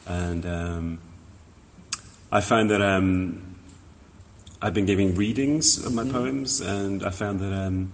and 0.06 0.46
um, 0.46 1.00
I 2.32 2.42
found 2.42 2.70
that 2.70 2.82
um, 2.82 3.42
I've 4.62 4.74
been 4.74 4.86
giving 4.86 5.16
readings 5.16 5.84
of 5.86 5.94
my 5.94 6.04
poems, 6.06 6.62
and 6.62 7.04
I 7.04 7.10
found 7.10 7.40
that 7.40 7.54
um, 7.54 7.92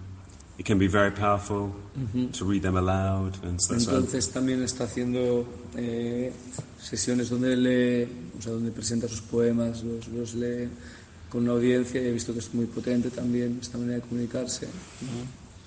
it 0.57 0.65
can 0.65 0.77
be 0.77 0.87
very 0.87 1.11
powerful 1.11 1.71
to 2.31 2.45
read 2.45 2.61
them 2.61 2.75
aloud, 2.77 3.33
and 3.43 3.59
so 3.59 3.73
Entonces 3.73 4.29
también 4.31 4.61
está 4.63 4.83
haciendo 4.85 5.45
eh, 5.75 6.31
sesiones 6.79 7.29
donde 7.29 7.55
lee, 7.55 8.07
o 8.37 8.41
sea, 8.41 8.51
donde 8.53 8.71
presenta 8.71 9.07
sus 9.07 9.21
poemas, 9.21 9.83
los, 9.83 10.07
los 10.09 10.35
lee 10.35 10.69
con 11.29 11.43
una 11.43 11.53
audiencia 11.53 11.99
y 12.01 12.05
he 12.07 12.11
visto 12.11 12.31
que 12.33 12.39
es 12.39 12.53
muy 12.53 12.65
potente 12.67 13.09
también 13.09 13.57
esta 13.61 13.77
manera 13.77 13.95
de 13.95 14.01
comunicarse. 14.01 14.67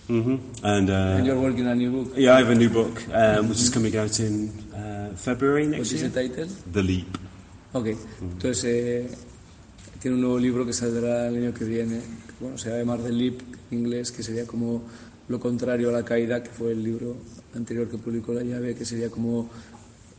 Mhm. 0.08 0.38
and. 0.62 0.88
Uh, 0.88 0.92
And 0.92 1.26
you're 1.26 1.40
working 1.40 1.66
on 1.66 1.72
a 1.72 1.74
new 1.74 1.90
book. 1.90 2.12
Yeah, 2.16 2.36
I 2.36 2.38
have 2.42 2.50
a 2.50 2.54
new 2.54 2.70
book 2.70 3.02
um, 3.12 3.48
which 3.48 3.58
is 3.60 3.70
coming 3.70 3.96
out 3.96 4.20
in 4.20 4.50
uh, 4.72 5.16
February 5.16 5.66
What 5.66 5.78
next 5.78 5.92
is 5.92 6.02
year. 6.02 6.10
the 6.10 6.28
title? 6.28 6.46
The 6.72 6.82
Leap. 6.84 7.18
Ok, 7.72 7.86
entonces 8.22 8.64
eh, 8.64 9.08
tiene 10.00 10.14
un 10.14 10.20
nuevo 10.22 10.38
libro 10.38 10.64
que 10.64 10.72
saldrá 10.72 11.26
el 11.26 11.36
año 11.42 11.52
que 11.52 11.64
viene, 11.64 12.00
bueno, 12.40 12.58
se 12.58 12.70
llama 12.76 12.96
The 12.98 13.10
Leap 13.12 13.40
en 13.70 13.78
inglés, 13.78 14.10
que 14.12 14.22
sería 14.22 14.46
como 14.46 14.84
lo 15.28 15.40
contrario 15.40 15.88
a 15.88 15.92
la 15.92 16.04
caída, 16.04 16.42
que 16.42 16.50
fue 16.50 16.72
el 16.72 16.82
libro 16.82 17.16
anterior 17.54 17.88
que 17.88 17.98
publicó 17.98 18.32
La 18.32 18.42
Llave, 18.42 18.74
que 18.74 18.84
sería 18.84 19.08
como 19.10 19.50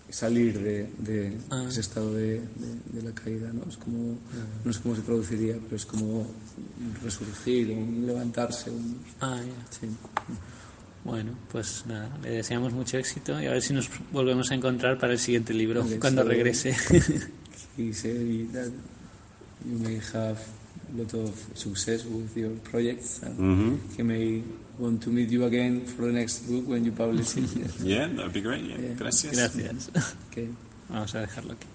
salir 0.10 0.58
de, 0.60 0.90
de 1.00 1.38
ese 1.68 1.82
estado 1.82 2.14
de, 2.14 2.40
de- 2.40 2.42
de 2.94 3.02
la 3.04 3.12
caída, 3.12 3.52
¿no? 3.54 3.64
Es 3.70 3.76
como, 3.78 4.18
no 4.64 4.74
sé 4.74 4.80
cómo 4.82 4.96
se 4.96 5.02
traduciría, 5.02 5.56
pero 5.64 5.76
es 5.76 5.86
como 5.86 6.26
resurgir, 7.04 7.72
un 7.72 8.06
levantarse, 8.08 8.70
un- 8.72 9.00
ah, 9.22 9.40
ya. 9.46 9.66
sí. 9.80 9.88
Bueno, 11.04 11.32
pues 11.52 11.84
nada, 11.88 12.18
le 12.22 12.32
deseamos 12.32 12.74
mucho 12.74 12.98
éxito 12.98 13.40
y 13.42 13.46
a 13.48 13.52
ver 13.52 13.62
si 13.62 13.74
nos 13.74 13.90
volvemos 14.12 14.50
a 14.52 14.56
encontrar 14.56 14.98
para 14.98 15.14
el 15.14 15.20
siguiente 15.20 15.54
libro, 15.54 15.86
cuando 16.00 16.24
regrese. 16.24 16.76
You 19.66 19.80
may 19.80 20.00
have 20.14 20.38
a 20.38 20.67
lot 20.96 21.14
of 21.14 21.30
success 21.56 22.04
with 22.06 22.36
your 22.36 22.52
projects 22.64 23.22
and 23.24 23.38
Mhm. 23.40 23.80
he 23.98 24.04
may 24.04 24.42
want 24.80 25.02
to 25.04 25.10
meet 25.10 25.30
you 25.30 25.46
again 25.46 25.86
for 25.86 26.04
the 26.08 26.12
next 26.14 26.48
book 26.48 26.68
when 26.68 26.86
you 26.86 26.92
publish 26.92 27.36
it. 27.38 27.50
Yeah, 27.84 28.08
that 28.08 28.24
would 28.26 28.34
be 28.34 28.42
great. 28.42 28.64
Yeah. 28.64 28.78
Yeah. 28.80 28.94
Gracias. 28.98 29.36
Gracias. 29.36 29.90
Okay. 30.32 30.48
Vamos 30.90 31.14
a 31.16 31.20
dejarlo 31.22 31.54
aquí. 31.54 31.68